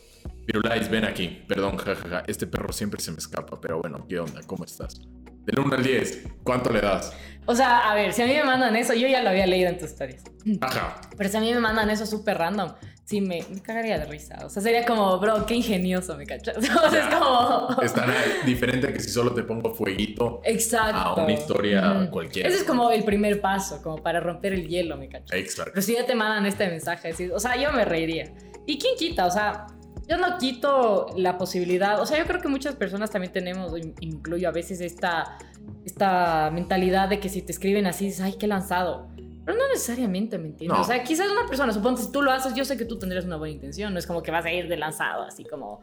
Pirulais, 0.46 0.90
ven 0.90 1.04
aquí. 1.04 1.44
Perdón, 1.48 1.76
jajaja. 1.76 2.22
Este 2.26 2.46
perro 2.46 2.72
siempre 2.72 3.00
se 3.00 3.10
me 3.12 3.18
escapa, 3.18 3.60
pero 3.60 3.80
bueno, 3.80 4.06
¿qué 4.08 4.18
onda? 4.20 4.40
¿Cómo 4.46 4.64
estás? 4.64 5.00
Del 5.44 5.60
1 5.60 5.76
al 5.76 5.82
10, 5.84 6.24
¿cuánto 6.42 6.72
le 6.72 6.80
das? 6.80 7.12
O 7.48 7.54
sea, 7.54 7.88
a 7.90 7.94
ver, 7.94 8.12
si 8.12 8.22
a 8.22 8.26
mí 8.26 8.32
me 8.34 8.42
mandan 8.42 8.74
eso, 8.74 8.92
yo 8.94 9.06
ya 9.06 9.22
lo 9.22 9.30
había 9.30 9.46
leído 9.46 9.68
en 9.68 9.78
tus 9.78 9.90
stories. 9.90 10.22
Ajá. 10.60 11.00
Pero 11.16 11.30
si 11.30 11.36
a 11.36 11.40
mí 11.40 11.54
me 11.54 11.60
mandan 11.60 11.88
eso 11.88 12.04
súper 12.04 12.36
random, 12.38 12.72
sí 13.04 13.20
me, 13.20 13.44
me 13.48 13.62
cagaría 13.62 13.96
de 14.00 14.06
risa. 14.06 14.44
O 14.44 14.48
sea, 14.48 14.60
sería 14.60 14.84
como, 14.84 15.16
bro, 15.20 15.46
qué 15.46 15.54
ingenioso, 15.54 16.16
me 16.16 16.26
cachas. 16.26 16.56
O 16.86 16.90
sea, 16.90 17.08
es 17.08 17.14
como. 17.14 17.80
Es 17.80 17.92
tan 17.94 18.10
diferente 18.44 18.92
que 18.92 18.98
si 18.98 19.08
solo 19.10 19.32
te 19.32 19.44
pongo 19.44 19.72
fueguito 19.72 20.40
Exacto. 20.44 20.96
a 20.98 21.14
una 21.22 21.32
historia 21.32 21.92
Ujú. 21.92 22.10
cualquiera. 22.10 22.48
Ese 22.48 22.58
es 22.58 22.64
como 22.64 22.90
el 22.90 23.04
primer 23.04 23.40
paso, 23.40 23.80
como 23.80 24.02
para 24.02 24.18
romper 24.18 24.52
el 24.52 24.66
hielo, 24.66 24.96
me 24.96 25.08
cachas. 25.08 25.38
Exacto. 25.38 25.70
Pero 25.74 25.82
si 25.86 25.94
ya 25.94 26.04
te 26.04 26.16
mandan 26.16 26.44
este 26.46 26.66
mensaje, 26.68 27.14
o 27.32 27.38
sea, 27.38 27.54
yo 27.56 27.70
me 27.70 27.84
reiría. 27.84 28.32
¿Y 28.66 28.78
quién 28.78 28.96
quita? 28.98 29.26
O 29.26 29.30
sea, 29.30 29.66
yo 30.08 30.16
no 30.18 30.38
quito 30.38 31.06
la 31.16 31.38
posibilidad. 31.38 32.00
O 32.00 32.06
sea, 32.06 32.18
yo 32.18 32.26
creo 32.26 32.40
que 32.40 32.48
muchas 32.48 32.74
personas 32.76 33.10
también 33.10 33.32
tenemos, 33.32 33.76
in- 33.78 33.94
incluyo 34.00 34.48
a 34.48 34.52
veces 34.52 34.80
esta, 34.80 35.38
esta 35.84 36.50
mentalidad 36.52 37.08
de 37.08 37.20
que 37.20 37.28
si 37.28 37.42
te 37.42 37.52
escriben 37.52 37.86
así, 37.86 38.06
dices, 38.06 38.20
ay, 38.20 38.34
qué 38.38 38.46
lanzado. 38.46 39.08
Pero 39.44 39.56
no 39.58 39.68
necesariamente, 39.68 40.38
¿me 40.38 40.48
entiendes? 40.48 40.76
No. 40.76 40.82
O 40.82 40.86
sea, 40.86 41.02
quizás 41.04 41.30
una 41.30 41.46
persona, 41.46 41.72
suponte, 41.72 42.02
si 42.02 42.10
tú 42.10 42.20
lo 42.22 42.32
haces, 42.32 42.54
yo 42.54 42.64
sé 42.64 42.76
que 42.76 42.84
tú 42.84 42.98
tendrías 42.98 43.24
una 43.24 43.36
buena 43.36 43.54
intención. 43.54 43.92
No 43.92 43.98
es 44.00 44.06
como 44.06 44.22
que 44.22 44.30
vas 44.32 44.44
a 44.44 44.50
ir 44.52 44.68
de 44.68 44.76
lanzado, 44.76 45.22
así 45.22 45.44
como, 45.44 45.80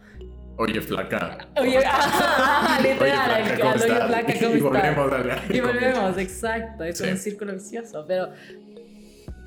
Oye, 0.57 0.81
flaca. 0.81 1.47
oye, 1.59 1.79
Oye, 1.79 2.83
literal, 2.83 3.43
flaca, 3.45 3.53
al- 3.53 3.59
¿cómo 3.59 3.71
oye, 3.71 4.07
flaca, 4.07 4.33
¿cómo 4.39 4.55
y 4.55 4.59
volvemos 4.59 5.11
a 5.11 5.15
hablar. 5.15 5.41
Y 5.49 5.59
volvemos, 5.61 6.17
exacto. 6.17 6.83
Es 6.83 6.97
Sí. 6.97 7.07
un 7.09 7.17
círculo 7.17 7.53
vicioso. 7.53 8.03
Pero 8.07 8.29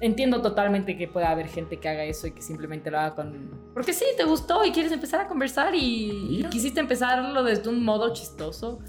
entiendo 0.01 0.43
totalmente 0.43 0.97
que 0.97 1.09
pueda 1.09 1.31
haber 1.31 1.49
gente 1.49 1.79
que 1.79 1.89
haga 1.89 2.05
eso 2.05 2.27
y 2.27 2.33
que 2.33 2.43
simplemente 2.43 2.91
lo 2.91 2.99
haga 2.99 3.15
con. 3.15 3.71
Porque 3.73 3.93
sí, 3.93 4.05
te 4.17 4.25
gustó 4.25 4.65
y 4.65 4.73
quieres 4.73 4.93
empezar 4.93 5.21
a 5.21 5.29
conversar 5.29 5.75
y, 5.75 6.47
quisiste 6.51 6.81
empezarlo 6.81 7.43
desde 7.43 7.69
un 7.69 7.85
modo 7.85 8.13
chistoso. 8.13 8.81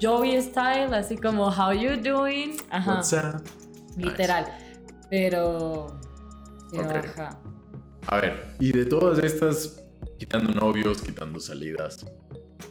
Joey 0.00 0.40
style, 0.42 0.94
así 0.94 1.16
como, 1.16 1.48
how 1.48 1.72
you 1.72 1.96
doing? 1.96 2.56
Ajá, 2.70 2.96
What's 2.96 3.12
up? 3.12 3.42
literal. 3.96 4.46
Pero. 5.10 5.98
Ajá. 6.78 7.40
A 8.08 8.20
ver, 8.20 8.54
y 8.60 8.72
de 8.72 8.84
todas 8.84 9.18
estas, 9.18 9.82
quitando 10.18 10.52
novios, 10.52 11.02
quitando 11.02 11.40
salidas, 11.40 12.06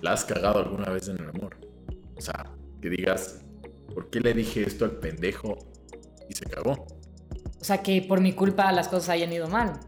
¿la 0.02 0.14
has 0.14 0.24
cagado 0.24 0.60
alguna 0.60 0.92
vez 0.92 1.08
en 1.10 1.18
el 1.18 1.30
amor? 1.30 1.58
O 2.16 2.22
sea, 2.22 2.46
que 2.82 2.90
digas, 2.90 3.44
¿por 3.94 4.10
qué 4.10 4.22
le 4.22 4.34
dije 4.34 4.64
esto 4.64 4.86
al 4.86 4.92
pendejo 4.92 5.58
y 6.30 6.36
se 6.36 6.46
cagó? 6.46 6.86
O 7.66 7.68
sea, 7.68 7.82
que 7.82 7.99
por 8.03 8.22
mi 8.22 8.34
culpa 8.34 8.72
las 8.72 8.88
cosas 8.88 9.09
hayan 9.09 9.34
ido 9.34 9.47
mal. 9.47 9.80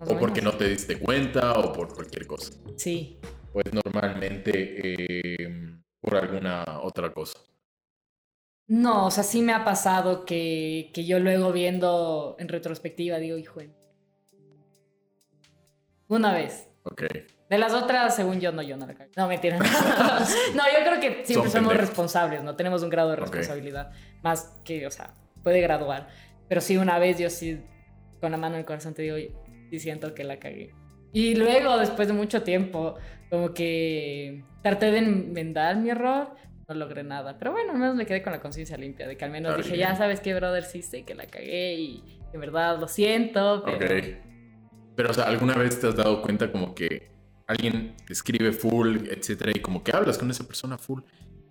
O 0.00 0.18
porque 0.18 0.40
no 0.40 0.52
te 0.52 0.66
diste 0.66 0.98
cuenta 0.98 1.52
o 1.52 1.74
por 1.74 1.94
cualquier 1.94 2.26
cosa. 2.26 2.54
Sí. 2.78 3.20
Pues 3.52 3.66
normalmente 3.70 5.42
eh, 5.44 5.78
por 6.00 6.16
alguna 6.16 6.64
otra 6.80 7.12
cosa. 7.12 7.38
No, 8.66 9.04
o 9.04 9.10
sea, 9.10 9.24
sí 9.24 9.42
me 9.42 9.52
ha 9.52 9.62
pasado 9.62 10.24
que, 10.24 10.90
que 10.94 11.04
yo 11.04 11.18
luego 11.18 11.52
viendo 11.52 12.34
en 12.38 12.48
retrospectiva 12.48 13.18
digo, 13.18 13.36
hijo. 13.36 13.60
de-". 13.60 13.74
Una 16.08 16.32
vez. 16.32 16.66
Ok. 16.84 17.02
De 17.50 17.58
las 17.58 17.74
otras, 17.74 18.16
según 18.16 18.40
yo, 18.40 18.52
no, 18.52 18.62
yo 18.62 18.78
no 18.78 18.86
la 18.86 18.94
cagué. 18.94 19.10
No, 19.18 19.28
mentira. 19.28 19.58
no, 19.58 19.66
yo 19.66 20.82
creo 20.82 20.98
que 20.98 21.26
siempre 21.26 21.50
Son 21.50 21.60
somos 21.60 21.76
responsables, 21.76 22.42
¿no? 22.42 22.56
Tenemos 22.56 22.82
un 22.82 22.88
grado 22.88 23.10
de 23.10 23.16
responsabilidad. 23.16 23.92
Más 24.22 24.58
que, 24.64 24.86
o 24.86 24.90
sea, 24.90 25.12
puede 25.42 25.60
graduar. 25.60 26.08
Pero 26.48 26.60
sí, 26.60 26.76
una 26.76 26.98
vez 26.98 27.18
yo 27.18 27.30
sí, 27.30 27.60
con 28.20 28.32
la 28.32 28.38
mano 28.38 28.54
en 28.54 28.60
el 28.60 28.66
corazón, 28.66 28.94
te 28.94 29.02
digo, 29.02 29.16
sí 29.70 29.78
siento 29.78 30.14
que 30.14 30.24
la 30.24 30.38
cagué. 30.38 30.74
Y 31.12 31.34
luego, 31.34 31.78
después 31.78 32.08
de 32.08 32.14
mucho 32.14 32.42
tiempo, 32.42 32.94
como 33.30 33.52
que 33.54 34.44
traté 34.62 34.90
de 34.90 34.98
enmendar 34.98 35.76
mi 35.76 35.90
error, 35.90 36.34
no 36.68 36.74
logré 36.74 37.02
nada. 37.02 37.38
Pero 37.38 37.52
bueno, 37.52 37.72
al 37.72 37.78
menos 37.78 37.96
me 37.96 38.06
quedé 38.06 38.22
con 38.22 38.32
la 38.32 38.40
conciencia 38.40 38.76
limpia, 38.76 39.06
de 39.06 39.16
que 39.16 39.24
al 39.24 39.30
menos 39.30 39.50
Está 39.50 39.62
dije, 39.62 39.76
bien. 39.76 39.88
ya 39.88 39.96
sabes 39.96 40.20
qué, 40.20 40.34
brother, 40.34 40.64
sí 40.64 40.82
sé 40.82 41.04
que 41.04 41.14
la 41.14 41.26
cagué 41.26 41.74
y 41.74 42.18
de 42.32 42.38
verdad 42.38 42.78
lo 42.78 42.88
siento, 42.88 43.62
pero... 43.64 43.96
Ok. 43.96 44.04
Pero, 44.94 45.10
o 45.10 45.14
sea, 45.14 45.24
¿alguna 45.24 45.54
vez 45.54 45.80
te 45.80 45.86
has 45.86 45.94
dado 45.94 46.20
cuenta 46.22 46.50
como 46.50 46.74
que 46.74 47.10
alguien 47.46 47.94
te 48.04 48.12
escribe 48.12 48.52
full, 48.52 49.06
etcétera, 49.08 49.52
y 49.54 49.60
como 49.60 49.82
que 49.82 49.96
hablas 49.96 50.18
con 50.18 50.30
esa 50.30 50.44
persona 50.46 50.76
full, 50.76 51.02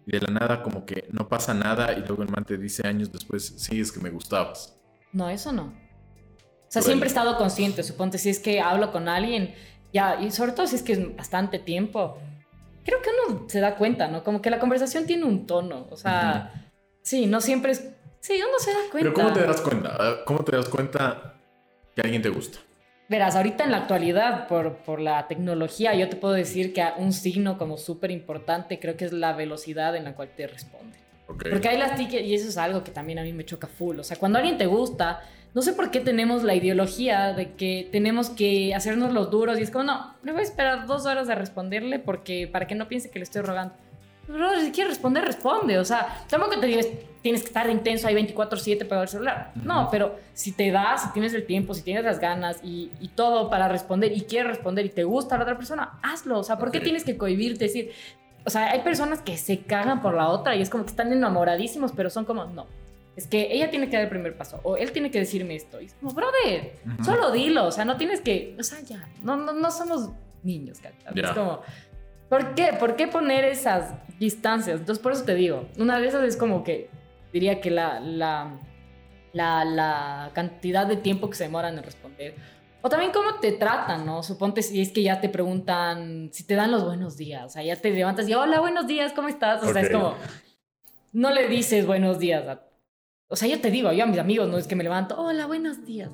y 0.05 0.11
de 0.11 0.19
la 0.19 0.33
nada 0.39 0.61
como 0.61 0.85
que 0.85 1.05
no 1.11 1.27
pasa 1.27 1.53
nada, 1.53 1.93
y 1.93 2.05
luego 2.05 2.23
el 2.23 2.29
man 2.29 2.45
te 2.45 2.57
dice 2.57 2.85
años 2.87 3.11
después, 3.11 3.55
sí, 3.57 3.79
es 3.79 3.91
que 3.91 3.99
me 3.99 4.09
gustabas. 4.09 4.76
No, 5.11 5.29
eso 5.29 5.51
no. 5.51 5.63
O 5.63 6.69
sea, 6.69 6.81
siempre 6.81 7.07
he 7.07 7.09
estado 7.09 7.37
consciente. 7.37 7.83
Suponte 7.83 8.17
si 8.17 8.29
es 8.29 8.39
que 8.39 8.59
hablo 8.59 8.91
con 8.91 9.07
alguien, 9.07 9.55
ya, 9.93 10.19
y 10.19 10.31
sobre 10.31 10.51
todo 10.51 10.67
si 10.67 10.75
es 10.75 10.83
que 10.83 10.93
es 10.93 11.15
bastante 11.15 11.59
tiempo, 11.59 12.17
creo 12.83 13.01
que 13.01 13.09
uno 13.27 13.45
se 13.47 13.59
da 13.59 13.75
cuenta, 13.75 14.07
¿no? 14.07 14.23
Como 14.23 14.41
que 14.41 14.49
la 14.49 14.59
conversación 14.59 15.05
tiene 15.05 15.25
un 15.25 15.47
tono. 15.47 15.87
O 15.89 15.97
sea, 15.97 16.71
sí, 17.01 17.25
no 17.25 17.41
siempre 17.41 17.71
es. 17.71 17.89
Sí, 18.19 18.35
uno 18.35 18.59
se 18.59 18.71
da 18.71 18.79
cuenta. 18.91 19.09
Pero 19.09 19.13
¿cómo 19.13 19.33
te 19.33 19.41
das 19.45 19.61
cuenta? 19.61 20.25
¿Cómo 20.25 20.43
te 20.43 20.55
das 20.55 20.67
cuenta 20.67 21.35
que 21.95 22.01
alguien 22.01 22.21
te 22.21 22.29
gusta? 22.29 22.59
Verás, 23.09 23.37
ahorita 23.37 23.63
en 23.63 23.71
la 23.71 23.77
actualidad, 23.77 24.47
por, 24.49 24.79
por 24.79 24.99
la 24.99 25.27
tecnología, 25.27 25.95
yo 25.95 26.09
te 26.09 26.17
puedo 26.17 26.33
decir 26.33 26.73
que 26.73 26.85
un 26.97 27.13
signo 27.13 27.57
como 27.57 27.77
súper 27.77 28.11
importante 28.11 28.79
creo 28.79 28.97
que 28.97 29.05
es 29.05 29.13
la 29.13 29.31
velocidad 29.31 29.95
en 29.95 30.03
la 30.03 30.13
cual 30.13 30.29
te 30.35 30.45
responde. 30.47 30.97
Ok. 31.27 31.45
Porque 31.49 31.67
hay 31.69 31.77
las 31.77 31.95
tickets 31.95 32.25
y 32.25 32.33
eso 32.33 32.47
es 32.47 32.57
algo 32.57 32.83
que 32.83 32.91
también 32.91 33.19
a 33.19 33.23
mí 33.23 33.33
me 33.33 33.45
choca 33.45 33.67
full. 33.67 33.99
O 33.99 34.03
sea, 34.03 34.17
cuando 34.17 34.37
alguien 34.39 34.57
te 34.57 34.65
gusta, 34.65 35.21
no 35.53 35.61
sé 35.61 35.73
por 35.73 35.91
qué 35.91 35.99
tenemos 35.99 36.43
la 36.43 36.55
ideología 36.55 37.33
de 37.33 37.53
que 37.53 37.89
tenemos 37.91 38.29
que 38.29 38.73
hacernos 38.73 39.13
los 39.13 39.29
duros 39.29 39.59
y 39.59 39.63
es 39.63 39.71
como, 39.71 39.85
no, 39.85 40.15
me 40.23 40.31
voy 40.31 40.41
a 40.41 40.43
esperar 40.43 40.85
dos 40.87 41.05
horas 41.05 41.29
a 41.29 41.35
responderle 41.35 41.99
porque 41.99 42.47
para 42.47 42.67
que 42.67 42.75
no 42.75 42.87
piense 42.87 43.09
que 43.09 43.19
le 43.19 43.23
estoy 43.23 43.41
rogando. 43.41 43.73
Bro, 44.27 44.59
si 44.59 44.71
quieres 44.71 44.93
responder, 44.93 45.23
responde. 45.23 45.79
O 45.79 45.85
sea, 45.85 46.25
tampoco 46.29 46.59
te 46.59 46.67
digo, 46.67 46.81
tienes 47.21 47.41
que 47.41 47.47
estar 47.47 47.69
intenso 47.69 48.07
ahí 48.07 48.15
24-7 48.15 48.85
para 48.85 49.03
el 49.03 49.07
celular. 49.07 49.51
No, 49.55 49.83
Ujú. 49.83 49.91
pero 49.91 50.15
si 50.33 50.51
te 50.51 50.69
das, 50.69 51.03
si 51.03 51.13
tienes 51.13 51.33
el 51.33 51.45
tiempo, 51.45 51.73
si 51.73 51.81
tienes 51.81 52.03
las 52.03 52.19
ganas 52.19 52.59
y, 52.61 52.91
y 52.99 53.07
todo 53.09 53.49
para 53.49 53.69
responder 53.69 54.11
y 54.11 54.21
quieres 54.21 54.47
responder 54.51 54.85
y 54.85 54.89
te 54.89 55.05
gusta 55.05 55.37
la 55.37 55.43
otra 55.43 55.57
persona, 55.57 55.97
hazlo. 56.03 56.39
O 56.39 56.43
sea, 56.43 56.57
¿por 56.57 56.71
qué 56.71 56.81
tienes 56.81 57.05
que 57.05 57.17
cohibirte? 57.17 57.65
Decir, 57.65 57.91
o 58.47 58.49
sea, 58.49 58.71
hay 58.71 58.79
personas 58.79 59.21
que 59.21 59.35
se 59.37 59.59
cagan 59.59 60.01
por 60.01 60.13
la 60.13 60.29
otra 60.29 60.55
y 60.55 60.61
es 60.61 60.69
como 60.69 60.85
que 60.85 60.91
están 60.91 61.11
enamoradísimos, 61.11 61.91
pero 61.91 62.09
son 62.09 62.23
como, 62.23 62.45
no. 62.45 62.65
Es 63.17 63.27
que 63.27 63.51
ella 63.51 63.69
tiene 63.69 63.89
que 63.89 63.97
dar 63.97 64.03
el 64.05 64.09
primer 64.09 64.37
paso 64.37 64.61
o 64.63 64.77
él 64.77 64.93
tiene 64.93 65.11
que 65.11 65.19
decirme 65.19 65.55
esto. 65.55 65.81
Y 65.81 65.85
es 65.87 65.93
como, 65.95 66.13
brother, 66.13 66.71
Ujú. 66.85 67.03
solo 67.03 67.31
dilo. 67.31 67.65
O 67.65 67.71
sea, 67.71 67.83
no 67.83 67.97
tienes 67.97 68.21
que, 68.21 68.55
o 68.57 68.63
sea, 68.63 68.79
ya, 68.79 69.05
no, 69.21 69.35
no, 69.35 69.51
no 69.51 69.69
somos 69.69 70.11
niños. 70.43 70.79
Ya. 71.13 71.23
Es 71.23 71.31
como, 71.31 71.59
¿por 72.29 72.55
qué? 72.55 72.69
¿Por 72.79 72.95
qué 72.95 73.09
poner 73.09 73.43
esas 73.43 73.95
distancias? 74.17 74.79
Entonces, 74.79 75.03
por 75.03 75.11
eso 75.11 75.25
te 75.25 75.35
digo, 75.35 75.67
una 75.77 75.99
de 75.99 76.07
esas 76.07 76.23
es 76.23 76.37
como 76.37 76.63
que 76.63 76.89
diría 77.33 77.59
que 77.59 77.69
la, 77.69 77.99
la, 77.99 78.57
la, 79.33 79.65
la 79.65 80.31
cantidad 80.33 80.87
de 80.87 80.95
tiempo 80.95 81.29
que 81.29 81.35
se 81.35 81.43
demoran 81.43 81.77
en 81.77 81.83
responder. 81.83 82.35
O 82.87 82.89
también 82.89 83.11
cómo 83.11 83.35
te 83.41 83.51
tratan, 83.51 84.05
¿no? 84.05 84.23
Suponte 84.23 84.61
si 84.63 84.79
es 84.79 84.93
que 84.93 85.03
ya 85.03 85.19
te 85.19 85.27
preguntan, 85.27 86.29
si 86.31 86.47
te 86.47 86.55
dan 86.55 86.71
los 86.71 86.85
buenos 86.85 87.17
días, 87.17 87.43
o 87.43 87.49
sea, 87.49 87.61
ya 87.61 87.75
te 87.75 87.89
levantas 87.91 88.29
y 88.29 88.33
hola, 88.33 88.61
buenos 88.61 88.87
días, 88.87 89.11
¿cómo 89.11 89.27
estás? 89.27 89.61
O 89.61 89.73
sea, 89.73 89.81
es 89.81 89.89
como, 89.89 90.15
no 91.11 91.31
le 91.31 91.49
dices 91.49 91.85
buenos 91.85 92.17
días. 92.17 92.47
a- 92.47 92.61
o 93.27 93.35
sea, 93.35 93.49
yo 93.49 93.59
te 93.59 93.71
digo, 93.71 93.91
yo 93.91 94.05
a 94.05 94.07
mis 94.07 94.17
amigos 94.19 94.47
no 94.47 94.57
es 94.57 94.67
que 94.67 94.77
me 94.77 94.85
levanto, 94.85 95.19
hola, 95.21 95.47
buenos 95.47 95.85
días. 95.85 96.09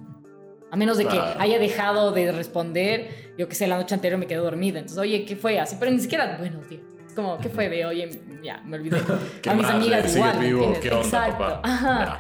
A 0.72 0.76
menos 0.76 0.98
de 0.98 1.04
que 1.04 1.12
Claro. 1.12 1.40
haya 1.40 1.60
dejado 1.60 2.12
de 2.12 2.32
responder, 2.32 3.36
yo 3.38 3.48
que 3.48 3.54
sé, 3.54 3.68
la 3.68 3.78
noche 3.78 3.94
anterior 3.94 4.20
me 4.20 4.26
quedé 4.26 4.40
dormida. 4.40 4.80
Entonces, 4.80 4.98
oye, 4.98 5.26
¿qué 5.26 5.36
fue? 5.36 5.60
Así, 5.60 5.76
pero 5.80 5.92
ni 5.92 6.00
siquiera 6.00 6.38
buenos 6.40 6.68
días. 6.68 6.82
Es 7.06 7.14
como, 7.14 7.38
¿qué 7.38 7.50
fue 7.50 7.70
de 7.70 7.86
oye? 7.86 8.20
Ya, 8.44 8.58
me 8.66 8.78
olvidé. 8.78 8.98
¿Qué 9.44 9.52
a 9.52 9.54
mis 9.54 9.68
amigas 9.68 10.00
¿Sigues 10.06 10.16
igual. 10.16 10.40
¿me 10.40 10.46
vivo? 10.48 10.74
¿Qué 10.82 10.90
onda, 10.90 11.04
Exacto. 11.06 11.38
papá? 11.38 11.62
Ajá. 11.64 12.20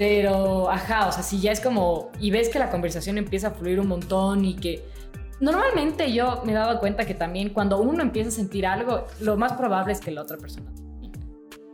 Pero, 0.00 0.70
ajá, 0.70 1.08
o 1.08 1.12
sea, 1.12 1.22
si 1.22 1.42
ya 1.42 1.52
es 1.52 1.60
como, 1.60 2.10
y 2.18 2.30
ves 2.30 2.48
que 2.48 2.58
la 2.58 2.70
conversación 2.70 3.18
empieza 3.18 3.48
a 3.48 3.50
fluir 3.50 3.78
un 3.78 3.88
montón 3.88 4.46
y 4.46 4.56
que 4.56 4.82
normalmente 5.40 6.10
yo 6.10 6.40
me 6.46 6.52
he 6.52 6.54
dado 6.54 6.80
cuenta 6.80 7.04
que 7.04 7.12
también 7.12 7.50
cuando 7.50 7.78
uno 7.82 8.00
empieza 8.02 8.30
a 8.30 8.32
sentir 8.32 8.64
algo, 8.64 9.04
lo 9.20 9.36
más 9.36 9.52
probable 9.52 9.92
es 9.92 10.00
que 10.00 10.10
la 10.10 10.22
otra 10.22 10.38
persona. 10.38 10.72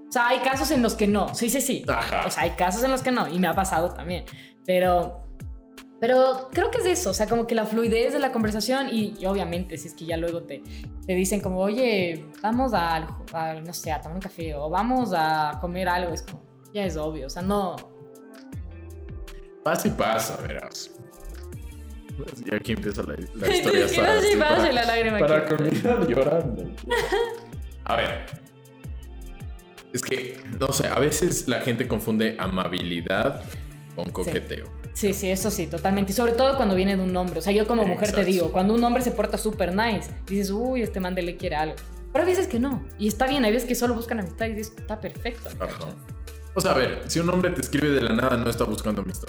O 0.08 0.10
sea, 0.10 0.26
hay 0.26 0.40
casos 0.40 0.72
en 0.72 0.82
los 0.82 0.96
que 0.96 1.06
no, 1.06 1.36
sí, 1.36 1.48
sí, 1.48 1.60
sí. 1.60 1.84
Ajá. 1.86 2.24
O 2.26 2.30
sea, 2.32 2.42
hay 2.42 2.50
casos 2.50 2.82
en 2.82 2.90
los 2.90 3.00
que 3.00 3.12
no, 3.12 3.28
y 3.28 3.38
me 3.38 3.46
ha 3.46 3.54
pasado 3.54 3.90
también. 3.90 4.24
Pero, 4.64 5.20
pero 6.00 6.48
creo 6.50 6.72
que 6.72 6.78
es 6.78 6.86
eso, 6.86 7.10
o 7.10 7.14
sea, 7.14 7.28
como 7.28 7.46
que 7.46 7.54
la 7.54 7.64
fluidez 7.64 8.12
de 8.12 8.18
la 8.18 8.32
conversación 8.32 8.88
y, 8.90 9.14
y 9.20 9.26
obviamente 9.26 9.78
si 9.78 9.86
es 9.86 9.94
que 9.94 10.04
ya 10.04 10.16
luego 10.16 10.42
te, 10.42 10.64
te 11.06 11.14
dicen 11.14 11.40
como, 11.40 11.60
oye, 11.60 12.26
vamos 12.42 12.74
a, 12.74 13.06
a, 13.32 13.54
no 13.54 13.72
sé, 13.72 13.92
a 13.92 14.00
tomar 14.00 14.16
un 14.16 14.22
café 14.22 14.52
o 14.56 14.68
vamos 14.68 15.12
a 15.16 15.58
comer 15.60 15.88
algo, 15.88 16.12
es 16.12 16.22
como, 16.22 16.42
ya 16.74 16.84
es 16.84 16.96
obvio, 16.96 17.28
o 17.28 17.30
sea, 17.30 17.42
no, 17.42 17.76
Pasa 19.66 19.88
y 19.88 19.90
pasa, 19.90 20.36
verás. 20.46 20.92
Y 22.44 22.54
aquí 22.54 22.70
empieza 22.72 23.02
la, 23.02 23.16
la 23.34 23.48
historia. 23.52 23.88
Sí, 23.88 23.96
Sara, 23.96 24.20
sí, 24.22 24.36
para- 24.38 24.72
la 24.72 24.84
lágrima 24.84 25.18
Para 25.18 25.38
aquí. 25.38 25.56
comenzar 25.56 26.06
llorando. 26.08 26.70
A 27.84 27.96
ver. 27.96 28.26
Es 29.92 30.02
que, 30.02 30.40
no 30.60 30.72
sé, 30.72 30.86
a 30.86 31.00
veces 31.00 31.48
la 31.48 31.62
gente 31.62 31.88
confunde 31.88 32.36
amabilidad 32.38 33.42
con 33.96 34.08
coqueteo. 34.10 34.66
Sí, 34.92 35.12
sí, 35.12 35.30
eso 35.30 35.50
sí, 35.50 35.66
totalmente. 35.66 36.12
Y 36.12 36.14
sobre 36.14 36.32
todo 36.32 36.56
cuando 36.56 36.76
viene 36.76 36.96
de 36.96 37.02
un 37.02 37.16
hombre. 37.16 37.40
O 37.40 37.42
sea, 37.42 37.52
yo 37.52 37.66
como 37.66 37.84
mujer 37.84 38.12
te 38.12 38.24
digo, 38.24 38.52
cuando 38.52 38.72
un 38.72 38.84
hombre 38.84 39.02
se 39.02 39.10
porta 39.10 39.36
súper 39.36 39.74
nice, 39.74 40.08
dices, 40.28 40.52
uy, 40.52 40.82
este 40.82 41.00
man 41.00 41.16
de 41.16 41.22
le 41.22 41.36
quiere 41.36 41.56
algo. 41.56 41.74
Pero 42.12 42.24
hay 42.24 42.30
veces 42.30 42.46
que 42.46 42.60
no. 42.60 42.86
Y 43.00 43.08
está 43.08 43.26
bien, 43.26 43.44
hay 43.44 43.50
veces 43.50 43.68
que 43.68 43.74
solo 43.74 43.94
buscan 43.94 44.20
amistad 44.20 44.46
y 44.46 44.54
dices, 44.54 44.72
está 44.78 45.00
perfecto. 45.00 45.50
Ajá. 45.58 45.88
O 46.54 46.60
sea, 46.60 46.70
a 46.70 46.74
ver, 46.78 47.02
si 47.08 47.18
un 47.18 47.28
hombre 47.30 47.50
te 47.50 47.60
escribe 47.60 47.88
de 47.90 48.00
la 48.00 48.14
nada, 48.14 48.36
no 48.36 48.48
está 48.48 48.62
buscando 48.62 49.02
amistad. 49.02 49.28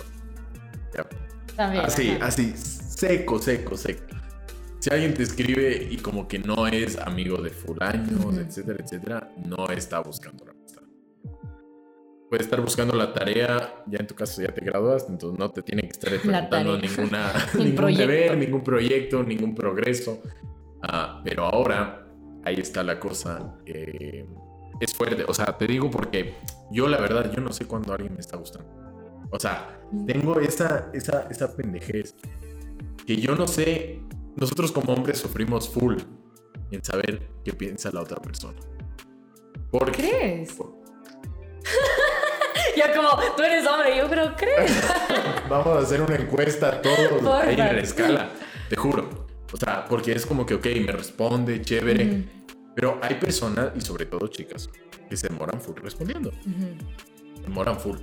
También. 1.56 1.86
Así, 1.86 2.12
ajá. 2.12 2.26
así, 2.28 2.54
seco, 2.56 3.40
seco, 3.40 3.76
seco. 3.78 4.04
Si 4.80 4.90
alguien 4.94 5.14
te 5.14 5.24
escribe 5.24 5.88
y 5.90 5.98
como 5.98 6.28
que 6.28 6.38
no 6.40 6.68
es 6.68 6.98
amigo 7.00 7.42
de 7.42 7.50
fulanos, 7.50 8.26
Ujú. 8.26 8.40
etcétera, 8.40 8.84
etcétera, 8.84 9.32
no 9.46 9.68
está 9.70 10.00
buscando 10.00 10.46
la 10.46 10.52
amistad. 10.52 10.84
Puede 12.30 12.44
estar 12.44 12.60
buscando 12.62 12.94
la 12.96 13.14
tarea, 13.14 13.84
ya 13.88 13.98
en 14.00 14.08
tu 14.08 14.14
caso 14.14 14.42
ya 14.42 14.54
te 14.54 14.64
graduaste, 14.64 15.12
entonces 15.14 15.40
no 15.40 15.50
te 15.50 15.62
tiene 15.64 15.84
que 15.84 15.90
estar 15.90 16.10
preguntando 16.22 16.78
ninguna, 16.78 17.34
ningún 17.58 17.76
proyecto. 17.76 18.08
deber, 18.08 18.38
ningún 18.38 18.64
proyecto, 18.64 19.24
ningún 19.24 19.56
progreso. 19.56 20.22
Ah, 20.84 21.22
pero 21.24 21.46
ahora, 21.46 22.06
ahí 22.44 22.56
está 22.60 22.84
la 22.84 23.00
cosa. 23.00 23.58
eh, 23.66 24.28
es 24.80 24.94
fuerte, 24.94 25.24
o 25.28 25.34
sea, 25.34 25.58
te 25.58 25.66
digo 25.66 25.90
porque 25.90 26.36
yo 26.70 26.88
la 26.88 26.98
verdad, 27.00 27.32
yo 27.34 27.42
no 27.42 27.52
sé 27.52 27.66
cuándo 27.66 27.94
alguien 27.94 28.14
me 28.14 28.20
está 28.20 28.38
gustando. 28.38 28.70
O 29.32 29.40
sea, 29.40 29.77
tengo 30.06 30.40
esa, 30.40 30.90
esa, 30.94 31.28
esa 31.30 31.56
pendejez 31.56 32.16
que 33.06 33.16
yo 33.18 33.36
no 33.36 33.48
sé, 33.48 34.02
nosotros 34.36 34.72
como 34.72 34.94
hombres 34.94 35.18
sufrimos 35.20 35.70
full 35.70 35.96
en 36.72 36.84
saber 36.84 37.28
qué 37.46 37.54
piensa 37.54 37.90
la 37.92 38.02
otra 38.02 38.18
persona. 38.22 38.58
¿Por 39.72 39.92
qué? 39.92 39.98
¿Crees? 40.10 40.54
Por- 40.54 40.76
Ya 42.76 42.94
como, 42.96 43.10
tú 43.36 43.42
eres 43.44 43.66
hombre, 43.66 43.98
yo 43.98 44.08
pero 44.10 44.36
¿crees? 44.36 44.72
Vamos 45.50 45.68
a 45.68 45.80
hacer 45.80 46.02
una 46.02 46.16
encuesta 46.16 46.80
todos 46.82 46.98
Porfa. 47.10 47.42
ahí 47.42 47.54
en 47.54 47.58
la 47.76 47.80
escala, 47.82 48.30
te 48.70 48.76
juro. 48.76 49.26
O 49.52 49.58
sea, 49.58 49.86
porque 49.86 50.12
es 50.12 50.26
como 50.26 50.46
que, 50.46 50.54
ok, 50.56 50.66
me 50.86 50.92
responde, 50.92 51.62
chévere. 51.62 52.26
Pero 52.76 53.00
hay 53.02 53.16
personas, 53.16 53.72
y 53.76 53.82
sobre 53.82 54.06
todo 54.06 54.28
chicas, 54.28 54.70
que 55.10 55.18
se 55.18 55.28
demoran 55.30 55.60
full 55.60 55.76
respondiendo. 55.82 56.30
Ujú. 56.30 56.78
Se 57.38 57.42
demoran 57.44 57.80
full. 57.80 57.98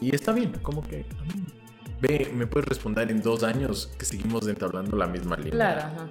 Y 0.00 0.14
está 0.14 0.32
bien, 0.32 0.52
como 0.62 0.82
que, 0.82 1.04
ve, 2.00 2.30
me 2.34 2.46
puedes 2.46 2.68
responder 2.68 3.10
en 3.10 3.20
dos 3.22 3.42
años 3.42 3.90
que 3.98 4.04
seguimos 4.04 4.46
entablando 4.46 4.96
la 4.96 5.06
misma 5.06 5.36
línea. 5.36 5.52
Claro, 5.52 5.80
ajá. 5.80 6.08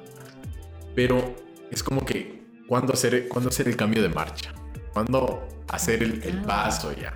Pero 0.96 1.36
es 1.72 1.84
como 1.84 2.06
que, 2.06 2.44
¿cuándo 2.68 2.94
hacer, 2.94 3.28
¿cuándo 3.30 3.50
hacer 3.50 3.68
el 3.68 3.76
cambio 3.78 4.02
de 4.02 4.10
marcha? 4.10 4.54
¿Cuándo 4.94 5.48
hacer 5.70 6.04
el, 6.04 6.24
el 6.24 6.40
Ah. 6.40 6.44
paso 6.48 6.92
ya? 6.94 7.16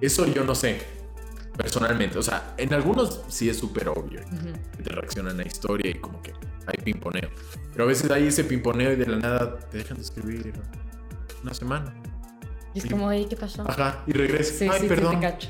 Eso 0.00 0.26
yo 0.26 0.44
no 0.44 0.54
sé, 0.54 0.80
personalmente. 1.56 2.18
O 2.18 2.22
sea, 2.22 2.54
en 2.56 2.72
algunos 2.74 3.22
sí 3.28 3.48
es 3.48 3.56
súper 3.58 3.88
obvio. 3.88 4.20
Ujú. 4.26 4.52
que 4.76 4.82
te 4.84 4.90
reaccionan 4.90 5.40
a 5.40 5.42
historia 5.42 5.90
y 5.90 5.94
como 5.94 6.22
que 6.22 6.32
hay 6.66 6.84
pimponeo. 6.84 7.30
Pero 7.72 7.84
a 7.84 7.86
veces 7.88 8.08
hay 8.10 8.26
ese 8.28 8.44
pimponeo 8.44 8.92
y 8.92 8.96
de 8.96 9.06
la 9.06 9.16
nada 9.18 9.58
te 9.58 9.78
dejan 9.78 9.96
de 9.96 10.02
escribir 10.04 10.52
una 11.42 11.54
semana. 11.54 11.92
Y 12.74 12.78
es 12.78 12.82
Sí. 12.84 12.90
como, 12.90 13.10
"Ey, 13.10 13.24
¿qué 13.26 13.34
pasó? 13.36 13.64
Ajá, 13.68 14.04
y 14.06 14.12
regresas. 14.12 14.56
Sí, 14.56 14.64
Ay, 14.70 14.76
sí, 14.76 14.82
sí, 14.82 14.88
perdón. 14.88 15.20
cacho. 15.20 15.48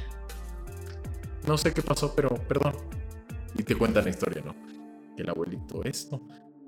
No 1.48 1.58
sé 1.58 1.72
qué 1.72 1.82
pasó, 1.82 2.14
pero 2.14 2.28
perdón. 2.28 2.74
Y 3.56 3.62
te 3.62 3.74
cuentan 3.74 4.04
la 4.04 4.10
historia, 4.10 4.42
¿no? 4.44 4.54
Que 5.16 5.22
el 5.22 5.30
abuelito 5.30 5.82
esto. 5.82 6.20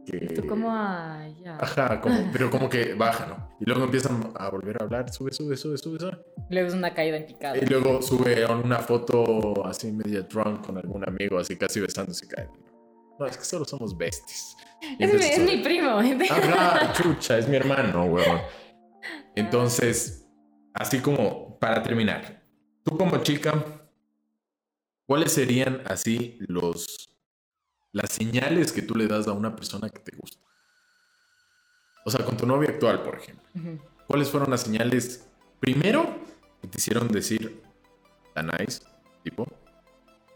Que... 0.06 0.18
Tú 0.34 0.46
como, 0.46 0.70
ah, 0.70 1.28
ya. 1.44 1.58
Ajá, 1.58 2.00
como, 2.00 2.16
pero 2.32 2.50
como 2.50 2.68
que 2.68 2.94
baja, 2.94 3.26
¿no? 3.26 3.56
Y 3.60 3.66
luego 3.66 3.84
empiezan 3.84 4.32
a 4.34 4.48
volver 4.48 4.80
a 4.80 4.84
hablar, 4.84 5.12
sube, 5.12 5.30
sube, 5.30 5.56
sube, 5.56 5.76
sube, 5.76 5.98
sube. 5.98 6.18
Luego 6.48 6.68
es 6.68 6.74
una 6.74 6.92
caída 6.94 7.18
en 7.18 7.26
picada. 7.26 7.58
Y 7.58 7.66
luego 7.66 8.00
sube 8.02 8.44
una 8.46 8.78
foto 8.78 9.64
así 9.66 9.92
media 9.92 10.22
drunk 10.22 10.66
con 10.66 10.78
algún 10.78 11.06
amigo, 11.06 11.38
así 11.38 11.56
casi 11.56 11.80
besándose 11.80 12.24
y 12.24 12.28
cae. 12.28 12.48
No, 13.18 13.26
es 13.26 13.36
que 13.36 13.44
solo 13.44 13.66
somos 13.66 13.96
besties. 13.96 14.56
Es 14.98 15.12
mi, 15.12 15.22
es 15.22 15.38
mi 15.38 15.62
primo. 15.62 15.90
Ajá, 16.30 16.92
chucha, 16.94 17.36
es 17.36 17.46
mi 17.46 17.56
hermano, 17.56 18.06
weón. 18.06 18.40
Entonces, 19.36 20.26
así 20.72 21.00
como 21.00 21.58
para 21.58 21.82
terminar, 21.82 22.42
tú 22.82 22.96
como 22.96 23.18
chica, 23.18 23.62
¿cuáles 25.10 25.32
serían 25.32 25.82
así 25.86 26.38
los 26.46 27.10
las 27.90 28.12
señales 28.12 28.70
que 28.70 28.80
tú 28.80 28.94
le 28.94 29.08
das 29.08 29.26
a 29.26 29.32
una 29.32 29.56
persona 29.56 29.90
que 29.90 29.98
te 29.98 30.16
gusta? 30.16 30.38
O 32.04 32.12
sea, 32.12 32.24
con 32.24 32.36
tu 32.36 32.46
novia 32.46 32.70
actual, 32.70 33.02
por 33.02 33.16
ejemplo. 33.16 33.44
¿Cuáles 34.06 34.30
fueron 34.30 34.52
las 34.52 34.60
señales 34.60 35.28
primero 35.58 36.16
que 36.62 36.68
te 36.68 36.78
hicieron 36.78 37.08
decir 37.08 37.60
tan 38.34 38.52
nice, 38.56 38.84
tipo, 39.24 39.48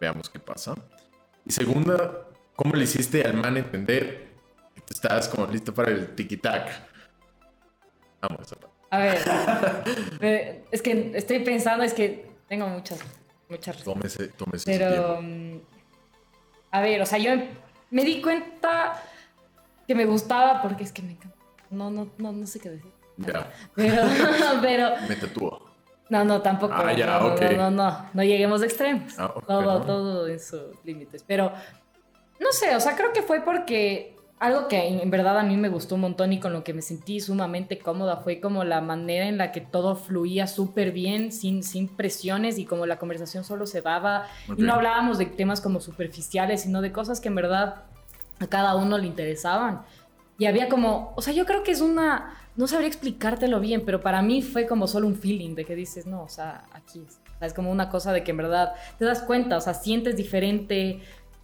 veamos 0.01 0.29
qué 0.29 0.41
pasa? 0.41 0.75
Y 1.47 1.53
segunda, 1.53 2.27
¿cómo 2.57 2.75
le 2.75 2.83
hiciste 2.83 3.23
al 3.23 3.35
man 3.37 3.57
entender 3.57 4.27
que 4.75 4.81
tú 4.81 4.93
estabas 4.93 5.29
como 5.29 5.47
listo 5.47 5.73
para 5.73 5.93
el 5.93 6.17
tiki-tac? 6.17 6.69
Vamos, 8.23 8.41
esa 8.43 8.57
parte. 8.57 8.77
A 8.91 8.99
ver, 8.99 10.65
es 10.73 10.83
que 10.83 11.13
estoy 11.15 11.45
pensando, 11.45 11.85
es 11.85 11.95
que 11.95 12.29
tengo 12.49 12.67
muchas, 12.67 12.99
muchas 13.49 13.83
Tómese, 13.83 14.29
tómese 14.29 14.73
su 14.73 14.79
Pero, 14.79 15.21
mm, 15.21 15.61
a 16.71 16.81
ver, 16.81 17.03
o 17.03 17.07
sea, 17.07 17.19
yo 17.19 17.33
me 17.91 18.05
di 18.05 18.21
cuenta 18.21 19.03
que 19.87 19.95
me 19.95 20.05
gustaba 20.07 20.63
porque 20.63 20.85
es 20.85 20.93
que 20.93 21.03
me 21.03 21.13
encanta. 21.13 21.37
No, 21.71 21.91
no, 21.91 22.09
no, 22.19 22.33
no 22.33 22.47
sé 22.47 22.61
qué 22.61 22.71
decir. 22.71 22.93
Ya, 23.17 23.53
Pero, 23.75 24.03
pero, 24.63 24.91
me 25.09 25.17
tatúo. 25.17 25.71
no, 26.09 26.25
no, 26.25 26.43
tampoco. 26.43 26.75
Ah, 26.75 26.93
ya, 26.93 27.07
no, 27.07 27.21
no, 27.21 27.35
ok. 27.35 27.41
no, 27.43 27.57
no, 27.57 27.71
no, 27.71 28.11
no 28.13 28.23
lleguemos 28.25 28.63
a 28.63 28.65
extremos. 28.65 29.19
Ah, 29.19 29.33
ok, 29.35 29.47
todo, 29.47 29.79
no. 29.79 29.85
todo 29.85 30.29
en 30.29 30.41
sus 30.41 30.85
límites. 30.85 31.23
Pero, 31.27 31.53
no 32.41 32.53
sé, 32.53 32.75
o 32.75 32.81
sea, 32.81 32.97
creo 32.97 33.13
que 33.13 33.23
fue 33.23 33.41
porque 33.41 34.14
algo 34.41 34.69
que 34.69 34.89
en 34.89 35.11
verdad 35.11 35.39
a 35.39 35.43
mí 35.43 35.57
me 35.57 35.69
gustó 35.69 35.95
un 35.95 36.03
montón 36.03 36.33
y 36.33 36.41
con 36.41 36.53
lo 36.53 36.65
que 36.65 36.75
me 36.75 36.83
sentí 36.83 37.21
sumamente 37.21 37.79
cómoda 37.79 38.19
fue 38.19 38.41
como 38.41 38.65
la 38.65 38.81
manera 38.81 39.27
en 39.27 39.39
la 39.39 39.53
que 39.53 39.61
todo 39.61 39.97
fluía 39.97 40.47
súper 40.47 40.93
bien, 40.93 41.33
sin, 41.33 41.63
sin 41.63 41.89
presiones 41.89 42.59
y 42.59 42.65
como 42.67 42.85
la 42.85 42.99
conversación 42.99 43.45
solo 43.45 43.65
se 43.67 43.81
daba 43.81 44.27
y 44.57 44.63
no 44.63 44.75
hablábamos 44.75 45.19
de 45.19 45.27
temas 45.27 45.61
como 45.61 45.81
superficiales, 45.81 46.63
sino 46.63 46.83
de 46.83 46.93
cosas 46.93 47.21
que 47.21 47.29
en 47.29 47.37
verdad 47.37 47.85
a 48.41 48.47
cada 48.49 48.75
uno 48.77 48.99
le 48.99 49.07
interesaban. 49.07 49.83
Y 50.37 50.47
había 50.47 50.69
como, 50.69 51.13
o 51.17 51.23
sea, 51.23 51.33
yo 51.33 51.47
creo 51.47 51.63
que 51.63 51.71
es 51.71 51.81
una, 51.81 52.35
no 52.57 52.67
sabría 52.67 52.89
explicártelo 52.89 53.61
bien, 53.61 53.85
pero 53.87 54.03
para 54.03 54.21
mí 54.21 54.43
fue 54.43 54.67
como 54.67 54.89
solo 54.89 55.07
un 55.07 55.15
feeling 55.15 55.55
de 55.55 55.65
que 55.65 55.77
dices, 55.77 56.07
no, 56.07 56.23
o 56.23 56.29
sea, 56.29 56.65
aquí 56.73 57.01
es. 57.07 57.21
O 57.37 57.39
sea, 57.39 57.47
es 57.47 57.55
como 57.55 57.71
una 57.71 57.89
cosa 57.89 58.13
de 58.13 58.25
que 58.25 58.33
en 58.33 58.37
verdad 58.39 58.75
te 58.99 59.05
das 59.05 59.23
cuenta, 59.23 59.57
o 59.57 59.61
sea, 59.61 59.75
sientes 59.75 60.17
diferente, 60.17 61.01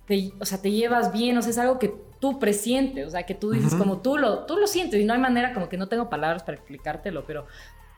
te- 0.06 0.32
o 0.40 0.44
sea, 0.44 0.60
te 0.60 0.70
llevas 0.72 1.12
bien, 1.12 1.38
o 1.38 1.42
sea, 1.42 1.50
es 1.52 1.58
algo 1.58 1.78
que 1.78 1.94
tú 2.20 2.38
presientes, 2.38 3.06
o 3.06 3.10
sea, 3.10 3.24
que 3.24 3.34
tú 3.34 3.50
dices 3.50 3.72
Ujú. 3.72 3.82
como 3.82 4.02
tú 4.02 4.16
lo, 4.18 4.44
tú 4.46 4.56
lo 4.58 4.66
sientes 4.66 5.00
y 5.00 5.04
no 5.04 5.14
hay 5.14 5.18
manera 5.18 5.52
como 5.54 5.68
que 5.68 5.76
no 5.78 5.88
tengo 5.88 6.08
palabras 6.10 6.42
para 6.42 6.56
explicártelo, 6.58 7.24
pero 7.26 7.46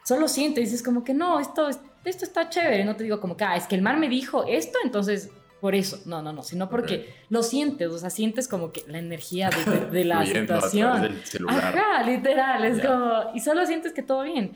solo 0.04 0.28
sientes, 0.28 0.64
dices 0.70 0.82
como 0.82 1.04
que 1.04 1.12
no, 1.14 1.40
esto, 1.40 1.68
es- 1.68 1.80
esto 2.04 2.24
está 2.24 2.48
chévere, 2.48 2.84
no 2.84 2.96
te 2.96 3.04
digo 3.04 3.20
como 3.20 3.36
que, 3.36 3.44
ah, 3.44 3.56
es 3.56 3.66
que 3.66 3.74
el 3.74 3.82
mar 3.82 3.96
me 3.98 4.08
dijo 4.08 4.44
esto, 4.46 4.78
entonces 4.84 5.30
por 5.60 5.74
eso, 5.76 6.00
no, 6.06 6.22
no, 6.22 6.32
no, 6.32 6.42
sino 6.42 6.68
porque 6.68 7.14
lo 7.28 7.42
sientes, 7.44 7.88
o 7.88 7.96
sea, 7.98 8.10
sientes 8.10 8.48
como 8.48 8.72
que 8.72 8.82
la 8.88 8.98
energía 8.98 9.48
de, 9.50 9.70
de- 9.80 9.86
de 9.86 10.04
la 10.04 10.24
situación. 10.26 11.18
Ajá, 11.48 12.02
literal, 12.04 12.64
es 12.64 12.78
Ya. 12.82 12.88
como, 12.88 13.34
y 13.34 13.38
solo 13.40 13.64
sientes 13.66 13.92
que 13.92 14.02
todo 14.02 14.22
bien. 14.24 14.54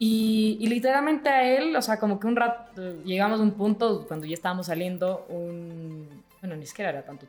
Y, 0.00 0.58
y 0.60 0.66
literalmente 0.66 1.28
a 1.28 1.44
él, 1.56 1.76
o 1.76 1.82
sea, 1.82 2.00
como 2.00 2.18
que 2.18 2.26
un 2.26 2.34
rato, 2.34 3.02
llegamos 3.04 3.38
a 3.38 3.42
un 3.44 3.52
punto 3.52 4.04
cuando 4.08 4.26
ya 4.26 4.34
estábamos 4.34 4.66
saliendo, 4.66 5.26
un, 5.28 6.24
bueno, 6.40 6.56
ni 6.56 6.66
siquiera 6.66 6.90
era 6.90 7.04
tanto, 7.04 7.26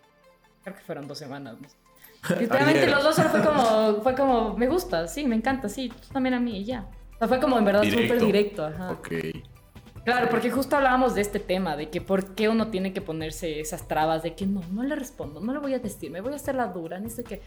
creo 0.64 0.76
que 0.76 0.82
fueron 0.82 1.08
dos 1.08 1.18
semanas. 1.18 1.58
¿no? 1.60 1.68
Literalmente 2.40 2.88
los 2.88 3.04
dos 3.04 3.16
solo 3.16 3.30
fue 3.30 3.42
como, 3.42 4.02
fue 4.02 4.16
como, 4.16 4.58
me 4.58 4.68
gusta, 4.68 5.08
sí, 5.08 5.26
me 5.26 5.36
encanta, 5.36 5.68
sí, 5.70 5.90
tú 5.90 6.08
también 6.12 6.34
a 6.34 6.40
mí, 6.40 6.60
y 6.60 6.66
ya. 6.66 6.88
O 7.16 7.18
sea, 7.20 7.28
fue 7.28 7.40
como 7.40 7.58
en 7.58 7.66
verdad 7.66 7.84
súper 7.84 8.20
Directo. 8.20 8.66
ajá. 8.66 8.92
Ok. 8.92 9.10
Claro, 10.04 10.28
porque 10.30 10.52
justo 10.52 10.76
hablábamos 10.76 11.16
de 11.16 11.22
este 11.22 11.40
tema, 11.40 11.78
de 11.78 11.90
que 11.90 12.02
por 12.02 12.36
qué 12.36 12.50
uno 12.50 12.68
tiene 12.68 12.92
que 12.92 13.00
ponerse 13.00 13.62
esas 13.62 13.88
trabas 13.88 14.22
de 14.22 14.34
que 14.36 14.46
no, 14.46 14.62
no 14.74 14.84
le 14.84 14.98
respondo, 14.98 15.40
no 15.40 15.54
le 15.54 15.60
voy 15.60 15.74
a 15.74 15.80
decir, 15.80 16.12
me 16.12 16.20
voy 16.20 16.34
a 16.34 16.36
hacer 16.36 16.56
la 16.56 16.68
dura, 16.68 17.00
ni 17.00 17.10
sé 17.10 17.24
qué. 17.24 17.42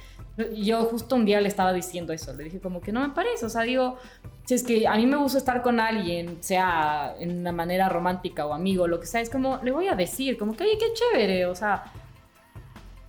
Yo 0.56 0.84
justo 0.84 1.16
un 1.16 1.26
día 1.26 1.38
le 1.42 1.48
estaba 1.48 1.74
diciendo 1.74 2.14
eso, 2.14 2.32
le 2.32 2.44
dije 2.44 2.58
como 2.58 2.80
que 2.80 2.92
no 2.92 3.06
me 3.06 3.10
parece, 3.10 3.44
o 3.44 3.50
sea, 3.50 3.62
digo, 3.62 3.98
si 4.46 4.54
es 4.54 4.62
que 4.62 4.88
a 4.88 4.96
mí 4.96 5.06
me 5.06 5.16
gusta 5.16 5.36
estar 5.36 5.60
con 5.60 5.80
alguien, 5.80 6.42
sea 6.42 7.14
en 7.18 7.40
una 7.40 7.52
manera 7.52 7.90
romántica 7.90 8.46
o 8.46 8.54
amigo, 8.54 8.86
lo 8.86 9.00
que 9.00 9.06
sea, 9.06 9.20
es 9.20 9.28
como, 9.28 9.60
le 9.62 9.70
voy 9.70 9.88
a 9.88 9.94
decir, 9.94 10.38
como 10.38 10.56
que, 10.56 10.64
oye, 10.64 10.78
qué 10.78 10.94
chévere, 10.94 11.44
o 11.44 11.54
sea, 11.54 11.92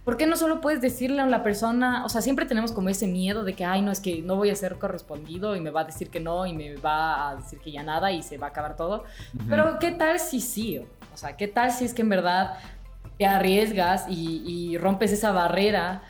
¿por 0.08 0.16
qué 0.16 0.26
no 0.26 0.38
solo 0.38 0.62
puedes 0.62 0.80
decirle 0.80 1.20
a 1.22 1.26
la 1.26 1.44
persona? 1.44 2.06
O 2.06 2.08
sea, 2.08 2.22
siempre 2.22 2.46
tenemos 2.46 2.72
como 2.72 2.88
ese 2.88 3.08
miedo 3.08 3.44
de 3.44 3.56
que, 3.56 3.66
ay, 3.66 3.82
no, 3.82 3.92
es 3.92 4.00
que 4.00 4.22
no 4.22 4.38
voy 4.38 4.50
a 4.50 4.56
ser 4.56 4.78
correspondido 4.78 5.54
y 5.58 5.60
me 5.60 5.70
va 5.70 5.82
a 5.82 5.84
decir 5.84 6.10
que 6.10 6.22
no 6.22 6.46
y 6.46 6.54
me 6.54 6.78
va 6.78 7.32
a 7.32 7.36
decir 7.36 7.60
que 7.60 7.74
ya 7.74 7.84
nada 7.84 8.10
y 8.14 8.24
se 8.24 8.38
va 8.38 8.48
a 8.48 8.50
acabar 8.52 8.78
todo. 8.78 9.04
Pero 9.50 9.80
¿qué 9.80 9.92
tal 9.92 10.18
si 10.22 10.40
sí? 10.40 10.78
O 11.14 11.18
sea, 11.18 11.36
¿qué 11.36 11.50
tal 11.50 11.74
si 11.74 11.84
es 11.84 11.94
que 11.94 12.04
en 12.04 12.10
verdad 12.10 12.54
te 13.18 13.26
arriesgas 13.26 14.06
y, 14.08 14.44
y 14.48 14.78
rompes 14.78 15.12
esa 15.12 15.34
barrera 15.34 16.04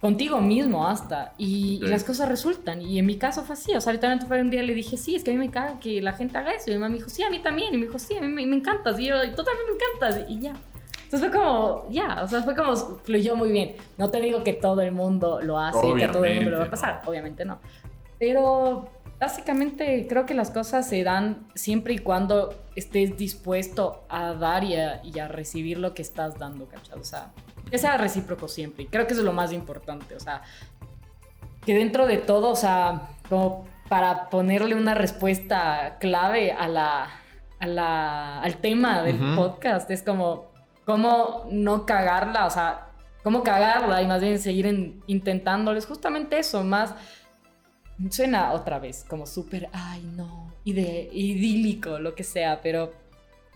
contigo 0.00 0.40
mismo 0.40 0.88
hasta 0.88 1.34
y, 1.38 1.78
Sí. 1.80 1.86
las 1.86 2.02
cosas 2.02 2.28
resultan 2.28 2.82
y 2.82 2.98
en 2.98 3.06
mi 3.06 3.18
caso 3.18 3.44
fue 3.44 3.54
así 3.54 3.74
o 3.74 3.80
sea 3.80 3.92
literalmente 3.92 4.26
fue 4.26 4.40
un 4.40 4.50
día 4.50 4.62
le 4.62 4.72
dije 4.74 4.96
sí 4.96 5.16
es 5.16 5.24
que 5.24 5.30
a 5.32 5.34
mí 5.34 5.38
me 5.40 5.50
caga 5.50 5.80
que 5.80 6.00
la 6.00 6.12
gente 6.12 6.38
haga 6.38 6.52
eso 6.52 6.70
y 6.70 6.74
mi 6.74 6.78
mamá 6.78 6.90
me 6.90 6.98
dijo 6.98 7.08
sí 7.08 7.24
a 7.24 7.30
mí 7.30 7.40
también 7.40 7.74
y 7.74 7.78
me 7.78 7.86
dijo 7.86 7.98
sí 7.98 8.16
a 8.16 8.20
mí 8.20 8.28
me, 8.28 8.46
me 8.46 8.56
encantas 8.56 8.98
y 9.00 9.06
yo 9.06 9.16
también 9.16 9.66
me 9.66 9.74
encantas 9.74 10.30
y 10.30 10.40
ya 10.40 10.54
entonces 11.08 11.30
fue 11.30 11.40
como 11.40 11.86
ya 11.90 12.20
o 12.22 12.28
sea 12.28 12.42
fue 12.42 12.54
como 12.54 12.76
fluyó 12.76 13.34
muy 13.34 13.50
bien 13.50 13.76
no 13.96 14.10
te 14.10 14.20
digo 14.20 14.44
que 14.44 14.52
todo 14.52 14.82
el 14.82 14.92
mundo 14.92 15.40
lo 15.40 15.58
hace 15.58 15.94
que 15.94 16.04
a 16.04 16.12
todo 16.12 16.24
el 16.24 16.34
mundo 16.34 16.50
le 16.50 16.56
va 16.56 16.64
a 16.64 16.66
Obviamente, 16.66 16.70
pasar 16.70 17.02
obviamente 17.06 17.44
no 17.44 17.58
pero 18.18 18.90
básicamente 19.18 20.06
creo 20.08 20.26
que 20.26 20.34
las 20.34 20.50
cosas 20.50 20.88
se 20.88 21.02
dan 21.02 21.46
siempre 21.54 21.94
y 21.94 21.98
cuando 21.98 22.54
estés 22.76 23.16
dispuesto 23.16 24.04
a 24.08 24.34
dar 24.34 24.64
y 24.64 24.76
a, 24.76 25.00
y 25.04 25.18
a 25.18 25.28
recibir 25.28 25.78
lo 25.78 25.94
que 25.94 26.02
estás 26.02 26.38
dando, 26.38 26.66
¿cachai? 26.66 26.98
O 26.98 27.04
sea, 27.04 27.32
que 27.70 27.78
sea 27.78 27.96
recíproco 27.96 28.48
siempre. 28.48 28.84
Y 28.84 28.86
creo 28.86 29.06
que 29.06 29.12
eso 29.12 29.22
es 29.22 29.26
lo 29.26 29.32
más 29.32 29.52
importante. 29.52 30.14
O 30.14 30.20
sea, 30.20 30.42
que 31.64 31.74
dentro 31.74 32.06
de 32.06 32.18
todo, 32.18 32.50
o 32.50 32.56
sea, 32.56 33.08
como 33.28 33.66
para 33.88 34.30
ponerle 34.30 34.74
una 34.74 34.94
respuesta 34.94 35.96
clave 35.98 36.52
a 36.52 36.68
la, 36.68 37.08
a 37.58 37.66
la, 37.66 38.40
al 38.40 38.56
tema 38.58 39.02
del 39.02 39.20
Ujú. 39.20 39.34
podcast, 39.34 39.90
es 39.90 40.02
como, 40.02 40.47
¿cómo 40.88 41.46
no 41.50 41.84
cagarla? 41.84 42.46
O 42.46 42.50
sea, 42.50 42.86
¿cómo 43.22 43.42
cagarla? 43.42 44.00
Y 44.00 44.06
más 44.06 44.22
bien 44.22 44.38
seguir 44.38 44.64
en- 44.66 45.02
intentándolo. 45.06 45.78
Es 45.78 45.84
justamente 45.84 46.38
eso, 46.38 46.64
más... 46.64 46.94
Suena 48.10 48.52
otra 48.52 48.78
vez 48.78 49.04
como 49.06 49.26
súper, 49.26 49.68
ay 49.72 50.00
no, 50.16 50.54
ide- 50.64 51.10
idílico, 51.12 51.98
lo 51.98 52.14
que 52.14 52.22
sea, 52.24 52.60
pero 52.62 52.92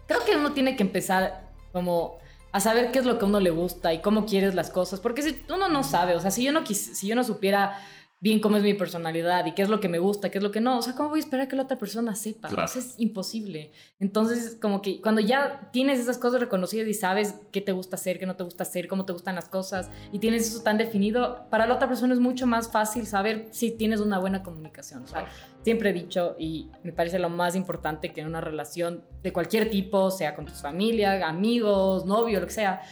creo 0.09 0.25
que 0.25 0.37
uno 0.37 0.53
tiene 0.53 0.75
que 0.77 0.83
empezar 0.83 1.49
como 1.73 2.19
a 2.51 2.59
saber 2.61 2.91
qué 2.91 2.99
es 2.99 3.05
lo 3.07 3.19
que 3.19 3.25
a 3.25 3.29
uno 3.29 3.39
le 3.41 3.51
gusta 3.51 3.95
y 3.95 4.01
cómo 4.01 4.27
quieres 4.27 4.55
las 4.57 4.69
cosas, 4.69 4.99
porque 5.01 5.23
si 5.23 5.41
uno 5.49 5.69
no 5.69 5.85
sabe, 5.85 6.17
o 6.17 6.21
sea, 6.21 6.33
si 6.33 6.43
yo 6.43 6.53
no, 6.53 6.65
quis- 6.65 6.93
si 6.95 7.07
yo 7.07 7.15
no 7.15 7.23
supiera 7.25 7.79
bien 8.23 8.39
cómo 8.39 8.57
es 8.57 8.63
mi 8.63 8.73
personalidad 8.73 9.45
y 9.47 9.53
qué 9.53 9.63
es 9.63 9.69
lo 9.69 9.81
que 9.81 9.89
me 9.89 9.99
gusta, 9.99 10.31
qué 10.31 10.39
es 10.39 10.45
lo 10.45 10.53
que 10.53 10.61
no, 10.61 10.79
o 10.79 10.83
sea, 10.83 10.95
¿cómo 10.95 11.09
voy 11.09 11.19
a 11.19 11.23
esperar 11.25 11.49
que 11.49 11.57
la 11.57 11.65
otra 11.65 11.77
persona 11.77 12.15
sepa? 12.15 12.49
Claro. 12.49 12.67
Eso 12.67 12.79
es 12.79 12.95
imposible. 12.99 13.73
Entonces, 13.99 14.57
como 14.63 14.81
que 14.81 15.01
cuando 15.01 15.21
ya 15.21 15.69
tienes 15.73 15.99
esas 15.99 16.19
cosas 16.19 16.41
reconocidas 16.41 16.87
y 16.87 16.95
sabes 16.95 17.35
qué 17.51 17.61
te 17.61 17.73
gusta 17.73 17.97
hacer, 17.97 18.21
qué 18.21 18.27
no 18.27 18.37
te 18.37 18.45
gusta 18.45 18.63
hacer, 18.63 18.87
cómo 18.87 19.05
te 19.05 19.13
gustan 19.13 19.35
las 19.35 19.49
cosas, 19.49 19.91
y 20.13 20.21
tienes 20.21 20.47
eso 20.47 20.63
tan 20.63 20.79
definido, 20.79 21.47
para 21.51 21.67
la 21.67 21.75
otra 21.75 21.89
persona 21.89 22.15
es 22.15 22.21
mucho 22.21 22.47
más 22.47 22.71
fácil 22.71 23.07
saber 23.07 23.49
si 23.51 23.73
tienes 23.73 23.99
una 23.99 24.21
buena 24.21 24.45
comunicación. 24.45 25.03
O 25.03 25.09
sea, 25.09 25.27
siempre 25.65 25.91
he 25.91 25.93
dicho, 25.93 26.37
y 26.39 26.71
me 26.85 26.93
parece 26.93 27.19
lo 27.19 27.29
más 27.29 27.57
importante 27.57 28.13
que 28.13 28.21
en 28.21 28.29
una 28.29 28.41
relación 28.41 29.03
de 29.25 29.33
cualquier 29.33 29.69
tipo, 29.69 30.13
sea 30.13 30.37
con 30.37 30.47
tu 30.47 30.53
familia, 30.53 31.27
amigos, 31.27 32.07
novio, 32.07 32.39
lo 32.39 32.47
que 32.47 32.53
sea, 32.53 32.83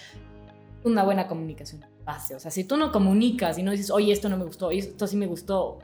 una 0.82 1.04
buena 1.04 1.28
comunicación 1.28 1.89
base. 2.04 2.34
O 2.34 2.40
sea, 2.40 2.50
si 2.50 2.64
tú 2.64 2.76
no 2.76 2.92
comunicas 2.92 3.58
y 3.58 3.62
no 3.62 3.70
dices, 3.70 3.90
oye, 3.90 4.12
esto 4.12 4.28
no 4.28 4.36
me 4.36 4.44
gustó, 4.44 4.70
esto 4.70 5.06
sí 5.06 5.16
me 5.16 5.26
gustó. 5.26 5.78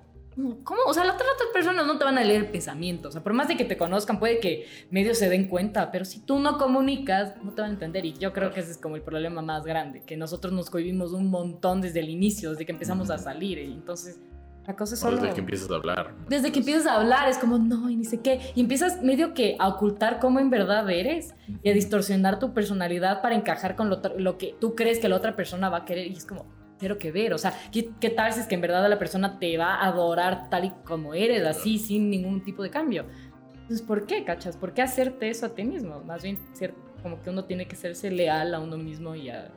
¿Cómo? 0.65 0.81
O 0.87 0.93
sea, 0.93 1.05
las 1.05 1.15
otras 1.15 1.31
personas 1.55 1.87
no 1.87 1.97
te 1.97 2.05
van 2.05 2.19
a 2.19 2.25
leer 2.25 2.53
pensamientos. 2.53 3.09
O 3.09 3.13
sea, 3.13 3.23
por 3.23 3.33
más 3.33 3.49
de 3.49 3.57
que 3.57 3.65
te 3.65 3.79
conozcan, 3.79 4.19
puede 4.19 4.39
que 4.39 4.67
medio 4.91 5.15
se 5.15 5.31
den 5.31 5.49
cuenta, 5.49 5.91
pero 5.91 6.05
si 6.05 6.21
tú 6.21 6.39
no 6.39 6.59
comunicas, 6.59 7.43
no 7.43 7.55
te 7.55 7.63
van 7.63 7.71
a 7.71 7.75
entender. 7.75 8.05
Y 8.05 8.13
yo 8.13 8.35
creo 8.35 8.53
que 8.53 8.61
ese 8.61 8.73
es 8.73 8.79
como 8.79 8.97
el 8.97 9.03
problema 9.03 9.41
más 9.41 9.65
grande, 9.65 10.03
que 10.03 10.17
nosotros 10.19 10.53
nos 10.53 10.69
cohibimos 10.69 11.13
un 11.13 11.31
montón 11.31 11.81
desde 11.81 12.01
el 12.01 12.11
inicio, 12.11 12.51
desde 12.51 12.67
que 12.67 12.73
empezamos 12.73 13.09
a 13.09 13.17
salir. 13.17 13.59
Y 13.59 13.73
entonces, 13.73 14.21
la 14.67 14.75
cosa 14.75 14.95
es 14.95 15.01
solo... 15.01 15.19
desde 15.19 15.35
que 15.35 15.41
empiezas 15.41 15.71
a 15.71 15.75
hablar. 15.75 16.15
Desde 16.29 16.53
que 16.53 16.59
empiezas 16.59 16.87
a 16.87 16.97
hablar 16.97 17.29
es 17.29 17.39
como, 17.39 17.59
no, 17.59 17.89
y 17.89 17.97
ni 17.97 18.05
sé 18.05 18.21
qué. 18.21 18.41
Y 18.55 18.61
empiezas 18.61 19.03
medio 19.03 19.33
que 19.35 19.57
a 19.59 19.69
ocultar 19.69 20.19
cómo 20.19 20.41
en 20.41 20.51
verdad 20.51 20.89
eres 20.91 21.35
y 21.63 21.71
a 21.71 21.73
distorsionar 21.73 22.39
tu 22.39 22.53
personalidad 22.53 23.23
para 23.23 23.35
encajar 23.35 23.77
con 23.77 23.91
lo, 23.91 24.01
lo 24.19 24.39
que 24.39 24.55
tú 24.61 24.75
crees 24.75 24.99
que 24.99 25.09
la 25.09 25.17
otra 25.17 25.37
persona 25.37 25.69
va 25.69 25.79
a 25.79 25.85
querer. 25.85 26.07
Y 26.09 26.15
es 26.15 26.25
como, 26.25 26.47
cero 26.79 26.99
que 26.99 27.13
ver. 27.13 27.33
O 27.33 27.39
sea, 27.39 27.55
¿qué, 27.71 27.91
qué 28.01 28.11
tal 28.11 28.33
si 28.33 28.41
es 28.41 28.47
que 28.47 28.55
en 28.55 28.61
verdad 28.61 28.89
la 28.89 28.99
persona 28.99 29.39
te 29.39 29.57
va 29.57 29.75
a 29.75 29.87
adorar 29.87 30.51
tal 30.51 30.65
y 30.65 30.71
como 30.85 31.15
eres, 31.15 31.45
así, 31.47 31.79
sin 31.79 32.11
ningún 32.11 32.43
tipo 32.43 32.63
de 32.63 32.71
cambio? 32.71 33.07
Entonces, 33.53 33.83
¿por 33.83 34.07
qué, 34.07 34.25
cachas? 34.25 34.57
¿Por 34.57 34.75
qué 34.75 34.83
hacerte 34.83 35.29
eso 35.29 35.47
a 35.47 35.49
ti 35.51 35.65
mismo? 35.65 36.01
Más 36.01 36.23
bien, 36.23 36.39
ser, 36.53 36.75
como 37.03 37.21
que 37.23 37.31
uno 37.31 37.45
tiene 37.45 37.67
que 37.67 37.77
serse 37.77 38.11
leal 38.11 38.55
a 38.55 38.61
uno 38.61 38.77
mismo 38.77 39.15
y 39.15 39.29
a 39.29 39.51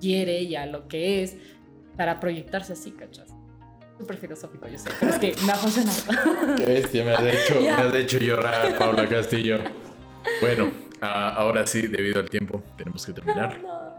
quiere 0.00 0.42
y 0.42 0.56
a 0.56 0.66
lo 0.66 0.88
que 0.88 1.22
es 1.22 1.36
para 1.96 2.18
proyectarse 2.18 2.72
así, 2.72 2.90
cachas. 2.92 3.39
Súper 4.00 4.16
filosófico, 4.16 4.66
yo 4.66 4.78
sé, 4.78 4.88
pero 4.98 5.12
es 5.12 5.18
que 5.18 5.34
me 5.44 5.52
ha 5.52 5.56
funcionado. 5.56 6.56
Qué 6.56 6.64
bestia, 6.64 7.04
me 7.04 7.12
has 7.12 7.22
hecho, 7.22 7.60
Ya. 7.60 7.76
me 7.76 7.82
has 7.82 7.94
hecho 7.94 8.18
llorar, 8.18 8.78
Paula 8.78 9.06
Castillo. 9.06 9.58
Bueno, 10.40 10.70
ah, 11.02 11.34
ahora 11.36 11.66
sí, 11.66 11.86
debido 11.86 12.18
al 12.20 12.30
tiempo, 12.30 12.62
tenemos 12.78 13.04
que 13.04 13.12
terminar. 13.12 13.58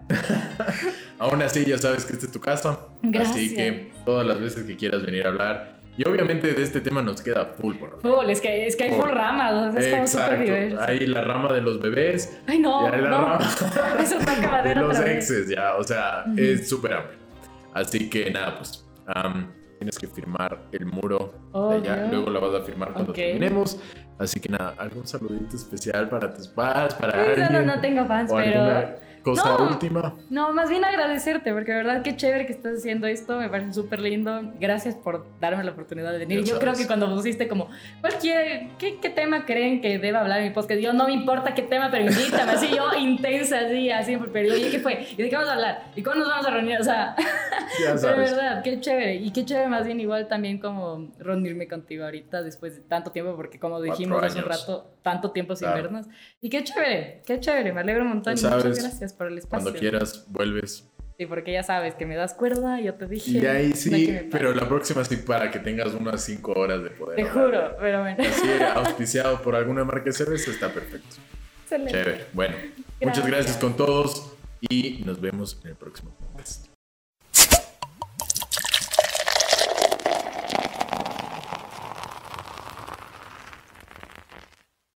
Aún 1.19 1.41
así, 1.43 1.65
ya 1.65 1.77
sabes 1.77 2.05
que 2.05 2.13
esta 2.13 2.25
es 2.25 2.31
tu 2.31 2.39
casa. 2.41 2.79
Así 3.19 3.53
que 3.55 3.71
Gracias. 3.71 4.05
todas 4.05 4.25
las 4.25 4.39
veces 4.39 4.63
que 4.65 4.75
quieras 4.75 5.05
venir 5.05 5.25
a 5.25 5.29
hablar. 5.29 5.81
Y 5.97 6.07
obviamente 6.07 6.51
de 6.53 6.63
este 6.63 6.81
tema 6.81 7.03
nos 7.03 7.21
queda 7.21 7.45
full 7.61 7.75
por. 7.75 8.01
Full, 8.01 8.29
es 8.29 8.41
que, 8.41 8.65
es 8.65 8.75
que 8.75 8.85
hay 8.85 8.91
full 8.91 9.09
ramas, 9.09 9.53
o 9.53 9.71
sea, 9.71 9.81
es 9.81 9.93
como 9.93 10.07
súper 10.07 10.23
Exacto. 10.23 10.43
diverso. 10.43 10.81
Hay 10.81 10.99
la 11.05 11.21
rama 11.21 11.53
de 11.53 11.61
los 11.61 11.79
bebés. 11.79 12.39
Ay, 12.47 12.57
no, 12.59 12.89
y 12.89 12.95
hay 12.95 13.01
la 13.01 13.09
no. 13.09 13.17
rama 13.21 13.39
Eso 13.99 14.17
de 14.63 14.75
los 14.75 14.97
vez. 14.99 15.07
exes, 15.29 15.49
ya. 15.49 15.75
O 15.75 15.83
sea, 15.83 16.23
Ujú. 16.25 16.41
es 16.41 16.67
súper 16.67 16.93
amplio. 16.93 17.19
Así 17.73 18.09
que 18.09 18.31
nada, 18.31 18.57
pues. 18.57 18.83
am, 19.05 19.51
tienes 19.81 19.97
que 19.97 20.05
firmar 20.05 20.59
el 20.71 20.85
muro 20.85 21.33
de 21.71 21.77
allá. 21.77 22.07
Luego 22.07 22.29
la 22.29 22.39
vas 22.39 22.53
a 22.53 22.61
firmar 22.63 22.93
cuando 22.93 23.11
Ok. 23.13 23.15
terminemos. 23.17 23.79
Así 24.19 24.39
que 24.39 24.47
nada, 24.47 24.75
algún 24.77 25.07
saludito 25.07 25.55
especial 25.55 26.07
para 26.07 26.31
tus 26.31 26.47
padres, 26.49 26.93
para 26.93 27.17
no, 27.17 27.23
alguien. 27.23 27.51
no, 27.65 27.75
no 27.75 27.81
tengo 27.81 28.05
fans, 28.05 28.31
pero... 28.31 28.61
alguna 28.61 28.95
cosa 29.23 29.57
No. 29.57 29.67
última. 29.69 30.15
No, 30.29 30.53
más 30.53 30.69
bien 30.69 30.83
agradecerte, 30.85 31.53
porque 31.53 31.71
de 31.71 31.77
verdad 31.77 32.01
qué 32.03 32.15
chévere 32.15 32.45
que 32.45 32.53
estás 32.53 32.79
haciendo 32.79 33.07
esto, 33.07 33.37
me 33.37 33.49
parece 33.49 33.73
súper 33.73 33.99
lindo. 34.01 34.41
Gracias 34.59 34.95
por 34.95 35.25
darme 35.39 35.63
la 35.63 35.71
oportunidad 35.71 36.11
de 36.11 36.19
venir. 36.19 36.43
Ya 36.43 36.53
Yo 36.53 36.59
creo 36.59 36.73
que 36.73 36.87
cuando 36.87 37.13
pusiste 37.13 37.47
como, 37.47 37.69
cualquier, 38.01 38.69
¿qué, 38.77 38.97
¿qué 38.99 39.09
tema 39.09 39.45
creen 39.45 39.81
que 39.81 39.99
deba 39.99 40.21
hablar 40.21 40.39
en 40.39 40.45
mi 40.45 40.49
podcast? 40.51 40.81
Yo 40.81 40.93
no 40.93 41.05
me 41.05 41.13
importa 41.13 41.53
qué 41.53 41.61
tema, 41.63 41.89
pero 41.91 42.05
invítame, 42.05 42.51
así 42.51 42.67
yo 42.75 42.93
intensa, 42.97 43.59
así, 43.59 43.89
así, 43.89 44.17
pero 44.33 44.53
oye, 44.53 44.69
¿qué 44.69 44.79
fue? 44.79 45.05
¿Y 45.11 45.21
de 45.21 45.29
qué 45.29 45.35
vamos 45.35 45.49
a 45.49 45.53
hablar? 45.53 45.83
¿Y 45.95 46.03
cuándo 46.03 46.25
nos 46.25 46.29
vamos 46.33 46.47
a 46.47 46.51
reunir? 46.51 46.79
O 46.79 46.83
sea, 46.83 47.15
Ya 47.79 47.95
de 47.95 48.15
verdad, 48.15 48.63
qué 48.63 48.79
chévere. 48.79 49.15
Y 49.15 49.31
qué 49.31 49.45
chévere 49.45 49.67
más 49.69 49.85
bien 49.85 49.99
igual 49.99 50.27
también 50.27 50.57
como 50.59 51.09
reunirme 51.19 51.67
contigo 51.67 52.03
ahorita 52.05 52.41
después 52.41 52.75
de 52.75 52.81
tanto 52.81 53.11
tiempo, 53.11 53.35
porque 53.35 53.59
como 53.59 53.81
dijimos 53.81 54.23
hace 54.23 54.39
un 54.39 54.45
rato, 54.45 54.91
tanto 55.03 55.31
tiempo 55.31 55.55
sin 55.55 55.67
Claro. 55.67 55.83
vernos. 55.83 56.05
Y 56.41 56.49
qué 56.49 56.63
chévere, 56.63 57.21
qué 57.25 57.39
chévere, 57.39 57.73
me 57.73 57.81
alegro 57.81 58.03
un 58.03 58.09
montón. 58.09 58.33
Y 58.33 58.41
muchas 58.41 58.79
gracias 58.79 59.13
por 59.13 59.27
el 59.27 59.37
espacio. 59.37 59.63
Cuando 59.63 59.79
quieras, 59.79 60.25
vuelves. 60.29 60.87
Sí, 61.17 61.25
porque 61.27 61.51
ya 61.51 61.61
sabes 61.61 61.93
que 61.93 62.05
me 62.07 62.15
das 62.15 62.33
cuerda, 62.33 62.79
yo 62.81 62.95
te 62.95 63.05
dije. 63.05 63.31
Y 63.31 63.45
ahí 63.45 63.73
sí, 63.73 64.19
pero 64.31 64.55
la 64.55 64.67
próxima 64.67 65.03
sí 65.05 65.17
para 65.17 65.51
que 65.51 65.59
tengas 65.59 65.93
unas 65.93 66.23
5 66.23 66.53
horas 66.53 66.81
de 66.83 66.89
poder. 66.89 67.15
Te 67.17 67.21
hablar. 67.29 67.45
juro, 67.45 67.75
pero 67.79 68.01
bueno. 68.01 68.17
Así, 68.23 68.47
auspiciado 68.75 69.39
por 69.43 69.55
alguna 69.55 69.83
marca 69.83 70.05
de 70.05 70.13
cerveza, 70.13 70.49
está 70.49 70.69
perfecto. 70.73 71.17
Excelente. 71.63 71.91
Chévere. 71.91 72.25
Bueno, 72.33 72.55
muchas 73.01 73.27
gracias 73.27 73.57
con 73.57 73.77
todos 73.77 74.33
y 74.61 75.03
nos 75.05 75.21
vemos 75.21 75.59
en 75.63 75.69
el 75.71 75.75
próximo 75.75 76.09
podcast. 76.11 76.70